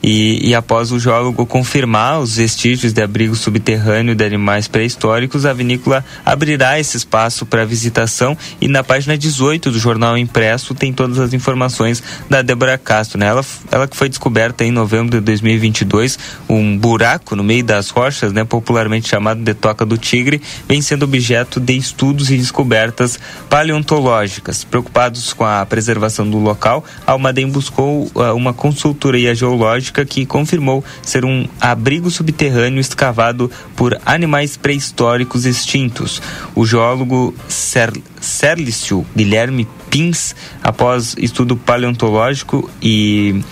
E, 0.02 0.48
e, 0.48 0.52
após 0.52 0.90
o 0.90 0.98
geólogo 0.98 1.46
confirmar 1.46 2.18
os 2.18 2.38
vestígios 2.38 2.92
de 2.92 3.00
abrigo 3.00 3.36
subterrâneo 3.36 4.16
de 4.16 4.24
animais 4.24 4.66
pré-históricos, 4.66 5.46
a 5.46 5.52
vinícola 5.52 6.04
abrirá 6.26 6.76
esse 6.80 6.96
espaço 6.96 7.46
para 7.46 7.64
visitação 7.64 8.36
e 8.60 8.66
na 8.66 8.82
página 8.82 9.16
18 9.16 9.70
do 9.70 9.78
jornal 9.78 10.18
impresso 10.18 10.74
tem 10.74 10.92
todas 10.92 11.20
as 11.20 11.32
informações 11.32 12.02
da 12.28 12.42
Débora 12.42 12.76
Castro, 12.76 13.16
né? 13.16 13.26
Ela, 13.26 13.44
ela 13.70 13.86
que 13.86 13.96
foi 13.96 14.08
descoberta 14.08 14.64
em 14.64 14.72
novembro 14.72 15.20
de 15.20 15.24
2022, 15.24 16.18
um 16.48 16.76
buraco 16.76 17.36
no 17.36 17.44
meio 17.44 17.62
das 17.62 17.90
rochas, 17.90 18.32
né? 18.32 18.42
Popularmente 18.42 19.08
chamado 19.08 19.40
de 19.40 19.54
Toca 19.54 19.86
do 19.86 19.96
Tigre, 19.96 20.42
vem 20.66 20.82
sendo 20.82 21.04
objeto 21.04 21.60
de 21.60 21.76
estudos 21.76 22.28
e 22.28 22.36
descobertas 22.36 23.20
paleontológicas. 23.48 24.64
Preocupados 24.64 25.32
com 25.32 25.44
a 25.44 25.64
preservação 25.64 26.28
do 26.28 26.38
local, 26.38 26.84
a 27.06 27.12
Almaden 27.12 27.48
buscou 27.48 28.10
uh, 28.16 28.31
uma 28.32 28.52
consultoria 28.52 29.34
geológica 29.34 30.04
que 30.04 30.26
confirmou 30.26 30.84
ser 31.02 31.24
um 31.24 31.46
abrigo 31.60 32.10
subterrâneo 32.10 32.80
escavado 32.80 33.50
por 33.76 33.98
animais 34.04 34.56
pré-históricos 34.56 35.44
extintos. 35.44 36.20
O 36.54 36.66
geólogo 36.66 37.34
Ser 37.48 37.92
Serlício 38.20 39.04
Guilherme 39.16 39.66
Pins, 39.90 40.34
após 40.62 41.14
estudo 41.18 41.56
paleontológico 41.56 42.70
e 42.80 43.42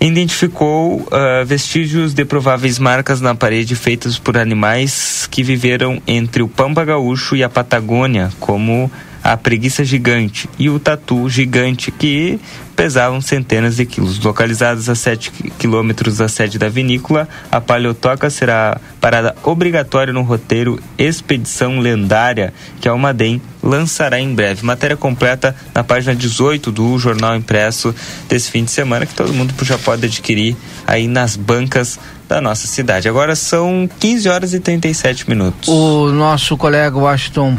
identificou 0.00 1.00
uh, 1.00 1.46
vestígios 1.46 2.12
de 2.12 2.24
prováveis 2.24 2.78
marcas 2.78 3.20
na 3.20 3.34
parede 3.34 3.76
feitas 3.76 4.18
por 4.18 4.36
animais 4.36 5.28
que 5.30 5.44
viveram 5.44 6.02
entre 6.06 6.42
o 6.42 6.48
Pampa 6.48 6.84
Gaúcho 6.84 7.36
e 7.36 7.44
a 7.44 7.48
Patagônia, 7.48 8.30
como 8.40 8.90
a 9.22 9.36
preguiça 9.36 9.84
gigante 9.84 10.48
e 10.58 10.68
o 10.68 10.78
tatu 10.78 11.28
gigante, 11.28 11.90
que 11.90 12.40
pesavam 12.74 13.20
centenas 13.20 13.76
de 13.76 13.86
quilos. 13.86 14.18
Localizados 14.18 14.88
a 14.88 14.94
7 14.94 15.30
quilômetros 15.58 16.16
da 16.16 16.28
sede 16.28 16.58
da 16.58 16.68
vinícola, 16.68 17.28
a 17.50 17.60
Paleotoca 17.60 18.28
será 18.30 18.80
parada 19.00 19.36
obrigatória 19.42 20.12
no 20.12 20.22
roteiro 20.22 20.80
Expedição 20.98 21.78
Lendária, 21.78 22.52
que 22.80 22.88
a 22.88 22.92
Almaden 22.92 23.40
lançará 23.62 24.18
em 24.18 24.34
breve. 24.34 24.64
Matéria 24.64 24.96
completa 24.96 25.54
na 25.74 25.84
página 25.84 26.14
18 26.14 26.72
do 26.72 26.98
jornal 26.98 27.36
impresso 27.36 27.94
desse 28.28 28.50
fim 28.50 28.64
de 28.64 28.70
semana, 28.70 29.06
que 29.06 29.14
todo 29.14 29.32
mundo 29.32 29.54
já 29.62 29.78
pode 29.78 30.06
adquirir 30.06 30.56
aí 30.86 31.06
nas 31.06 31.36
bancas 31.36 31.98
da 32.28 32.40
nossa 32.40 32.66
cidade. 32.66 33.08
Agora 33.08 33.36
são 33.36 33.88
15 34.00 34.28
horas 34.28 34.54
e 34.54 34.60
37 34.60 35.28
minutos. 35.28 35.68
O 35.68 36.10
nosso 36.10 36.56
colega 36.56 36.96
Washington 36.96 37.58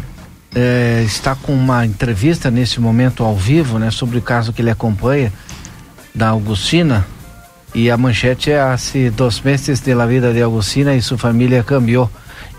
é, 0.55 1.03
está 1.05 1.35
com 1.35 1.53
uma 1.53 1.85
entrevista 1.85 2.51
nesse 2.51 2.79
momento 2.79 3.23
ao 3.23 3.35
vivo, 3.35 3.79
né, 3.79 3.91
sobre 3.91 4.17
o 4.17 4.21
caso 4.21 4.53
que 4.53 4.61
ele 4.61 4.69
acompanha 4.69 5.31
da 6.13 6.29
Augustina. 6.29 7.05
E 7.73 7.89
a 7.89 7.97
manchete 7.97 8.51
é 8.51 8.61
assim, 8.61 9.09
dos 9.09 9.41
meses 9.41 9.79
de 9.79 9.93
la 9.95 10.05
vida 10.05 10.31
de 10.31 10.41
Augustina 10.41 10.95
e 10.95 11.01
sua 11.01 11.17
família 11.17 11.63
cambiou. 11.63 12.09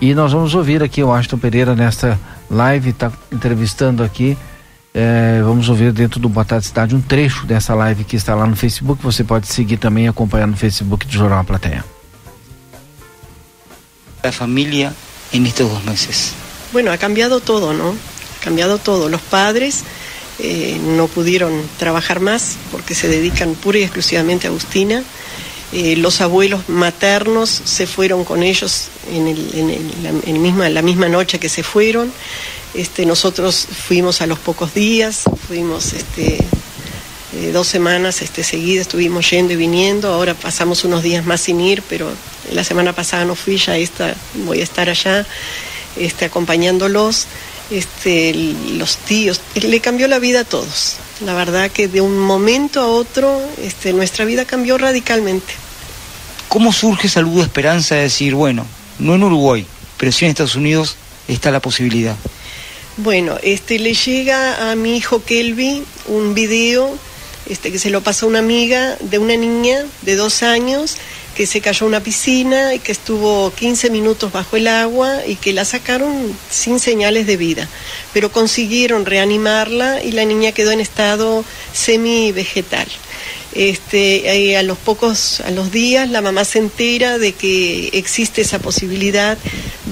E 0.00 0.12
nós 0.12 0.32
vamos 0.32 0.54
ouvir 0.54 0.82
aqui 0.82 1.04
o 1.04 1.12
Aston 1.12 1.38
Pereira 1.38 1.76
nesta 1.76 2.18
live, 2.50 2.90
está 2.90 3.12
entrevistando 3.30 4.02
aqui. 4.02 4.36
É, 4.92 5.40
vamos 5.42 5.68
ouvir 5.68 5.92
dentro 5.92 6.18
do 6.20 6.28
Boa 6.28 6.44
Tarde 6.44 6.66
Cidade 6.66 6.94
um 6.94 7.00
trecho 7.00 7.46
dessa 7.46 7.74
live 7.74 8.04
que 8.04 8.16
está 8.16 8.34
lá 8.34 8.46
no 8.46 8.56
Facebook. 8.56 9.02
Você 9.04 9.22
pode 9.22 9.46
seguir 9.46 9.76
também 9.76 10.06
e 10.06 10.08
acompanhar 10.08 10.46
no 10.46 10.56
Facebook 10.56 11.06
do 11.06 11.12
Jornal 11.12 11.44
Plateia. 11.44 11.84
A 14.22 14.32
família 14.32 14.92
em 15.32 15.44
estes 15.44 15.66
dois 15.66 15.84
meses. 15.84 16.43
Bueno, 16.74 16.90
ha 16.90 16.98
cambiado 16.98 17.38
todo, 17.38 17.72
¿no? 17.72 17.90
Ha 17.90 18.44
cambiado 18.44 18.78
todo. 18.78 19.08
Los 19.08 19.22
padres 19.22 19.84
eh, 20.40 20.76
no 20.82 21.06
pudieron 21.06 21.52
trabajar 21.78 22.18
más 22.18 22.56
porque 22.72 22.96
se 22.96 23.06
dedican 23.06 23.54
pura 23.54 23.78
y 23.78 23.84
exclusivamente 23.84 24.48
a 24.48 24.50
Agustina. 24.50 25.04
Eh, 25.72 25.94
los 25.96 26.20
abuelos 26.20 26.68
maternos 26.68 27.48
se 27.48 27.86
fueron 27.86 28.24
con 28.24 28.42
ellos 28.42 28.88
en, 29.08 30.74
la, 30.74 30.82
misma 30.82 31.08
noche 31.08 31.38
que 31.38 31.48
se 31.48 31.62
fueron. 31.62 32.12
Este, 32.74 33.06
nosotros 33.06 33.68
fuimos 33.86 34.20
a 34.20 34.26
los 34.26 34.40
pocos 34.40 34.74
días, 34.74 35.22
fuimos 35.46 35.92
este, 35.92 36.38
eh, 37.36 37.50
dos 37.52 37.68
semanas 37.68 38.20
este, 38.20 38.42
seguidas, 38.42 38.88
estuvimos 38.88 39.30
yendo 39.30 39.52
y 39.52 39.56
viniendo. 39.56 40.12
Ahora 40.12 40.34
pasamos 40.34 40.82
unos 40.82 41.04
días 41.04 41.24
más 41.24 41.40
sin 41.40 41.60
ir, 41.60 41.84
pero 41.88 42.10
la 42.50 42.64
semana 42.64 42.92
pasada 42.92 43.24
no 43.24 43.36
fui, 43.36 43.58
ya 43.58 43.76
esta, 43.76 44.16
voy 44.44 44.60
a 44.60 44.64
estar 44.64 44.90
allá 44.90 45.24
este, 45.96 46.24
acompañándolos, 46.24 47.26
este, 47.70 48.34
los 48.34 48.96
tíos, 48.98 49.40
le 49.54 49.80
cambió 49.80 50.08
la 50.08 50.18
vida 50.18 50.40
a 50.40 50.44
todos. 50.44 50.96
La 51.24 51.34
verdad 51.34 51.70
que 51.70 51.88
de 51.88 52.00
un 52.00 52.18
momento 52.18 52.80
a 52.80 52.86
otro 52.86 53.40
este, 53.62 53.92
nuestra 53.92 54.24
vida 54.24 54.44
cambió 54.44 54.78
radicalmente. 54.78 55.52
¿Cómo 56.48 56.72
surge 56.72 57.06
esa 57.06 57.20
luz 57.20 57.36
de 57.36 57.42
esperanza 57.42 57.94
de 57.94 58.02
decir, 58.02 58.34
bueno, 58.34 58.66
no 58.98 59.14
en 59.14 59.24
Uruguay, 59.24 59.66
pero 59.96 60.12
sí 60.12 60.24
en 60.24 60.30
Estados 60.30 60.56
Unidos 60.56 60.96
está 61.28 61.50
la 61.50 61.60
posibilidad? 61.60 62.16
Bueno, 62.96 63.38
este, 63.42 63.78
le 63.78 63.94
llega 63.94 64.70
a 64.70 64.76
mi 64.76 64.96
hijo 64.96 65.24
Kelby 65.24 65.82
un 66.06 66.34
video 66.34 66.96
este, 67.46 67.72
que 67.72 67.78
se 67.78 67.90
lo 67.90 68.02
pasó 68.02 68.26
una 68.26 68.38
amiga 68.38 68.96
de 69.00 69.18
una 69.18 69.36
niña 69.36 69.84
de 70.02 70.16
dos 70.16 70.42
años 70.42 70.96
que 71.34 71.46
se 71.46 71.60
cayó 71.60 71.86
una 71.86 72.00
piscina 72.00 72.74
y 72.74 72.78
que 72.78 72.92
estuvo 72.92 73.52
15 73.52 73.90
minutos 73.90 74.32
bajo 74.32 74.56
el 74.56 74.68
agua 74.68 75.26
y 75.26 75.36
que 75.36 75.52
la 75.52 75.64
sacaron 75.64 76.36
sin 76.50 76.78
señales 76.78 77.26
de 77.26 77.36
vida, 77.36 77.68
pero 78.12 78.30
consiguieron 78.30 79.04
reanimarla 79.04 80.02
y 80.02 80.12
la 80.12 80.24
niña 80.24 80.52
quedó 80.52 80.70
en 80.70 80.80
estado 80.80 81.44
semi-vegetal. 81.72 82.86
Este, 83.54 84.56
a 84.56 84.62
los 84.64 84.78
pocos, 84.78 85.40
a 85.40 85.50
los 85.52 85.70
días, 85.70 86.10
la 86.10 86.20
mamá 86.20 86.44
se 86.44 86.58
entera 86.58 87.18
de 87.18 87.32
que 87.32 87.90
existe 87.92 88.42
esa 88.42 88.58
posibilidad 88.58 89.38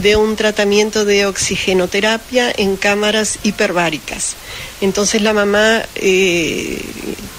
de 0.02 0.16
un 0.16 0.34
tratamiento 0.34 1.04
de 1.04 1.26
oxigenoterapia 1.26 2.52
en 2.56 2.76
cámaras 2.76 3.38
hiperbáricas. 3.44 4.34
Entonces 4.80 5.22
la 5.22 5.32
mamá 5.32 5.82
eh, 5.94 6.80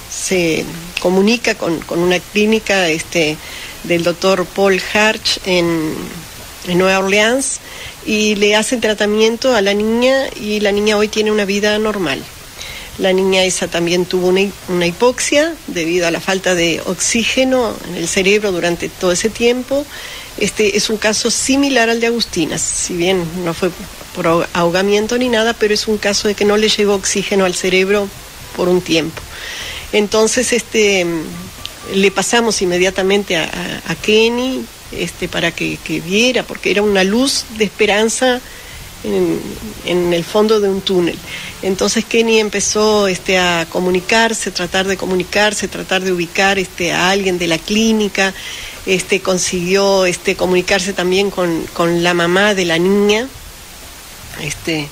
se 0.09 0.63
comunica 1.01 1.55
con, 1.55 1.81
con 1.81 1.99
una 1.99 2.19
clínica 2.19 2.87
este, 2.87 3.35
del 3.83 4.03
doctor 4.03 4.45
Paul 4.45 4.81
Harch 4.93 5.39
en, 5.45 5.93
Nueva 6.65 6.99
Orleans 6.99 7.59
y 8.05 8.35
le 8.35 8.55
hacen 8.55 8.79
tratamiento 8.79 9.53
a 9.53 9.61
la 9.61 9.73
niña 9.73 10.27
y 10.39 10.61
la 10.61 10.71
niña 10.71 10.95
hoy 10.95 11.09
tiene 11.09 11.29
una 11.29 11.43
vida 11.43 11.77
normal. 11.77 12.23
La 12.99 13.11
niña 13.11 13.43
esa 13.43 13.67
también 13.67 14.05
tuvo 14.05 14.27
una, 14.27 14.85
hipoxia 14.85 15.55
debido 15.67 16.07
a 16.07 16.11
la 16.11 16.21
falta 16.21 16.55
de 16.55 16.81
oxígeno 16.85 17.75
en 17.89 17.95
el 17.95 18.07
cerebro 18.07 18.53
durante 18.53 18.87
todo 18.87 19.11
ese 19.11 19.29
tiempo. 19.29 19.85
Este 20.37 20.77
es 20.77 20.89
un 20.89 20.97
caso 20.97 21.29
similar 21.29 21.89
al 21.89 21.99
de 21.99 22.07
Agustina, 22.07 22.57
si 22.57 22.93
bien 22.93 23.25
no 23.43 23.53
fue 23.53 23.69
por 24.15 24.47
ahogamiento 24.53 25.17
ni 25.17 25.27
nada, 25.27 25.53
pero 25.53 25.73
es 25.73 25.87
un 25.87 25.97
caso 25.97 26.29
de 26.29 26.35
que 26.35 26.45
no 26.45 26.55
le 26.55 26.69
llegó 26.69 26.95
oxígeno 26.95 27.43
al 27.43 27.55
cerebro 27.55 28.07
por 28.55 28.69
un 28.69 28.81
tiempo. 28.81 29.21
Entonces, 29.91 30.53
este, 30.53 31.05
le 31.91 32.11
pasamos 32.11 32.61
inmediatamente 32.61 33.37
a, 33.37 33.95
Kenny 34.01 34.65
este, 34.91 35.27
para 35.27 35.51
que, 35.51 35.77
viera, 36.05 36.43
porque 36.43 36.71
era 36.71 36.81
una 36.81 37.03
luz 37.03 37.45
de 37.57 37.65
esperanza 37.65 38.39
en, 39.03 40.13
el 40.13 40.23
fondo 40.23 40.59
de 40.59 40.69
un 40.69 40.81
túnel. 40.81 41.17
Entonces 41.61 42.05
Kenny 42.05 42.39
empezó 42.39 43.07
este, 43.07 43.37
a 43.37 43.65
comunicarse, 43.69 44.51
tratar 44.51 44.87
de 44.87 44.97
comunicarse, 44.97 45.67
tratar 45.67 46.03
de 46.03 46.11
ubicar 46.11 46.59
este, 46.59 46.91
a 46.91 47.09
alguien 47.09 47.37
de 47.37 47.47
la 47.47 47.57
clínica, 47.57 48.33
este, 48.85 49.21
consiguió 49.21 50.05
este, 50.05 50.35
comunicarse 50.35 50.93
también 50.93 51.31
con, 51.31 51.65
con 51.73 52.03
la 52.03 52.13
mamá 52.13 52.53
de 52.53 52.65
la 52.65 52.77
niña. 52.77 53.27
Este, 54.41 54.89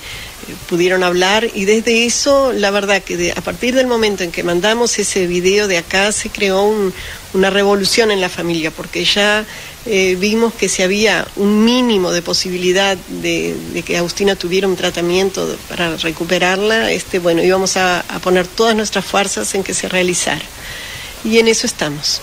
pudieron 0.68 1.02
hablar 1.04 1.48
y 1.54 1.64
desde 1.64 2.04
eso, 2.06 2.52
la 2.52 2.70
verdad 2.70 3.02
que 3.02 3.32
a 3.36 3.40
partir 3.40 3.74
del 3.74 3.86
momento 3.86 4.24
en 4.24 4.30
que 4.32 4.42
mandamos 4.42 4.98
ese 4.98 5.26
video 5.26 5.68
de 5.68 5.78
acá 5.78 6.12
se 6.12 6.30
creó 6.30 6.62
un- 6.62 6.92
una 7.34 7.50
revolución 7.50 8.10
en 8.10 8.20
la 8.20 8.28
familia 8.28 8.70
porque 8.70 9.04
ya 9.04 9.44
eh, 9.86 10.16
vimos 10.18 10.54
que 10.54 10.68
si 10.68 10.82
había 10.82 11.26
un 11.36 11.64
mínimo 11.64 12.12
de 12.12 12.22
posibilidad 12.22 12.96
de, 12.96 13.54
que 13.84 13.96
Agustina 13.98 14.36
tuviera 14.36 14.68
un 14.68 14.76
tratamiento 14.76 15.56
para 15.68 15.96
recuperarla, 15.96 16.92
este, 16.92 17.18
bueno, 17.18 17.42
íbamos 17.42 17.76
a, 17.76 18.00
a 18.00 18.18
poner 18.20 18.46
todas 18.46 18.76
nuestras 18.76 19.04
fuerzas 19.04 19.54
en 19.54 19.64
que 19.64 19.74
se 19.74 19.88
realizara. 19.88 20.42
Y 21.24 21.38
en 21.38 21.48
eso 21.48 21.66
estamos. 21.66 22.20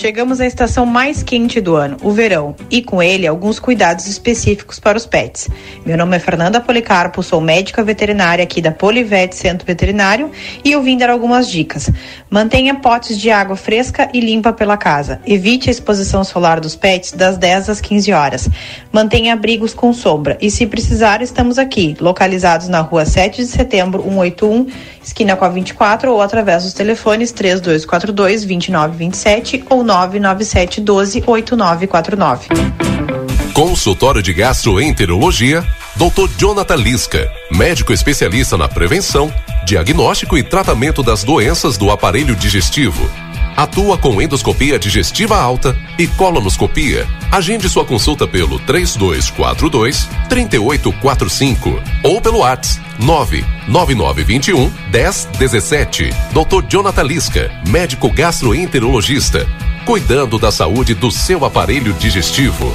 Chegamos 0.00 0.40
à 0.40 0.46
estação 0.46 0.86
mais 0.86 1.24
quente 1.24 1.60
do 1.60 1.74
ano, 1.74 1.96
o 2.04 2.12
verão, 2.12 2.54
e 2.70 2.80
com 2.80 3.02
ele 3.02 3.26
alguns 3.26 3.58
cuidados 3.58 4.06
específicos 4.06 4.78
para 4.78 4.96
os 4.96 5.04
pets. 5.04 5.48
Meu 5.84 5.98
nome 5.98 6.16
é 6.16 6.20
Fernanda 6.20 6.60
Policarpo, 6.60 7.20
sou 7.20 7.40
médica 7.40 7.82
veterinária 7.82 8.44
aqui 8.44 8.62
da 8.62 8.70
Polivet 8.70 9.34
Centro 9.34 9.66
Veterinário 9.66 10.30
e 10.64 10.70
eu 10.70 10.80
vim 10.84 10.96
dar 10.96 11.10
algumas 11.10 11.50
dicas. 11.50 11.90
Mantenha 12.30 12.76
potes 12.76 13.18
de 13.18 13.28
água 13.28 13.56
fresca 13.56 14.08
e 14.14 14.20
limpa 14.20 14.52
pela 14.52 14.76
casa. 14.76 15.20
Evite 15.26 15.68
a 15.68 15.72
exposição 15.72 16.22
solar 16.22 16.60
dos 16.60 16.76
pets 16.76 17.10
das 17.10 17.36
10 17.36 17.68
às 17.68 17.80
15 17.80 18.12
horas. 18.12 18.48
Mantenha 18.92 19.32
abrigos 19.32 19.74
com 19.74 19.92
sombra 19.92 20.38
e 20.40 20.48
se 20.48 20.64
precisar, 20.64 21.22
estamos 21.22 21.58
aqui, 21.58 21.96
localizados 21.98 22.68
na 22.68 22.82
rua 22.82 23.04
7 23.04 23.42
de 23.42 23.48
setembro 23.48 24.04
181, 24.04 24.68
esquina 25.02 25.34
com 25.34 25.44
a 25.44 25.48
24 25.48 26.12
ou 26.12 26.22
através 26.22 26.62
dos 26.62 26.72
telefones 26.72 27.32
3242 27.32 28.44
2927 28.44 29.64
ou 29.68 29.87
997 29.88 30.82
12 30.82 31.22
8949. 31.26 32.48
Consultório 33.54 34.22
de 34.22 34.34
Gastroenterologia, 34.34 35.66
Dr. 35.96 36.28
Jonathan 36.36 36.76
Lisca, 36.76 37.32
médico 37.50 37.92
especialista 37.92 38.56
na 38.56 38.68
prevenção, 38.68 39.32
diagnóstico 39.64 40.36
e 40.36 40.42
tratamento 40.42 41.02
das 41.02 41.24
doenças 41.24 41.78
do 41.78 41.90
aparelho 41.90 42.36
digestivo. 42.36 43.10
Atua 43.56 43.98
com 43.98 44.22
endoscopia 44.22 44.78
digestiva 44.78 45.36
alta 45.36 45.76
e 45.98 46.06
colonoscopia. 46.06 47.04
Agende 47.32 47.68
sua 47.68 47.84
consulta 47.84 48.28
pelo 48.28 48.60
3242 48.60 50.08
3845 50.28 51.82
ou 52.04 52.20
pelo 52.20 52.38
WhatsApp 52.38 52.80
99921 53.00 54.70
1017. 54.92 56.10
Dr. 56.32 56.64
Jonathan 56.68 57.02
Lisca, 57.02 57.50
médico 57.66 58.08
gastroenterologista, 58.10 59.44
cuidando 59.88 60.38
da 60.38 60.52
saúde 60.52 60.92
do 60.92 61.10
seu 61.10 61.46
aparelho 61.46 61.94
digestivo. 61.94 62.74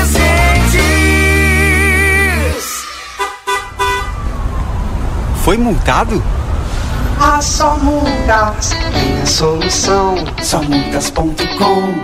Foi 5.43 5.57
multado? 5.57 6.21
Ah, 7.19 7.41
só 7.41 7.75
multas 7.77 8.69
tem 8.93 9.21
a 9.21 9.25
solução. 9.25 10.15
Só 10.41 10.61
multas.com. 10.61 11.95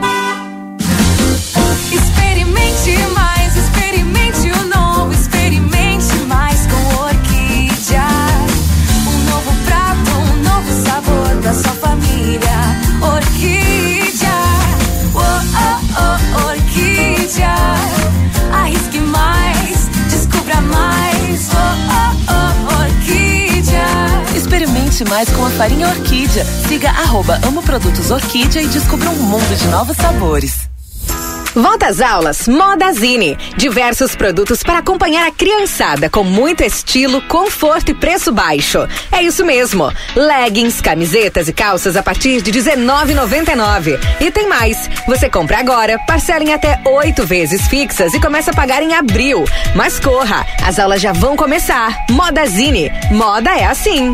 Experimente 1.92 2.98
mais, 3.14 3.56
experimente 3.56 4.52
o 4.52 4.68
novo, 4.76 5.14
experimente 5.14 6.16
mais 6.28 6.66
com 6.66 7.04
Orquídea. 7.04 8.08
Um 9.08 9.30
novo 9.30 9.56
prato, 9.66 10.12
um 10.12 10.44
novo 10.44 10.72
sabor 10.84 11.36
da 11.44 11.54
sua 11.54 11.74
família. 11.74 12.58
Orquídea, 13.02 13.67
Mais 25.06 25.30
com 25.30 25.46
a 25.46 25.50
farinha 25.52 25.88
Orquídea. 25.88 26.46
Siga 26.68 26.90
arroba 26.90 27.40
Amo 27.46 27.62
Produtos 27.62 28.10
Orquídea 28.10 28.62
e 28.62 28.68
descubra 28.68 29.10
um 29.10 29.16
mundo 29.16 29.56
de 29.56 29.68
novos 29.68 29.96
sabores. 29.98 30.68
Volta 31.58 31.88
às 31.88 32.02
aulas 32.02 32.48
Modazine. 32.48 33.36
Diversos 33.58 34.16
produtos 34.16 34.62
para 34.62 34.78
acompanhar 34.78 35.28
a 35.28 35.32
criançada 35.32 36.08
com 36.08 36.24
muito 36.24 36.64
estilo, 36.64 37.20
conforto 37.24 37.90
e 37.90 37.96
preço 37.96 38.32
baixo. 38.32 38.88
É 39.12 39.24
isso 39.24 39.44
mesmo. 39.44 39.92
Leggings, 40.16 40.80
camisetas 40.82 41.48
e 41.48 41.54
calças 41.54 41.96
a 41.96 42.04
partir 42.04 42.42
de 42.44 42.52
R$19,99. 42.52 44.00
E 44.20 44.30
tem 44.30 44.48
mais. 44.48 44.90
Você 45.08 45.30
compra 45.30 45.58
agora, 45.58 45.98
parcela 46.06 46.44
em 46.44 46.54
até 46.54 46.80
oito 46.86 47.26
vezes 47.26 47.68
fixas 47.68 48.14
e 48.14 48.20
começa 48.20 48.52
a 48.52 48.56
pagar 48.56 48.84
em 48.84 48.94
abril. 48.94 49.44
Mas 49.76 50.00
corra, 50.00 50.46
as 50.64 50.78
aulas 50.78 51.02
já 51.02 51.12
vão 51.12 51.36
começar. 51.36 52.06
Modazine. 52.12 52.92
Moda 53.12 53.50
é 53.50 53.66
assim. 53.66 54.14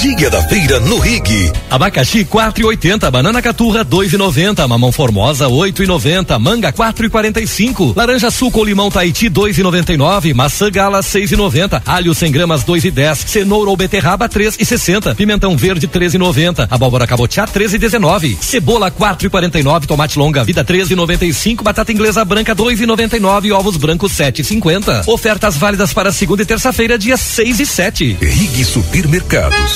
Dia 0.00 0.30
da 0.30 0.42
feira 0.42 0.80
no 0.80 0.98
Rig. 0.98 1.52
Abacaxi 1.70 2.24
4,80, 2.24 3.10
banana 3.10 3.42
caturra 3.42 3.84
2,90, 3.84 4.66
mamão 4.66 4.92
formosa 4.92 5.46
8,90, 5.46 6.38
manga 6.38 6.72
4,45, 6.72 7.96
laranja 7.96 8.30
suco 8.30 8.60
ou 8.60 8.64
limão 8.64 8.90
Tahiti 8.90 9.28
2,99, 9.28 10.34
maçã 10.34 10.70
gala 10.70 11.00
6,90, 11.00 11.82
alho 11.84 12.14
100 12.14 12.32
gramas 12.32 12.64
2,10, 12.64 13.26
cenoura 13.26 13.70
ou 13.70 13.76
beterraba 13.76 14.28
3,60, 14.28 15.14
pimentão 15.14 15.56
verde 15.56 15.88
13,90, 15.88 16.68
abóbora 16.70 17.06
cabotiá 17.06 17.46
13,19, 17.46 18.36
cebola 18.40 18.90
4,49, 18.90 19.86
tomate 19.86 20.18
longa 20.18 20.44
vida 20.44 20.64
13,95, 20.64 21.62
batata 21.62 21.92
inglesa 21.92 22.24
branca 22.24 22.54
2,99 22.54 23.52
ovos 23.52 23.76
brancos 23.76 24.12
7,50. 24.12 25.08
Ofertas 25.08 25.56
válidas 25.56 25.92
para 25.92 26.12
segunda 26.12 26.42
e 26.42 26.46
terça-feira, 26.46 26.98
dia 26.98 27.16
6 27.16 27.60
e 27.60 27.66
7. 27.66 28.16
Rig 28.20 28.64
Supermercados. 28.64 29.75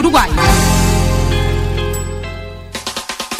Uruguai. 0.01 0.80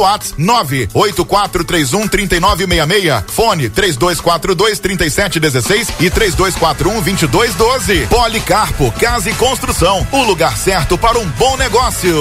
WhatsApp 0.00 0.40
98431 0.40 2.08
3966. 2.08 3.24
Fone 3.28 3.68
3242 3.68 4.78
3716 4.78 5.88
e 6.00 6.10
3241 6.10 7.02
2212. 7.02 8.06
Policarpo 8.06 8.92
Casa 8.92 9.30
e 9.30 9.34
Construção. 9.34 10.06
O 10.12 10.22
lugar 10.22 10.56
certo 10.56 10.96
para 10.98 11.18
um 11.18 11.26
bom 11.30 11.56
negócio. 11.56 12.14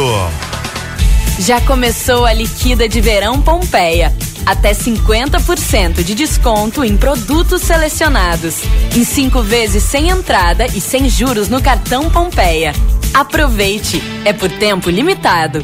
Já 1.39 1.61
começou 1.61 2.25
a 2.25 2.33
liquida 2.33 2.89
de 2.89 2.99
verão 2.99 3.41
Pompeia. 3.41 4.11
Até 4.45 4.71
50% 4.71 6.03
de 6.03 6.15
desconto 6.15 6.83
em 6.83 6.97
produtos 6.97 7.61
selecionados. 7.61 8.61
Em 8.95 9.03
cinco 9.03 9.43
vezes 9.43 9.83
sem 9.83 10.09
entrada 10.09 10.65
e 10.67 10.81
sem 10.81 11.09
juros 11.09 11.47
no 11.49 11.61
cartão 11.61 12.09
Pompeia. 12.09 12.73
Aproveite! 13.13 14.01
É 14.25 14.33
por 14.33 14.49
tempo 14.49 14.89
limitado. 14.89 15.59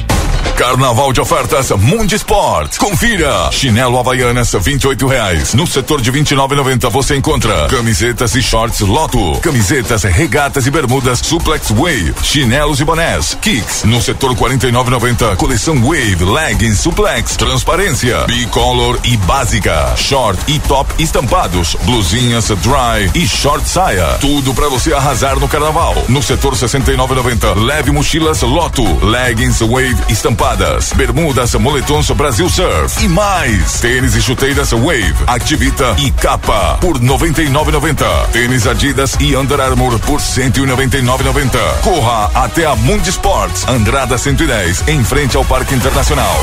Carnaval 0.56 1.12
de 1.12 1.20
ofertas 1.20 1.70
Mundi 1.70 2.14
Sport. 2.14 2.76
Confira. 2.78 3.50
Chinelo 3.50 3.98
Havaianas, 3.98 4.52
28 4.52 5.06
reais. 5.08 5.54
No 5.54 5.66
setor 5.66 6.00
de 6.00 6.12
29,90 6.12 6.90
você 6.90 7.16
encontra 7.16 7.66
camisetas 7.66 8.36
e 8.36 8.42
shorts 8.42 8.80
Loto, 8.80 9.40
camisetas, 9.40 10.04
regatas 10.04 10.66
e 10.66 10.70
bermudas 10.70 11.18
Suplex 11.18 11.70
Wave, 11.70 12.14
chinelos 12.22 12.78
e 12.78 12.84
bonés, 12.84 13.36
Kicks. 13.40 13.82
No 13.84 14.00
setor 14.00 14.34
49,90 14.36 15.36
coleção 15.36 15.82
Wave, 15.82 16.24
leggings 16.24 16.78
Suplex, 16.78 17.36
transparência, 17.36 18.24
bicolor 18.26 19.00
e 19.02 19.16
básica, 19.16 19.92
short 19.96 20.38
e 20.46 20.60
top 20.60 20.90
estampados, 21.02 21.76
blusinhas 21.82 22.48
dry 22.48 23.10
e 23.14 23.26
short 23.26 23.68
saia. 23.68 24.18
Tudo 24.20 24.54
para 24.54 24.68
você 24.68 24.92
arrasar 24.92 25.38
no 25.40 25.48
carnaval. 25.48 25.96
No 26.08 26.22
setor 26.22 26.54
69,90 26.54 27.56
leve 27.64 27.90
mochilas 27.90 28.42
Loto, 28.42 28.84
leggings 29.04 29.60
Wave 29.60 29.96
estampados 30.08 30.33
estampadas, 30.34 30.92
bermudas, 30.94 31.54
moletons 31.54 32.10
Brasil 32.10 32.48
Surf 32.50 33.04
e 33.04 33.08
mais. 33.08 33.80
Tênis 33.80 34.16
e 34.16 34.22
chuteiras 34.22 34.72
Wave, 34.72 35.14
Activita 35.26 35.94
e 35.98 36.10
Capa 36.10 36.76
por 36.80 36.98
99,90. 36.98 38.28
Tênis 38.32 38.66
Adidas 38.66 39.16
e 39.20 39.36
Under 39.36 39.60
Armour 39.60 39.98
por 40.00 40.20
199,90. 40.20 41.58
Corra 41.82 42.30
até 42.34 42.66
a 42.66 42.74
Mundi 42.74 43.10
Sports, 43.10 43.66
Andrada 43.68 44.18
110, 44.18 44.88
em 44.88 45.04
frente 45.04 45.36
ao 45.36 45.44
Parque 45.44 45.74
Internacional. 45.74 46.42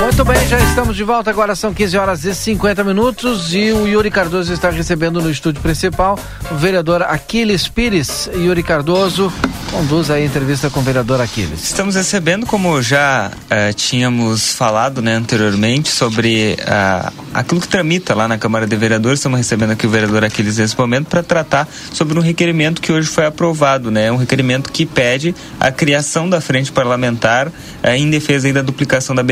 Muito 0.00 0.24
bem, 0.24 0.48
já 0.48 0.58
estamos 0.60 0.94
de 0.94 1.02
volta. 1.02 1.30
Agora 1.30 1.54
são 1.54 1.72
15 1.72 1.98
horas 1.98 2.24
e 2.24 2.34
50 2.34 2.84
minutos 2.84 3.52
e 3.54 3.72
o 3.72 3.86
Yuri 3.86 4.10
Cardoso 4.10 4.52
está 4.52 4.70
recebendo 4.70 5.20
no 5.20 5.30
estúdio 5.30 5.60
principal 5.60 6.18
o 6.50 6.54
vereador 6.54 7.02
Aquiles 7.02 7.68
Pires. 7.68 8.30
Yuri 8.34 8.62
Cardoso 8.62 9.32
conduz 9.70 10.10
a 10.10 10.20
entrevista 10.20 10.70
com 10.70 10.80
o 10.80 10.82
vereador 10.82 11.20
Aquiles. 11.20 11.62
Estamos 11.62 11.96
recebendo, 11.96 12.46
como 12.46 12.80
já 12.80 13.30
eh, 13.50 13.72
tínhamos 13.72 14.52
falado 14.52 15.02
né, 15.02 15.14
anteriormente, 15.14 15.90
sobre 15.90 16.56
ah, 16.66 17.12
aquilo 17.34 17.60
que 17.60 17.68
tramita 17.68 18.14
lá 18.14 18.28
na 18.28 18.38
Câmara 18.38 18.66
de 18.66 18.76
Vereadores. 18.76 19.18
Estamos 19.18 19.38
recebendo 19.38 19.72
aqui 19.72 19.86
o 19.86 19.90
vereador 19.90 20.24
Aquiles 20.24 20.56
nesse 20.56 20.78
momento 20.78 21.08
para 21.08 21.22
tratar 21.22 21.68
sobre 21.92 22.18
um 22.18 22.22
requerimento 22.22 22.80
que 22.80 22.92
hoje 22.92 23.08
foi 23.08 23.26
aprovado. 23.26 23.90
Né, 23.90 24.10
um 24.10 24.16
requerimento 24.16 24.70
que 24.70 24.86
pede 24.86 25.34
a 25.60 25.70
criação 25.70 26.28
da 26.28 26.40
frente 26.40 26.70
parlamentar 26.72 27.50
eh, 27.82 27.96
em 27.96 28.08
defesa 28.08 28.50
da 28.52 28.62
duplicação 28.62 29.14
da 29.14 29.22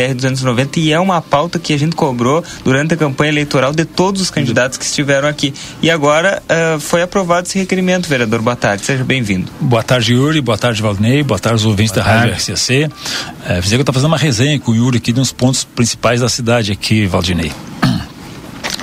BR-290 0.54 0.76
e 0.76 0.92
é 0.92 1.00
uma 1.00 1.20
pauta 1.20 1.58
que 1.58 1.72
a 1.72 1.78
gente 1.78 1.96
cobrou 1.96 2.42
durante 2.64 2.94
a 2.94 2.96
campanha 2.96 3.30
eleitoral 3.30 3.72
de 3.72 3.84
todos 3.84 4.20
os 4.20 4.30
candidatos 4.30 4.78
que 4.78 4.84
estiveram 4.84 5.28
aqui. 5.28 5.52
E 5.82 5.90
agora 5.90 6.42
eh, 6.48 6.76
foi 6.80 7.02
aprovado 7.02 7.46
esse 7.46 7.58
requerimento, 7.58 8.08
vereador. 8.08 8.40
Boa 8.40 8.56
tarde, 8.56 8.84
seja 8.84 9.04
bem-vindo. 9.04 9.50
Boa 9.60 9.82
tarde, 9.82 10.14
Yuri. 10.14 10.40
Boa 10.40 10.58
tarde, 10.58 10.80
Valdinei. 10.80 11.22
Boa 11.22 11.38
tarde, 11.38 11.56
os 11.56 11.66
ouvintes 11.66 11.92
Boa 11.92 12.04
da 12.04 12.10
Rádio. 12.10 12.34
RCC. 12.34 12.88
É, 13.46 13.60
que 13.60 13.74
eu 13.74 13.80
estou 13.80 13.92
fazendo 13.92 14.08
uma 14.08 14.18
resenha 14.18 14.58
com 14.58 14.72
o 14.72 14.74
Yuri 14.74 14.98
aqui 14.98 15.12
de 15.12 15.20
uns 15.20 15.32
pontos 15.32 15.64
principais 15.64 16.20
da 16.20 16.28
cidade 16.28 16.72
aqui, 16.72 17.06
Valdinei. 17.06 17.52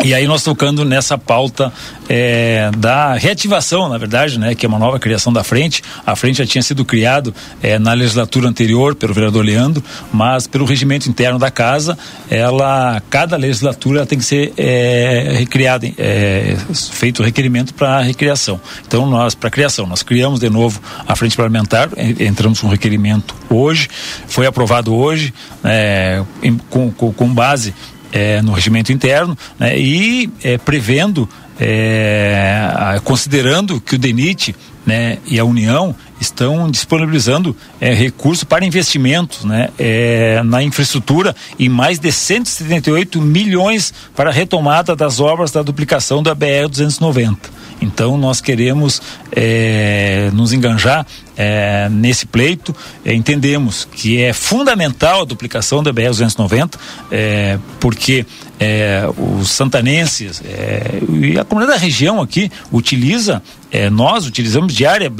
E 0.04 0.16
aí 0.16 0.26
nós 0.26 0.42
tocando 0.44 0.84
nessa 0.84 1.16
pauta 1.16 1.72
é, 2.10 2.72
da 2.76 3.14
reativação, 3.14 3.88
na 3.88 3.98
verdade, 4.00 4.40
né, 4.40 4.56
que 4.56 4.66
é 4.66 4.70
uma 4.70 4.80
nova 4.80 5.00
criação 5.00 5.32
da 5.32 5.44
frente. 5.44 5.84
A 6.06 6.16
frente 6.16 6.38
já 6.40 6.46
tinha 6.46 6.64
sido 6.64 6.84
criado 6.84 7.34
é, 7.62 7.78
na 7.78 7.94
legislatura 7.94 8.48
anterior 8.50 8.96
pelo 8.96 9.14
vereador 9.14 9.46
Leandro, 9.46 9.84
mas 10.12 10.48
pelo 10.48 10.66
regimento 10.66 11.08
interno 11.08 11.38
da 11.38 11.52
casa, 11.52 11.96
ela 12.30 13.02
cada 13.12 13.38
legislatura 13.38 14.04
tem 14.06 14.18
que 14.18 14.26
ser 14.26 14.52
é, 14.58 15.36
recriada, 15.38 15.88
é, 15.98 16.58
feito 16.74 17.22
requerimento 17.22 17.74
para 17.76 18.02
recriação. 18.02 18.60
Então 18.88 19.06
nós 19.08 19.36
para 19.36 19.52
criação 19.52 19.86
nós 19.86 20.02
criamos 20.02 20.40
de 20.40 20.50
novo 20.50 20.82
a 21.08 21.16
frente 21.16 21.38
parlamentar, 21.38 21.90
en- 21.96 22.26
entramos 22.26 22.60
com 22.60 22.68
requerimento 22.68 23.36
hoje, 23.50 23.88
foi 24.28 24.48
aprovado 24.48 24.96
hoje 24.96 25.32
é, 25.64 26.24
com, 26.72 26.92
com, 26.92 27.14
com 27.14 27.28
base 27.32 27.74
é, 28.12 28.42
no 28.42 28.54
regimento 28.54 28.92
interno 28.92 29.38
né, 29.58 29.78
e 29.78 30.30
é, 30.44 30.58
prevendo, 30.58 31.28
é, 31.60 33.00
considerando 33.04 33.80
que 33.80 33.96
o 33.96 33.98
DENIT 33.98 34.56
né, 34.86 35.18
e 35.26 35.40
a 35.40 35.46
União 35.46 35.96
estão 36.20 36.70
disponibilizando 36.70 37.56
é, 37.80 37.94
recursos 37.94 38.44
para 38.44 38.66
investimentos 38.66 39.44
né, 39.44 39.70
é, 39.78 40.42
na 40.44 40.62
infraestrutura 40.62 41.36
e 41.58 41.68
mais 41.68 42.00
de 42.00 42.12
178 42.12 43.22
milhões 43.22 43.94
para 44.16 44.30
a 44.30 44.34
retomada 44.34 44.96
das 44.96 45.20
obras 45.20 45.52
da 45.52 45.62
duplicação 45.62 46.22
da 46.22 46.36
BR-290. 46.36 47.38
Então 47.82 48.18
nós 48.18 48.40
queremos 48.40 49.02
é, 49.32 50.30
nos 50.34 50.54
enganjar 50.54 51.06
é, 51.36 51.90
nesse 51.90 52.26
pleito. 52.26 52.76
É, 53.04 53.14
entendemos 53.14 53.88
que 53.92 54.22
é 54.22 54.32
fundamental 54.32 55.24
a 55.24 55.26
duplicação 55.26 55.82
da 55.82 55.92
BR-290, 55.92 56.76
é, 57.12 57.58
porque 57.80 58.26
os 59.18 59.50
santanenses 59.50 60.40
e 61.10 61.40
a 61.40 61.44
comunidade 61.44 61.80
da 61.80 61.84
região 61.84 62.22
aqui 62.22 62.52
utiliza, 62.72 63.42
nós 63.92 64.28
utilizamos 64.28 64.72
diária, 64.72 65.12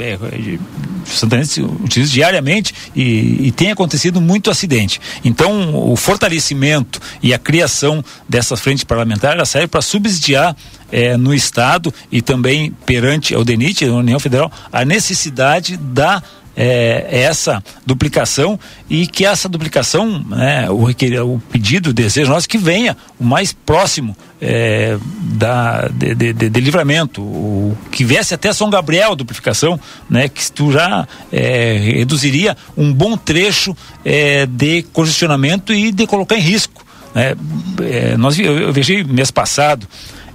santanenses 1.04 1.58
utilizam 1.58 2.14
diariamente 2.14 2.72
e, 2.94 3.48
e 3.48 3.50
tem 3.50 3.72
acontecido 3.72 4.20
muito 4.20 4.48
acidente. 4.48 5.00
Então 5.24 5.74
o 5.90 5.96
fortalecimento 5.96 7.00
e 7.20 7.34
a 7.34 7.38
criação 7.38 8.04
dessa 8.28 8.56
frente 8.56 8.86
parlamentar 8.86 9.44
serve 9.44 9.66
para 9.66 9.82
subsidiar 9.82 10.56
é, 10.92 11.16
no 11.16 11.34
Estado 11.34 11.92
e 12.12 12.22
também 12.22 12.70
perante 12.86 13.34
o 13.34 13.44
DENIT, 13.44 13.84
a 13.86 13.92
União 13.94 14.20
Federal, 14.20 14.52
a 14.70 14.84
necessidade 14.84 15.76
da 15.76 16.22
é, 16.56 17.06
essa 17.22 17.62
duplicação 17.84 18.58
e 18.88 19.06
que 19.06 19.24
essa 19.24 19.48
duplicação, 19.48 20.22
né, 20.28 20.68
o, 20.70 20.84
o 20.84 21.40
pedido, 21.50 21.90
o 21.90 21.92
desejo 21.92 22.30
nosso 22.30 22.48
que 22.48 22.58
venha 22.58 22.96
o 23.18 23.24
mais 23.24 23.52
próximo 23.52 24.16
é, 24.40 24.98
da, 25.20 25.88
de, 25.88 26.14
de, 26.14 26.32
de, 26.32 26.50
de 26.50 26.60
livramento, 26.60 27.22
o, 27.22 27.76
que 27.90 28.04
viesse 28.04 28.34
até 28.34 28.52
São 28.52 28.68
Gabriel 28.68 29.12
a 29.12 29.14
duplicação, 29.14 29.80
né, 30.10 30.28
que 30.28 30.50
tu 30.52 30.72
já 30.72 31.06
é, 31.32 31.78
reduziria 31.96 32.56
um 32.76 32.92
bom 32.92 33.16
trecho 33.16 33.74
é, 34.04 34.46
de 34.46 34.82
congestionamento 34.92 35.72
e 35.72 35.90
de 35.90 36.06
colocar 36.06 36.36
em 36.36 36.40
risco. 36.40 36.84
Né? 37.14 37.34
É, 37.80 38.16
nós, 38.16 38.38
eu, 38.38 38.58
eu 38.58 38.72
mês 39.08 39.30
passado 39.30 39.88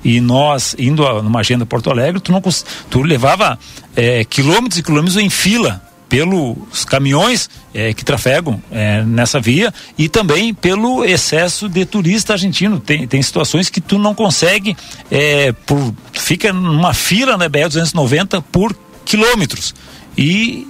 e 0.07 0.21
nós 0.21 0.73
indo 0.79 1.05
a, 1.05 1.21
numa 1.21 1.41
agenda 1.41 1.65
Porto 1.65 1.91
Alegre, 1.91 2.21
tu 2.21 2.31
não 2.31 2.41
tu 2.89 3.01
levava 3.01 3.59
é, 3.93 4.23
quilômetros 4.23 4.79
e 4.79 4.83
quilômetros 4.83 5.17
em 5.17 5.29
fila 5.29 5.81
pelos 6.07 6.85
caminhões 6.85 7.49
é, 7.73 7.93
que 7.93 8.05
trafegam 8.05 8.63
é, 8.71 9.03
nessa 9.03 9.37
via 9.37 9.73
e 9.97 10.07
também 10.07 10.53
pelo 10.53 11.03
excesso 11.03 11.67
de 11.67 11.85
turista 11.85 12.31
argentino. 12.31 12.79
Tem, 12.79 13.05
tem 13.05 13.21
situações 13.21 13.69
que 13.69 13.81
tu 13.81 13.99
não 13.99 14.15
consegue, 14.15 14.77
é, 15.11 15.51
por, 15.51 15.93
fica 16.13 16.53
numa 16.53 16.93
fila 16.93 17.35
na 17.35 17.49
BR 17.49 17.67
290 17.67 18.41
por 18.43 18.73
quilômetros 19.03 19.75
e 20.17 20.65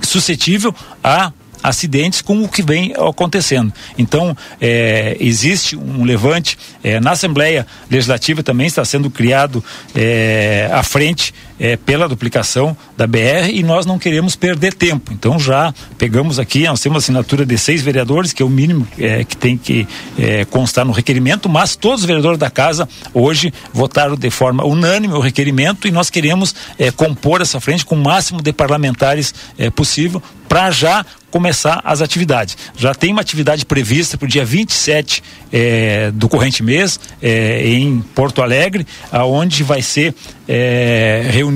suscetível 0.00 0.74
a 1.04 1.30
acidentes 1.62 2.20
como 2.20 2.44
o 2.44 2.48
que 2.48 2.62
vem 2.62 2.92
acontecendo. 2.96 3.72
Então, 3.96 4.36
é, 4.60 5.16
existe 5.20 5.76
um 5.76 6.04
levante 6.04 6.58
é, 6.82 6.98
na 7.00 7.12
Assembleia 7.12 7.66
Legislativa 7.90 8.42
também 8.42 8.66
está 8.66 8.84
sendo 8.84 9.10
criado 9.10 9.64
é, 9.94 10.68
à 10.72 10.82
frente 10.82 11.32
é, 11.62 11.76
pela 11.76 12.08
duplicação 12.08 12.76
da 12.96 13.06
BR 13.06 13.48
e 13.52 13.62
nós 13.62 13.86
não 13.86 13.96
queremos 13.96 14.34
perder 14.34 14.74
tempo. 14.74 15.12
Então, 15.12 15.38
já 15.38 15.72
pegamos 15.96 16.40
aqui, 16.40 16.66
nós 16.66 16.80
temos 16.80 17.04
assinatura 17.04 17.46
de 17.46 17.56
seis 17.56 17.80
vereadores, 17.80 18.32
que 18.32 18.42
é 18.42 18.44
o 18.44 18.50
mínimo 18.50 18.86
é, 18.98 19.22
que 19.22 19.36
tem 19.36 19.56
que 19.56 19.86
é, 20.18 20.44
constar 20.44 20.84
no 20.84 20.90
requerimento, 20.90 21.48
mas 21.48 21.76
todos 21.76 22.00
os 22.00 22.06
vereadores 22.06 22.36
da 22.36 22.50
casa 22.50 22.88
hoje 23.14 23.54
votaram 23.72 24.16
de 24.16 24.28
forma 24.28 24.64
unânime 24.64 25.14
o 25.14 25.20
requerimento 25.20 25.86
e 25.86 25.92
nós 25.92 26.10
queremos 26.10 26.52
é, 26.76 26.90
compor 26.90 27.40
essa 27.40 27.60
frente 27.60 27.86
com 27.86 27.94
o 27.94 28.02
máximo 28.02 28.42
de 28.42 28.52
parlamentares 28.52 29.32
é, 29.56 29.70
possível 29.70 30.20
para 30.48 30.70
já 30.70 31.06
começar 31.30 31.80
as 31.82 32.02
atividades. 32.02 32.58
Já 32.76 32.94
tem 32.94 33.10
uma 33.10 33.22
atividade 33.22 33.64
prevista 33.64 34.18
para 34.18 34.26
o 34.26 34.28
dia 34.28 34.44
27 34.44 35.22
eh, 35.50 36.10
do 36.12 36.28
corrente 36.28 36.62
mês 36.62 37.00
eh, 37.22 37.66
em 37.68 38.02
Porto 38.14 38.42
Alegre, 38.42 38.86
aonde 39.10 39.62
vai 39.62 39.80
ser 39.80 40.14
eh, 40.46 41.26
reunido 41.30 41.51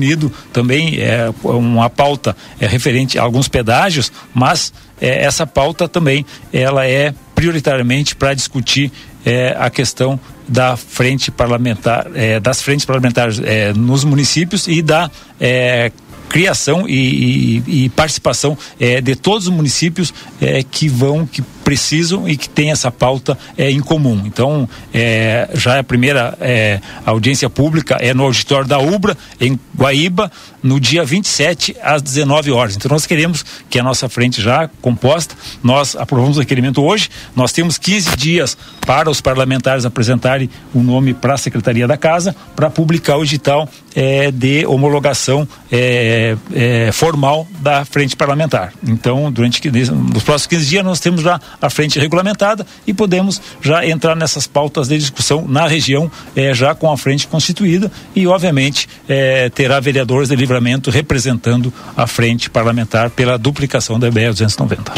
também 0.53 0.97
eh, 0.99 1.31
uma 1.43 1.89
pauta 1.89 2.35
eh, 2.59 2.67
referente 2.67 3.17
a 3.17 3.23
alguns 3.23 3.47
pedágios, 3.47 4.11
mas 4.33 4.71
eh, 5.01 5.23
essa 5.25 5.45
pauta 5.45 5.87
também 5.87 6.25
ela 6.53 6.85
é 6.87 7.13
prioritariamente 7.35 8.15
para 8.15 8.33
discutir 8.33 8.91
eh, 9.25 9.55
a 9.59 9.69
questão 9.69 10.19
da 10.47 10.77
frente 10.77 11.29
parlamentar, 11.31 12.07
eh, 12.15 12.39
das 12.39 12.61
frentes 12.61 12.85
parlamentares 12.85 13.39
eh, 13.43 13.73
nos 13.73 14.03
municípios 14.03 14.67
e 14.67 14.81
da 14.81 15.09
eh, 15.39 15.91
criação 16.29 16.87
e, 16.87 17.61
e- 17.67 17.85
e 17.85 17.89
participação 17.89 18.57
eh, 18.79 18.99
de 19.01 19.15
todos 19.15 19.47
os 19.47 19.53
municípios 19.53 20.13
eh, 20.41 20.63
que 20.69 20.87
vão, 20.89 21.25
que 21.25 21.41
precisam 21.67 22.29
e 22.29 22.37
que 22.37 22.47
têm 22.47 22.71
essa 22.71 22.89
pauta 22.89 23.37
é, 23.57 23.69
em 23.69 23.81
comum. 23.81 24.23
Então, 24.25 24.69
é, 24.93 25.49
já 25.53 25.75
é 25.75 25.79
a 25.79 25.83
primeira 25.83 26.33
é, 26.39 26.79
audiência 27.05 27.49
pública 27.49 27.97
é 27.99 28.13
no 28.13 28.23
auditório 28.23 28.65
da 28.65 28.79
UBRA, 28.79 29.17
em 29.41 29.59
Guaíba, 29.77 30.31
no 30.63 30.79
dia 30.79 31.03
27 31.03 31.75
às 31.83 32.01
19 32.01 32.51
horas. 32.51 32.77
Então, 32.77 32.89
nós 32.89 33.05
queremos 33.05 33.43
que 33.69 33.77
a 33.77 33.83
nossa 33.83 34.07
frente 34.07 34.41
já 34.41 34.69
composta, 34.81 35.35
nós 35.61 35.93
aprovamos 35.97 36.37
o 36.37 36.39
requerimento 36.39 36.81
hoje, 36.81 37.09
nós 37.35 37.51
temos 37.51 37.77
15 37.77 38.15
dias 38.15 38.57
para 38.85 39.09
os 39.09 39.19
parlamentares 39.19 39.83
apresentarem 39.83 40.49
o 40.73 40.81
nome 40.81 41.13
para 41.13 41.33
a 41.33 41.37
Secretaria 41.37 41.85
da 41.85 41.97
Casa 41.97 42.33
para 42.55 42.69
publicar 42.69 43.17
o 43.17 43.23
edital 43.23 43.67
é, 43.93 44.31
de 44.31 44.65
homologação 44.65 45.45
é, 45.69 46.37
é, 46.53 46.91
formal 46.93 47.45
da 47.59 47.83
frente 47.83 48.15
parlamentar. 48.15 48.71
Então, 48.87 49.29
durante 49.29 49.69
nos 49.69 50.23
próximos 50.23 50.47
15 50.47 50.65
dias, 50.65 50.85
nós 50.85 50.99
temos 51.01 51.21
já 51.21 51.41
a 51.61 51.69
frente 51.69 51.99
regulamentada 51.99 52.65
e 52.85 52.93
podemos 52.93 53.41
já 53.61 53.85
entrar 53.85 54.15
nessas 54.15 54.47
pautas 54.47 54.87
de 54.87 54.97
discussão 54.97 55.45
na 55.47 55.67
região, 55.67 56.11
é, 56.35 56.53
já 56.53 56.75
com 56.75 56.91
a 56.91 56.97
frente 56.97 57.27
constituída 57.27 57.91
e, 58.15 58.27
obviamente, 58.27 58.87
é, 59.07 59.49
terá 59.49 59.79
vereadores 59.79 60.29
de 60.29 60.35
livramento 60.35 60.89
representando 60.89 61.73
a 61.95 62.07
frente 62.07 62.49
parlamentar 62.49 63.09
pela 63.09 63.37
duplicação 63.37 63.99
da 63.99 64.09
BR 64.09 64.29
290. 64.29 64.93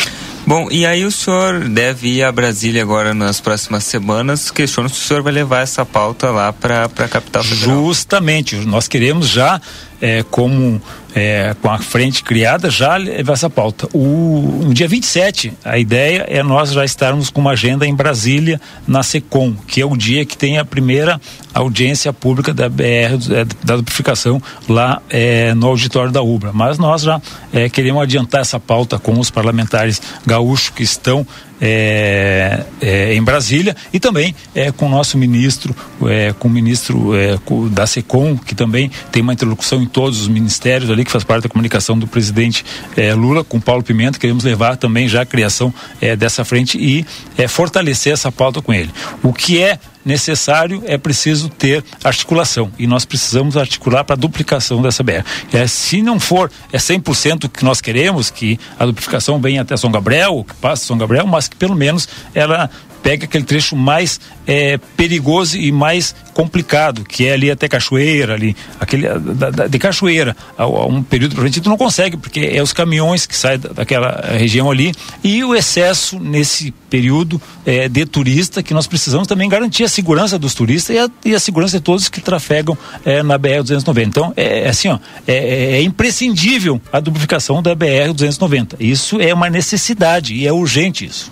Bom, 0.50 0.68
e 0.72 0.84
aí 0.84 1.06
o 1.06 1.12
senhor 1.12 1.70
deve 1.70 2.08
ir 2.08 2.24
a 2.24 2.32
Brasília 2.32 2.82
agora 2.82 3.14
nas 3.14 3.40
próximas 3.40 3.84
semanas. 3.84 4.50
Questiono 4.50 4.90
se 4.90 4.96
o 4.96 5.08
senhor 5.08 5.22
vai 5.22 5.32
levar 5.32 5.62
essa 5.62 5.86
pauta 5.86 6.32
lá 6.32 6.52
para 6.52 6.86
a 6.86 7.08
capital 7.08 7.44
federal. 7.44 7.86
Justamente, 7.86 8.56
nós 8.56 8.88
queremos 8.88 9.28
já, 9.30 9.62
é, 10.02 10.24
como 10.24 10.82
é, 11.14 11.56
com 11.62 11.70
a 11.70 11.78
frente 11.78 12.24
criada, 12.24 12.68
já 12.72 12.96
levar 12.96 13.34
essa 13.34 13.48
pauta. 13.48 13.88
O, 13.94 14.64
no 14.66 14.74
dia 14.74 14.88
27, 14.88 15.54
a 15.64 15.78
ideia 15.78 16.26
é 16.28 16.42
nós 16.42 16.72
já 16.72 16.84
estarmos 16.84 17.30
com 17.30 17.42
uma 17.42 17.52
agenda 17.52 17.86
em 17.86 17.94
Brasília, 17.94 18.60
na 18.88 19.04
SECOM, 19.04 19.54
que 19.68 19.82
é 19.82 19.86
o 19.86 19.96
dia 19.96 20.26
que 20.26 20.36
tem 20.36 20.58
a 20.58 20.66
primeira 20.66 21.22
audiência 21.54 22.14
pública 22.14 22.54
da 22.54 22.70
BR, 22.70 22.84
é, 22.84 23.46
da 23.64 23.76
duplicação, 23.76 24.42
lá 24.68 25.02
é, 25.10 25.54
no 25.54 25.68
auditório 25.68 26.12
da 26.12 26.22
UBRA. 26.22 26.52
Mas 26.54 26.78
nós 26.78 27.02
já 27.02 27.22
é, 27.52 27.70
queremos 27.70 28.02
adiantar 28.02 28.42
essa 28.42 28.60
pauta 28.60 29.00
com 29.00 29.20
os 29.20 29.30
parlamentares 29.30 30.02
gaúchos 30.26 30.70
que 30.70 30.84
estão 30.84 31.26
é, 31.62 32.64
é, 32.80 33.14
em 33.14 33.22
Brasília 33.22 33.76
e 33.92 34.00
também 34.00 34.34
é, 34.56 34.72
com 34.72 34.86
o 34.86 34.90
nosso 34.90 35.18
ministro, 35.18 35.76
é, 36.08 36.34
com 36.38 36.48
o 36.48 36.52
ministro 36.52 37.16
é, 37.16 37.38
com, 37.44 37.68
da 37.68 37.86
SECOM, 37.86 38.38
que 38.38 38.56
também 38.56 38.90
tem 39.12 39.22
uma 39.22 39.34
interlocução 39.34 39.82
em 39.82 39.86
todos 39.86 40.22
os 40.22 40.28
ministérios 40.28 40.90
ali, 40.90 41.04
que 41.04 41.12
faz 41.12 41.24
parte 41.24 41.44
da 41.44 41.50
comunicação 41.50 41.98
do 41.98 42.08
presidente 42.08 42.66
é, 42.96 43.14
Lula, 43.14 43.44
com 43.44 43.60
Paulo 43.60 43.84
Pimenta, 43.84 44.18
queremos 44.18 44.44
levar 44.44 44.78
também 44.78 45.08
já 45.08 45.22
a 45.22 45.26
criação 45.26 45.74
dessa 46.18 46.46
frente 46.46 46.78
e 46.78 47.06
fortalecer 47.48 48.14
essa 48.14 48.32
pauta 48.32 48.62
com 48.62 48.74
ele. 48.74 48.92
O 49.22 49.34
que 49.34 49.62
é 49.62 49.78
necessário, 50.10 50.81
é 50.88 50.98
preciso 50.98 51.49
ter 51.49 51.84
articulação. 52.03 52.72
E 52.80 52.88
nós 52.88 53.06
precisamos 53.06 53.56
articular 53.56 54.03
para 54.03 54.15
a 54.15 54.18
duplicação 54.18 54.81
dessa 54.81 55.03
BR. 55.03 55.23
É, 55.53 55.68
se 55.68 56.02
não 56.02 56.19
for 56.19 56.52
é 56.73 56.77
100% 56.77 57.44
o 57.45 57.49
que 57.49 57.64
nós 57.64 57.80
queremos, 57.80 58.31
que 58.31 58.60
a 58.77 58.86
duplicação 58.88 59.40
venha 59.40 59.61
até 59.61 59.77
São 59.77 59.91
Gabriel, 59.91 60.44
que 60.48 60.56
passe 60.56 60.86
São 60.86 60.98
Gabriel, 60.98 61.27
mas 61.27 61.48
que 61.48 61.56
pelo 61.56 61.76
menos 61.76 62.10
ela 62.34 62.69
pega 63.02 63.26
aquele 63.26 63.44
trecho 63.44 63.76
mais 63.76 64.20
é, 64.46 64.78
perigoso 64.98 65.58
e 65.58 65.72
mais 65.72 66.16
complicado, 66.34 67.04
que 67.04 67.28
é 67.28 67.34
ali 67.34 67.52
até 67.52 67.68
Cachoeira, 67.68 68.34
ali, 68.34 68.56
aquele, 68.80 69.08
da, 69.08 69.50
da, 69.50 69.68
de 69.68 69.78
Cachoeira, 69.78 70.36
a, 70.58 70.64
a 70.64 70.86
um 70.86 71.04
período 71.04 71.36
pra 71.36 71.42
frente, 71.42 71.60
tu 71.60 71.70
não 71.70 71.78
consegue, 71.78 72.18
porque 72.18 72.40
é 72.54 72.62
os 72.62 72.74
caminhões 72.74 73.26
que 73.26 73.36
saem 73.36 73.60
daquela 73.60 74.38
região 74.38 74.72
ali 74.72 74.94
e 75.24 75.44
o 75.44 75.54
excesso 75.54 76.20
nesse 76.20 76.74
período 76.90 77.42
é, 77.66 77.88
de 77.88 78.06
turista 78.06 78.64
que 78.64 78.74
nós 78.74 78.88
precisamos 78.88 79.28
também 79.28 79.50
garantir 79.50 79.84
a 79.84 79.90
segurança 79.90 80.40
dos 80.40 80.54
turistas 80.54 80.96
e 80.96 81.00
a, 81.00 81.10
e 81.26 81.36
a 81.36 81.40
segurança 81.40 81.78
de 81.78 81.84
todos 81.84 82.10
que 82.10 82.22
trafegam 82.22 82.78
é, 83.06 83.22
na 83.22 83.38
BR-290. 83.38 84.08
Então, 84.08 84.34
é, 84.36 84.62
é, 84.62 84.70
assim, 84.70 84.88
ó, 84.88 84.98
é, 85.28 85.34
é, 85.34 85.72
é 85.74 85.82
imprescindível 85.82 86.82
a 86.92 87.00
duplicação 87.00 87.62
da 87.62 87.76
BR-290. 87.76 88.76
Isso 88.80 89.20
é 89.20 89.34
uma 89.34 89.50
necessidade 89.50 90.34
e 90.34 90.48
é 90.48 90.54
urgente 90.54 91.06
isso. 91.06 91.30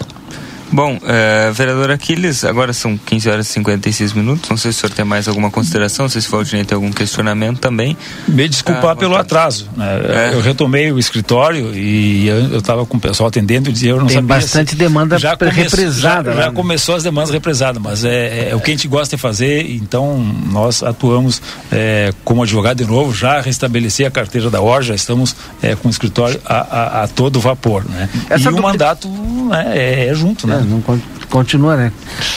Bom, 0.72 1.00
é, 1.06 1.50
vereador 1.52 1.92
Aquiles, 1.92 2.44
agora 2.44 2.74
são 2.74 2.98
15 2.98 3.30
horas 3.30 3.50
e 3.50 3.54
56 3.54 4.14
minutos. 4.14 4.50
Não 4.50 4.58
sei 4.58 4.72
se 4.72 4.80
o 4.80 4.82
senhor 4.82 4.94
tem 4.94 5.06
mais 5.06 5.28
alguma 5.28 5.50
consideração, 5.50 6.06
não 6.06 6.10
sei 6.10 6.22
se 6.22 6.28
o 6.28 6.32
Valdinei 6.32 6.66
tem 6.66 6.76
algum 6.76 6.92
questionamento 6.92 7.60
também. 7.60 7.98
Me 8.28 8.48
desculpar 8.50 8.92
ah, 8.92 8.96
pelo 8.96 9.16
atraso. 9.16 9.70
Né? 9.76 9.86
É. 10.10 10.34
Eu 10.34 10.42
retomei 10.42 10.92
o 10.92 11.00
escritório 11.00 11.74
e 11.74 12.28
eu 12.28 12.58
estava 12.58 12.86
com 12.86 12.98
o 12.98 13.00
pessoal 13.00 13.30
atendendo 13.30 13.70
e 13.70 13.74
dizia, 13.74 13.92
eu 13.92 14.00
não 14.00 14.08
tem 14.08 14.16
sabia. 14.16 14.28
Tem 14.28 14.42
bastante 14.42 14.72
se... 14.72 14.76
demanda 14.76 15.18
já 15.18 15.38
represada. 15.40 16.34
Já, 16.34 16.42
já 16.44 16.52
começou 16.52 16.96
as 16.96 17.04
demandas 17.04 17.32
represadas, 17.32 17.82
mas 17.82 18.04
é, 18.04 18.50
é, 18.50 18.56
o 18.56 18.60
que 18.60 18.72
a 18.72 18.74
gente 18.74 18.88
gosta 18.88 19.16
de 19.16 19.22
fazer, 19.22 19.72
então 19.72 20.18
nós 20.52 20.84
atuamos 20.84 21.42
é, 21.72 22.14
como 22.26 22.44
advogado 22.44 22.78
de 22.78 22.86
novo, 22.86 23.14
já 23.14 23.40
restabelecer 23.40 24.06
a 24.06 24.12
carteira 24.12 24.50
da 24.50 24.62
ordem, 24.62 24.90
já 24.90 24.96
estamos 24.96 25.36
é, 25.62 25.76
com 25.76 25.88
o 25.88 25.92
escritório 25.92 26.40
a, 26.46 26.56
a, 26.56 27.04
a 27.04 27.08
todo 27.08 27.40
vapor. 27.40 27.86
Né? 27.90 28.10
Essa 28.30 28.50
e 28.50 28.54
o 28.54 28.62
mandato 28.62 29.08
né, 29.08 29.72
é, 29.74 30.08
é 30.08 30.14
junto, 30.14 30.46
né? 30.46 30.57
É, 30.60 30.62
não 30.62 30.82
continua, 31.30 31.76
né? 31.76 31.92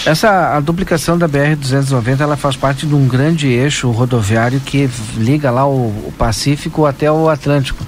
Essa 0.04 0.56
a 0.56 0.60
duplicação 0.60 1.16
da 1.16 1.28
BR 1.28 1.56
290 1.58 2.22
ela 2.22 2.36
faz 2.36 2.56
parte 2.56 2.86
de 2.86 2.94
um 2.94 3.06
grande 3.06 3.48
eixo 3.48 3.90
rodoviário 3.90 4.60
que 4.60 4.88
liga 5.16 5.50
lá 5.50 5.66
o, 5.66 5.88
o 5.88 6.14
Pacífico 6.16 6.86
até 6.86 7.10
o 7.10 7.28
Atlântico. 7.28 7.84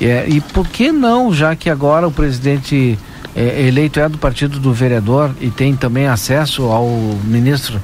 É, 0.00 0.24
e 0.28 0.40
por 0.40 0.66
que 0.66 0.90
não, 0.90 1.32
já 1.32 1.54
que 1.54 1.68
agora 1.68 2.08
o 2.08 2.10
presidente 2.10 2.98
é, 3.36 3.66
eleito 3.66 4.00
é 4.00 4.08
do 4.08 4.18
partido 4.18 4.58
do 4.58 4.72
vereador 4.72 5.30
e 5.40 5.50
tem 5.50 5.76
também 5.76 6.08
acesso 6.08 6.64
ao 6.64 6.88
ministro 7.24 7.80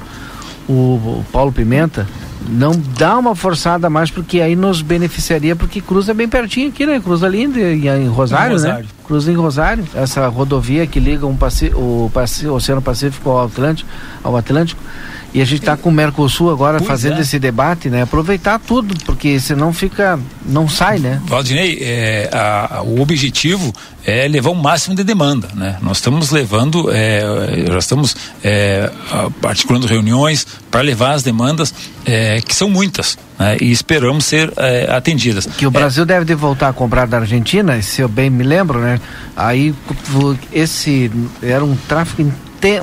o, 0.67 0.73
o 0.73 1.25
Paulo 1.31 1.51
Pimenta, 1.51 2.07
não 2.49 2.71
dá 2.97 3.17
uma 3.17 3.35
forçada 3.35 3.89
mais 3.89 4.09
porque 4.09 4.41
aí 4.41 4.55
nos 4.55 4.81
beneficiaria 4.81 5.55
porque 5.55 5.81
cruza 5.81 6.13
bem 6.13 6.27
pertinho 6.27 6.69
aqui, 6.69 6.85
né? 6.85 6.99
Cruza 6.99 7.25
ali 7.25 7.43
em, 7.43 7.47
em 7.47 8.07
Rosário, 8.07 8.53
Rosário, 8.53 8.83
né? 8.83 8.89
Cruza 9.07 9.31
em 9.31 9.35
Rosário, 9.35 9.87
essa 9.95 10.27
rodovia 10.27 10.85
que 10.85 10.99
liga 10.99 11.25
um 11.25 11.37
o, 11.73 12.11
o 12.11 12.53
Oceano 12.53 12.81
Pacífico 12.81 13.29
ao 13.29 13.45
Atlântico, 13.45 13.89
ao 14.21 14.35
Atlântico. 14.35 14.81
E 15.33 15.41
a 15.41 15.45
gente 15.45 15.59
está 15.59 15.77
com 15.77 15.89
o 15.89 15.91
Mercosul 15.91 16.49
agora 16.49 16.77
pois 16.77 16.87
fazendo 16.87 17.17
é. 17.17 17.21
esse 17.21 17.37
debate, 17.37 17.89
né? 17.89 18.01
Aproveitar 18.01 18.59
tudo, 18.59 18.95
porque 19.05 19.39
senão 19.39 19.71
fica. 19.73 20.19
não 20.45 20.67
sai, 20.67 20.99
né? 20.99 21.21
Valdinei, 21.25 21.77
é, 21.81 22.29
a, 22.33 22.81
o 22.81 23.01
objetivo 23.01 23.73
é 24.05 24.27
levar 24.27 24.51
o 24.51 24.55
máximo 24.55 24.95
de 24.95 25.03
demanda, 25.03 25.49
né? 25.53 25.77
Nós 25.81 25.97
estamos 25.97 26.31
levando, 26.31 26.89
é, 26.91 27.21
já 27.67 27.77
estamos 27.77 28.15
é, 28.43 28.89
articulando 29.43 29.85
reuniões 29.85 30.47
para 30.71 30.81
levar 30.81 31.11
as 31.11 31.23
demandas, 31.23 31.73
é, 32.05 32.41
que 32.41 32.55
são 32.55 32.69
muitas, 32.69 33.17
né? 33.37 33.57
E 33.61 33.71
esperamos 33.71 34.25
ser 34.25 34.51
é, 34.57 34.89
atendidas. 34.91 35.45
Que 35.45 35.65
o 35.65 35.71
Brasil 35.71 36.05
deve 36.05 36.25
de 36.25 36.33
voltar 36.33 36.69
a 36.69 36.73
comprar 36.73 37.07
da 37.07 37.19
Argentina, 37.19 37.81
se 37.81 38.01
eu 38.01 38.09
bem 38.09 38.29
me 38.29 38.43
lembro, 38.43 38.79
né? 38.79 38.99
Aí 39.35 39.73
esse 40.51 41.11
era 41.41 41.63
um 41.63 41.75
tráfico 41.75 42.23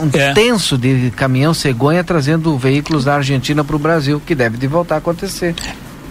um 0.01 0.09
é. 0.16 0.32
tenso 0.32 0.78
de 0.78 1.12
caminhão 1.16 1.52
cegonha 1.52 2.05
trazendo 2.05 2.56
veículos 2.56 3.05
da 3.05 3.16
Argentina 3.16 3.64
para 3.64 3.74
o 3.74 3.78
Brasil, 3.78 4.22
que 4.24 4.35
deve 4.35 4.56
de 4.56 4.68
voltar 4.68 4.94
a 4.94 4.98
acontecer. 4.98 5.55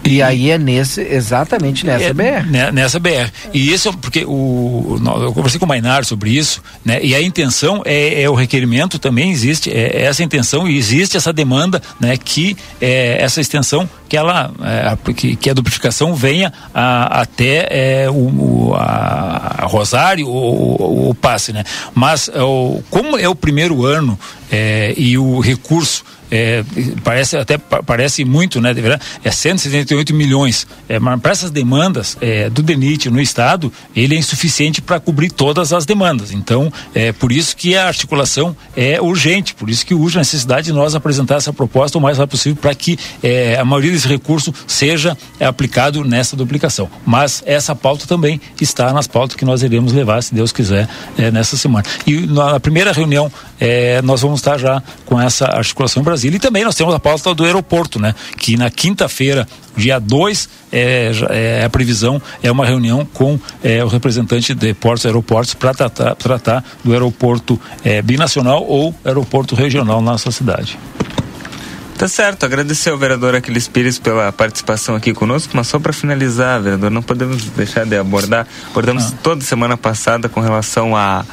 E, 0.04 0.22
aí 0.22 0.50
é 0.50 0.58
nesse, 0.58 1.00
exatamente 1.00 1.86
nessa 1.86 2.04
é, 2.04 2.12
BR. 2.12 2.46
Né, 2.50 2.70
nessa 2.70 2.98
BR. 2.98 3.30
E 3.52 3.72
isso, 3.72 3.92
porque 3.98 4.24
o, 4.26 5.00
eu 5.22 5.32
conversei 5.32 5.58
com 5.58 5.64
o 5.64 5.68
Mainar 5.68 6.04
sobre 6.04 6.30
isso, 6.30 6.62
né? 6.84 7.00
E 7.02 7.14
a 7.14 7.22
intenção 7.22 7.82
é, 7.84 8.22
é 8.22 8.30
o 8.30 8.34
requerimento 8.34 8.98
também 8.98 9.30
existe, 9.30 9.70
é, 9.70 10.02
é 10.02 10.02
essa 10.02 10.22
intenção 10.22 10.68
e 10.68 10.76
existe 10.76 11.16
essa 11.16 11.32
demanda, 11.32 11.82
né? 11.98 12.16
Que 12.16 12.56
é, 12.80 13.16
essa 13.20 13.40
extensão 13.40 13.88
que 14.08 14.16
ela, 14.16 14.52
é, 14.62 15.12
que, 15.12 15.36
que, 15.36 15.50
a 15.50 15.54
duplicação 15.54 16.14
venha 16.14 16.52
a, 16.72 17.22
até 17.22 17.66
é, 17.70 18.10
o, 18.10 18.74
a, 18.76 19.62
a 19.64 19.66
Rosário 19.66 20.28
ou 20.28 21.10
o 21.10 21.14
passe, 21.14 21.52
né? 21.52 21.64
Mas 21.94 22.28
o, 22.28 22.82
como 22.90 23.18
é 23.18 23.28
o 23.28 23.34
primeiro 23.34 23.84
ano 23.84 24.18
é, 24.50 24.94
e 24.96 25.16
o 25.18 25.40
recurso 25.40 26.04
é, 26.30 26.64
parece 27.02 27.36
até 27.36 27.58
parece 27.58 28.24
muito, 28.24 28.60
né? 28.60 28.70
É 29.22 29.30
178 29.30 30.14
milhões. 30.14 30.66
É, 30.88 30.98
mas 30.98 31.20
para 31.20 31.32
essas 31.32 31.50
demandas 31.50 32.16
é, 32.20 32.50
do 32.50 32.62
DENIT 32.62 33.10
no 33.10 33.20
estado, 33.20 33.72
ele 33.94 34.14
é 34.14 34.18
insuficiente 34.18 34.82
para 34.82 34.98
cobrir 35.00 35.30
todas 35.30 35.72
as 35.72 35.86
demandas. 35.86 36.32
Então, 36.32 36.72
é 36.94 37.12
por 37.12 37.32
isso 37.32 37.56
que 37.56 37.76
a 37.76 37.86
articulação 37.86 38.56
é 38.76 39.00
urgente, 39.00 39.54
por 39.54 39.70
isso 39.70 39.84
que 39.84 39.94
urge 39.94 40.18
a 40.18 40.20
necessidade 40.20 40.66
de 40.66 40.72
nós 40.72 40.94
apresentar 40.94 41.36
essa 41.36 41.52
proposta 41.52 41.98
o 41.98 42.00
mais 42.00 42.18
rápido 42.18 42.32
possível 42.32 42.56
para 42.60 42.74
que 42.74 42.98
é, 43.22 43.56
a 43.58 43.64
maioria 43.64 43.92
desse 43.92 44.08
recurso 44.08 44.52
seja 44.66 45.16
aplicado 45.40 46.04
nessa 46.04 46.36
duplicação. 46.36 46.88
Mas 47.04 47.42
essa 47.46 47.74
pauta 47.74 48.06
também 48.06 48.40
está 48.60 48.92
nas 48.92 49.06
pautas 49.06 49.36
que 49.36 49.44
nós 49.44 49.62
iremos 49.62 49.92
levar, 49.92 50.22
se 50.22 50.34
Deus 50.34 50.52
quiser, 50.52 50.88
é, 51.16 51.30
nessa 51.30 51.56
semana. 51.56 51.84
E 52.06 52.26
na 52.26 52.58
primeira 52.58 52.92
reunião, 52.92 53.30
é, 53.60 54.02
nós 54.02 54.20
vamos 54.20 54.40
estar 54.40 54.58
já 54.58 54.82
com 55.06 55.20
essa 55.20 55.46
articulação 55.46 56.02
em 56.02 56.04
Brasília. 56.14 56.36
E 56.36 56.40
também 56.40 56.64
nós 56.64 56.74
temos 56.74 56.94
a 56.94 56.98
pauta 56.98 57.34
do 57.34 57.44
aeroporto, 57.44 58.00
né? 58.00 58.14
Que 58.36 58.56
na 58.56 58.70
quinta-feira, 58.70 59.46
dia 59.76 59.98
2, 59.98 60.48
é, 60.72 61.12
é 61.30 61.64
a 61.64 61.70
previsão, 61.70 62.20
é 62.42 62.50
uma 62.50 62.64
reunião 62.64 63.04
com 63.04 63.38
é, 63.62 63.84
o 63.84 63.88
representante 63.88 64.54
de 64.54 64.72
portos 64.74 65.04
e 65.04 65.08
aeroportos 65.08 65.54
para 65.54 65.74
tratar, 65.74 66.14
tratar 66.14 66.64
do 66.82 66.92
aeroporto 66.92 67.60
é, 67.84 68.00
binacional 68.00 68.64
ou 68.66 68.94
aeroporto 69.04 69.54
regional 69.54 70.00
na 70.00 70.12
nossa 70.12 70.30
cidade. 70.30 70.78
Tá 71.96 72.08
certo, 72.08 72.44
agradecer 72.44 72.90
ao 72.90 72.98
vereador 72.98 73.36
Aquiles 73.36 73.68
Pires 73.68 74.00
pela 74.00 74.32
participação 74.32 74.96
aqui 74.96 75.14
conosco, 75.14 75.52
mas 75.56 75.68
só 75.68 75.78
para 75.78 75.92
finalizar, 75.92 76.60
vereador, 76.60 76.90
não 76.90 77.02
podemos 77.02 77.44
deixar 77.50 77.86
de 77.86 77.96
abordar, 77.96 78.48
abordamos 78.70 79.04
Ah. 79.04 79.14
toda 79.22 79.44
semana 79.44 79.76
passada 79.76 80.28
com 80.28 80.40
relação 80.40 80.96
a 80.96 81.24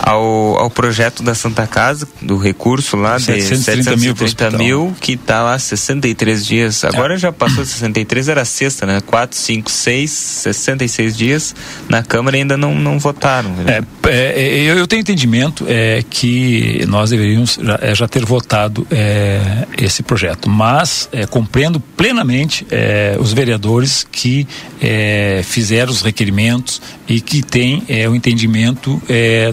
ao, 0.00 0.58
ao 0.58 0.70
projeto 0.70 1.22
da 1.22 1.34
Santa 1.34 1.66
Casa, 1.66 2.08
do 2.20 2.36
recurso 2.36 2.96
lá 2.96 3.18
de 3.18 3.24
730 3.24 3.96
mil 3.96 4.14
pro 4.14 4.28
730 4.28 4.58
mil, 4.62 4.96
que 5.00 5.12
está 5.12 5.42
lá 5.42 5.58
63 5.58 6.44
dias. 6.44 6.84
Agora 6.84 7.16
já 7.16 7.32
passou 7.32 7.64
63, 7.64 8.28
era 8.28 8.44
sexta, 8.44 8.86
né? 8.86 9.00
4, 9.00 9.36
5, 9.36 9.70
6, 9.70 10.10
66 10.10 11.16
dias 11.16 11.54
na 11.88 12.02
Câmara 12.02 12.36
e 12.36 12.40
ainda 12.40 12.56
não, 12.56 12.74
não 12.74 12.98
votaram. 12.98 13.50
É, 13.66 13.82
é, 14.08 14.62
eu, 14.62 14.78
eu 14.78 14.86
tenho 14.86 15.00
entendimento 15.00 15.64
é, 15.68 16.04
que 16.08 16.84
nós 16.88 17.10
deveríamos 17.10 17.58
já, 17.62 17.78
é, 17.80 17.94
já 17.94 18.08
ter 18.08 18.24
votado 18.24 18.86
é, 18.90 19.66
esse 19.78 20.02
projeto, 20.02 20.48
mas 20.48 21.08
é, 21.12 21.26
compreendo 21.26 21.80
plenamente 21.80 22.66
é, 22.70 23.16
os 23.18 23.32
vereadores 23.32 24.06
que 24.10 24.46
é, 24.80 25.42
fizeram 25.44 25.90
os 25.90 26.02
requerimentos 26.02 26.80
e 27.08 27.20
que 27.20 27.42
têm 27.42 27.82
é, 27.88 28.08
o 28.08 28.14
entendimento 28.14 29.00
é, 29.08 29.52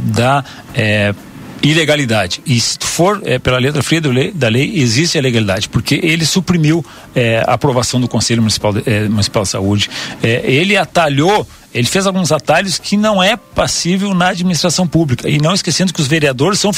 é, 0.74 1.14
ilegalidade. 1.62 2.42
E 2.46 2.60
se 2.60 2.78
for 2.82 3.22
é, 3.26 3.40
pela 3.40 3.58
letra 3.58 3.82
fria 3.82 4.02
lei, 4.06 4.32
da 4.32 4.50
lei, 4.50 4.74
existe 4.76 5.18
a 5.18 5.22
legalidade, 5.22 5.70
porque 5.70 6.00
ele 6.04 6.26
suprimiu 6.26 6.86
é, 7.16 7.44
a 7.48 7.54
aprovação 7.54 8.00
do 8.00 8.08
Conselho 8.08 8.42
Municipal 8.42 8.74
de, 8.74 8.84
é, 8.86 9.08
Municipal 9.08 9.44
de 9.44 9.50
Saúde, 9.50 9.90
é, 10.22 10.42
ele 10.46 10.76
atalhou 10.78 11.48
ele 11.74 11.88
fez 11.88 12.06
alguns 12.06 12.32
atalhos 12.32 12.78
que 12.78 12.96
não 12.96 13.22
é 13.22 13.36
passível 13.36 14.14
na 14.14 14.28
administração 14.28 14.88
pública. 14.88 15.28
E 15.28 15.40
não 15.40 15.56
esquecendo 15.56 15.92
que 15.92 16.00
os 16.00 16.08
vereadores 16.08 16.60
são, 16.60 16.72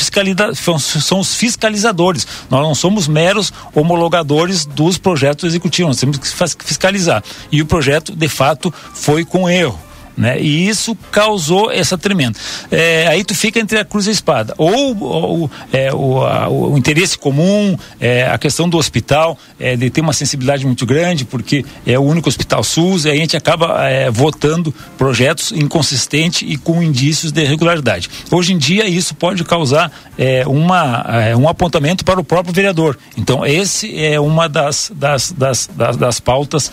são- 0.80 1.20
os 1.20 1.36
fiscalizadores. 1.36 2.26
Nós 2.50 2.62
não 2.62 2.74
somos 2.74 3.06
meros 3.06 3.52
homologadores 3.74 4.66
dos 4.66 4.98
projetos 4.98 5.44
executivos, 5.44 5.90
nós 5.90 6.00
temos 6.00 6.18
que 6.18 6.64
fiscalizar. 6.66 7.22
E 7.52 7.62
o 7.62 7.66
projeto, 7.66 8.16
de 8.16 8.30
fato, 8.30 8.74
foi 8.94 9.26
com 9.26 9.50
erro. 9.50 9.78
Né? 10.18 10.40
E 10.40 10.68
isso 10.68 10.96
causou 11.12 11.70
essa 11.72 11.98
tremenda. 11.98 12.38
É, 12.72 13.08
aí 13.08 13.24
tu 13.24 13.36
fica 13.36 13.60
entre 13.60 13.78
a 13.78 13.84
cruz 13.84 14.06
e 14.08 14.10
a 14.10 14.14
espada. 14.14 14.54
Ou, 14.58 14.98
ou, 15.02 15.52
é, 15.74 15.94
o, 15.94 16.22
a- 16.22 16.48
o- 16.48 16.78
interesse 16.78 17.18
comum, 17.18 17.78
é, 18.00 18.24
a 18.28 18.38
questão 18.38 18.70
do 18.70 18.78
hospital, 18.78 19.38
é, 19.60 19.76
de 19.76 19.90
ter 19.90 20.00
uma 20.02 20.14
sensibilidade 20.14 20.66
muito 20.66 20.86
grande, 20.86 21.26
porque 21.26 21.66
é 21.86 22.00
o 22.00 22.02
único 22.02 22.30
hospital 22.30 22.64
SUS, 22.64 23.04
e 23.06 23.10
a 23.10 23.16
gente 23.16 23.36
acaba 23.36 23.84
é, 23.90 24.10
votando 24.10 24.74
projetos 24.98 25.52
inconsistentes 25.52 26.44
e 26.50 26.56
com 26.58 26.82
indícios 26.82 27.32
de 27.32 27.42
irregularidade. 27.44 28.10
Hoje 28.32 28.54
em 28.54 28.58
dia, 28.58 28.88
isso 28.88 29.14
pode 29.16 29.44
causar 29.44 29.92
é, 30.18 30.48
uma, 30.48 31.06
um 31.38 31.50
apontamento 31.50 32.06
para 32.06 32.20
o 32.20 32.24
próprio 32.24 32.54
vereador. 32.54 32.98
Então, 33.18 33.46
esse 33.46 34.02
é 34.02 34.20
uma 34.20 34.48
das, 34.48 34.92
das, 34.96 35.32
das, 35.32 35.70
das, 35.76 35.98
das 35.98 36.20
pautas 36.22 36.72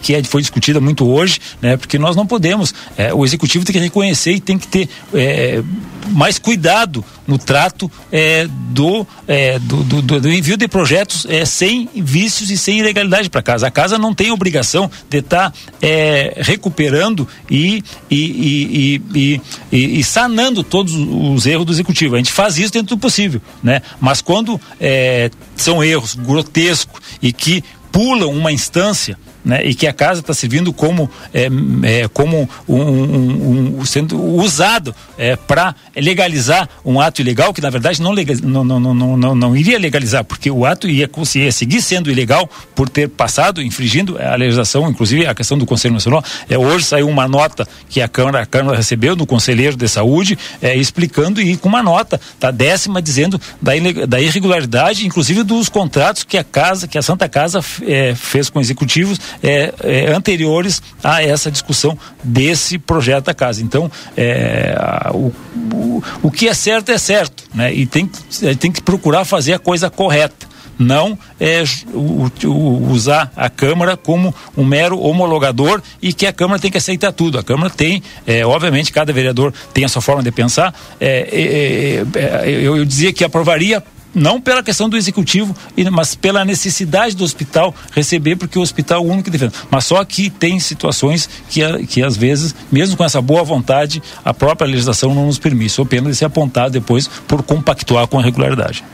que 0.00 0.22
foi 0.24 0.40
discutida 0.40 0.80
muito 0.80 1.08
hoje, 1.08 1.40
né? 1.60 1.76
Porque 1.76 1.98
nós 1.98 2.14
não 2.14 2.26
podemos, 2.26 2.67
é, 2.96 3.12
o 3.14 3.24
executivo 3.24 3.64
tem 3.64 3.72
que 3.72 3.78
reconhecer 3.78 4.32
e 4.32 4.40
tem 4.40 4.58
que 4.58 4.66
ter 4.68 4.88
é, 5.14 5.62
mais 6.10 6.38
cuidado 6.38 7.04
no 7.26 7.36
trato 7.38 7.90
é, 8.10 8.46
do, 8.70 9.06
é, 9.26 9.58
do, 9.58 9.82
do, 9.84 10.02
do- 10.20 10.32
envio 10.32 10.56
de 10.56 10.66
projetos 10.66 11.26
é, 11.28 11.44
sem 11.44 11.88
vícios 11.94 12.50
e 12.50 12.56
sem 12.56 12.78
ilegalidade 12.78 13.28
para 13.28 13.42
casa. 13.42 13.66
A 13.66 13.70
casa 13.70 13.98
não 13.98 14.14
tem 14.14 14.30
obrigação 14.30 14.90
de 15.10 15.18
estar 15.18 15.52
recuperando 16.36 17.26
e, 17.50 17.82
e, 18.10 18.16
e, 18.16 19.02
e, 19.14 19.40
e- 19.72 19.98
e- 20.00 20.04
sanando 20.04 20.62
todos 20.62 20.94
os 20.94 21.46
erros 21.46 21.66
do 21.66 21.72
executivo. 21.72 22.14
A 22.14 22.18
gente 22.18 22.32
faz 22.32 22.58
isso 22.58 22.72
dentro 22.72 22.96
do 22.96 22.98
possível, 22.98 23.40
né? 23.62 23.82
Mas 24.00 24.20
quando 24.20 24.60
é, 24.80 25.30
são 25.56 25.82
erros 25.84 26.14
grotescos 26.14 27.00
e 27.20 27.32
que 27.32 27.62
pulam 27.92 28.30
uma 28.32 28.52
instância 28.52 29.18
né, 29.48 29.64
e 29.64 29.74
que 29.74 29.86
a 29.86 29.92
casa 29.94 30.20
está 30.20 30.34
servindo 30.34 30.72
como, 30.74 31.10
é, 31.32 31.48
é, 31.82 32.08
como 32.08 32.48
um, 32.68 32.76
um- 32.80 33.78
um- 33.80 33.84
sendo 33.86 34.22
usado 34.22 34.94
para 35.46 35.74
legalizar 35.96 36.68
um 36.84 37.00
ato 37.00 37.20
ilegal 37.22 37.52
que 37.54 37.60
na 37.60 37.70
verdade 37.70 38.00
não, 38.02 38.12
lega- 38.12 38.34
não, 38.42 38.62
não, 38.62 38.78
não, 38.78 39.16
não, 39.16 39.34
não, 39.34 39.56
iria 39.56 39.78
legalizar, 39.78 40.22
porque 40.22 40.50
o 40.50 40.66
ato 40.66 40.88
ia, 40.88 41.08
ia 41.36 41.50
seguir 41.52 41.80
sendo 41.80 42.10
ilegal 42.10 42.48
por 42.74 42.88
ter 42.88 43.08
passado, 43.08 43.62
infringindo 43.62 44.18
a 44.20 44.34
legislação, 44.36 44.88
inclusive 44.90 45.26
a 45.26 45.34
questão 45.34 45.56
do 45.56 45.64
Conselho 45.66 45.94
Nacional. 45.94 46.22
É, 46.48 46.58
hoje 46.58 46.84
saiu 46.84 47.08
uma 47.08 47.26
nota 47.26 47.66
que 47.88 48.00
a 48.02 48.06
Câmara, 48.08 48.42
a 48.42 48.46
Câmara 48.46 48.76
recebeu 48.76 49.16
do 49.16 49.26
Conselheiro 49.26 49.76
de 49.76 49.88
Saúde 49.88 50.38
é, 50.60 50.76
explicando 50.76 51.40
e 51.40 51.56
com 51.56 51.68
uma 51.68 51.82
nota, 51.82 52.20
tá 52.38 52.50
décima 52.50 53.00
dizendo 53.00 53.40
da, 53.62 53.72
da 54.06 54.20
irregularidade, 54.20 55.06
inclusive 55.06 55.42
dos 55.42 55.68
contratos 55.68 56.22
que 56.22 56.36
a 56.36 56.44
casa, 56.44 56.86
que 56.86 56.98
a 56.98 57.02
Santa 57.02 57.28
Casa 57.28 57.64
é, 57.86 58.14
fez 58.14 58.50
com 58.50 58.60
executivos 58.60 59.18
é, 59.42 59.72
é, 59.82 60.12
anteriores 60.12 60.82
a 61.02 61.22
essa 61.22 61.50
discussão 61.50 61.98
desse 62.22 62.78
projeto 62.78 63.26
da 63.26 63.34
casa. 63.34 63.62
Então, 63.62 63.90
é, 64.16 64.76
o, 65.12 65.32
o, 65.74 66.02
o 66.22 66.30
que 66.30 66.48
é 66.48 66.54
certo 66.54 66.90
é 66.90 66.98
certo, 66.98 67.44
né? 67.54 67.72
E 67.72 67.86
tem, 67.86 68.06
que- 68.06 68.56
tem 68.56 68.70
que 68.72 68.82
procurar 68.82 69.24
fazer 69.24 69.52
a 69.54 69.58
coisa 69.58 69.88
correta 69.90 70.46
não 70.80 71.18
é, 71.40 71.64
usar 72.44 73.32
a 73.36 73.50
Câmara 73.50 73.96
como 73.96 74.32
um 74.56 74.64
mero 74.64 74.98
homologador 75.00 75.82
e 76.00 76.12
que 76.12 76.24
a 76.24 76.32
Câmara 76.32 76.60
tem 76.60 76.70
que 76.70 76.78
aceitar 76.78 77.12
tudo. 77.12 77.36
A 77.36 77.42
Câmara 77.42 77.68
tem, 77.68 78.00
é, 78.26 78.46
obviamente, 78.46 78.92
cada 78.92 79.12
vereador 79.12 79.52
tem 79.74 79.84
a 79.84 79.88
sua 79.88 80.00
forma 80.02 80.22
de 80.22 80.30
pensar. 80.30 80.72
É, 81.00 82.04
é, 82.14 82.18
é, 82.18 82.50
eu, 82.50 82.76
eu 82.76 82.84
dizia 82.84 83.12
que 83.12 83.24
aprovaria 83.24 83.82
não 84.14 84.40
pela 84.40 84.62
questão 84.62 84.88
do 84.88 84.96
executivo, 84.96 85.54
mas 85.92 86.14
pela 86.14 86.44
necessidade 86.44 87.14
do 87.14 87.24
hospital 87.24 87.74
receber, 87.92 88.36
porque 88.36 88.58
o 88.58 88.62
hospital 88.62 89.02
é 89.02 89.06
o 89.06 89.10
único 89.10 89.24
que 89.24 89.30
defende. 89.30 89.54
Mas 89.70 89.84
só 89.84 90.04
que 90.04 90.30
tem 90.30 90.58
situações 90.58 91.28
que, 91.48 91.60
que 91.86 92.02
às 92.02 92.16
vezes, 92.16 92.54
mesmo 92.70 92.96
com 92.96 93.04
essa 93.04 93.20
boa 93.20 93.42
vontade, 93.42 94.02
a 94.24 94.32
própria 94.32 94.66
legislação 94.66 95.14
não 95.14 95.26
nos 95.26 95.38
permite, 95.38 95.70
sou 95.70 95.86
pena 95.86 96.10
de 96.10 96.16
ser 96.16 96.24
apontado 96.24 96.72
depois 96.72 97.08
por 97.26 97.42
compactuar 97.42 98.06
com 98.06 98.18
a 98.18 98.22
regularidade. 98.22 98.84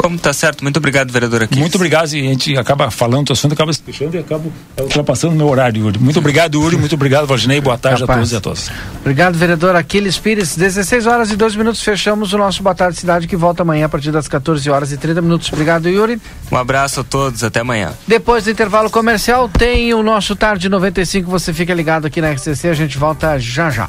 Bom, 0.00 0.16
tá 0.16 0.32
certo. 0.32 0.62
Muito 0.62 0.76
obrigado, 0.76 1.12
vereador 1.12 1.42
aqui. 1.42 1.58
Muito 1.58 1.76
obrigado. 1.76 2.12
E 2.12 2.20
a 2.20 2.30
gente 2.30 2.56
acaba 2.56 2.90
falando 2.90 3.26
do 3.26 3.32
assunto, 3.32 3.52
acaba 3.52 3.72
se 3.72 3.82
fechando 3.82 4.16
e 4.16 4.20
acaba 4.20 4.44
ultrapassando 4.80 5.34
o 5.34 5.36
meu 5.36 5.48
horário, 5.48 5.84
Yuri. 5.84 5.98
Muito 5.98 6.18
obrigado, 6.18 6.60
Yuri. 6.60 6.76
Muito 6.76 6.94
obrigado, 6.94 7.26
Valdinei. 7.26 7.60
Boa 7.60 7.78
tarde 7.78 8.00
Capaz. 8.00 8.16
a 8.16 8.20
todos 8.20 8.32
e 8.32 8.36
a 8.36 8.40
todas. 8.40 8.70
Obrigado, 9.00 9.36
vereador 9.36 9.76
Aquiles 9.76 10.18
Pires. 10.18 10.56
16 10.56 11.06
horas 11.06 11.30
e 11.30 11.36
2 11.36 11.56
minutos, 11.56 11.82
fechamos 11.82 12.32
o 12.32 12.38
nosso 12.38 12.62
Boa 12.62 12.74
Tarde 12.74 12.98
Cidade, 12.98 13.26
que 13.26 13.36
volta 13.36 13.62
amanhã 13.62 13.86
a 13.86 13.88
partir 13.88 14.10
das 14.10 14.28
14 14.28 14.68
horas 14.70 14.92
e 14.92 14.96
30 14.96 15.22
minutos. 15.22 15.52
Obrigado, 15.52 15.88
Yuri. 15.88 16.20
Um 16.50 16.56
abraço 16.56 17.00
a 17.00 17.04
todos. 17.04 17.44
Até 17.44 17.60
amanhã. 17.60 17.92
Depois 18.06 18.44
do 18.44 18.50
intervalo 18.50 18.90
comercial, 18.90 19.48
tem 19.48 19.94
o 19.94 20.02
nosso 20.02 20.34
Tarde 20.34 20.68
95. 20.68 21.30
Você 21.30 21.52
fica 21.52 21.72
ligado 21.74 22.06
aqui 22.06 22.20
na 22.20 22.30
RCC, 22.32 22.68
a 22.68 22.74
gente 22.74 22.98
volta 22.98 23.38
já 23.38 23.70
já. 23.70 23.88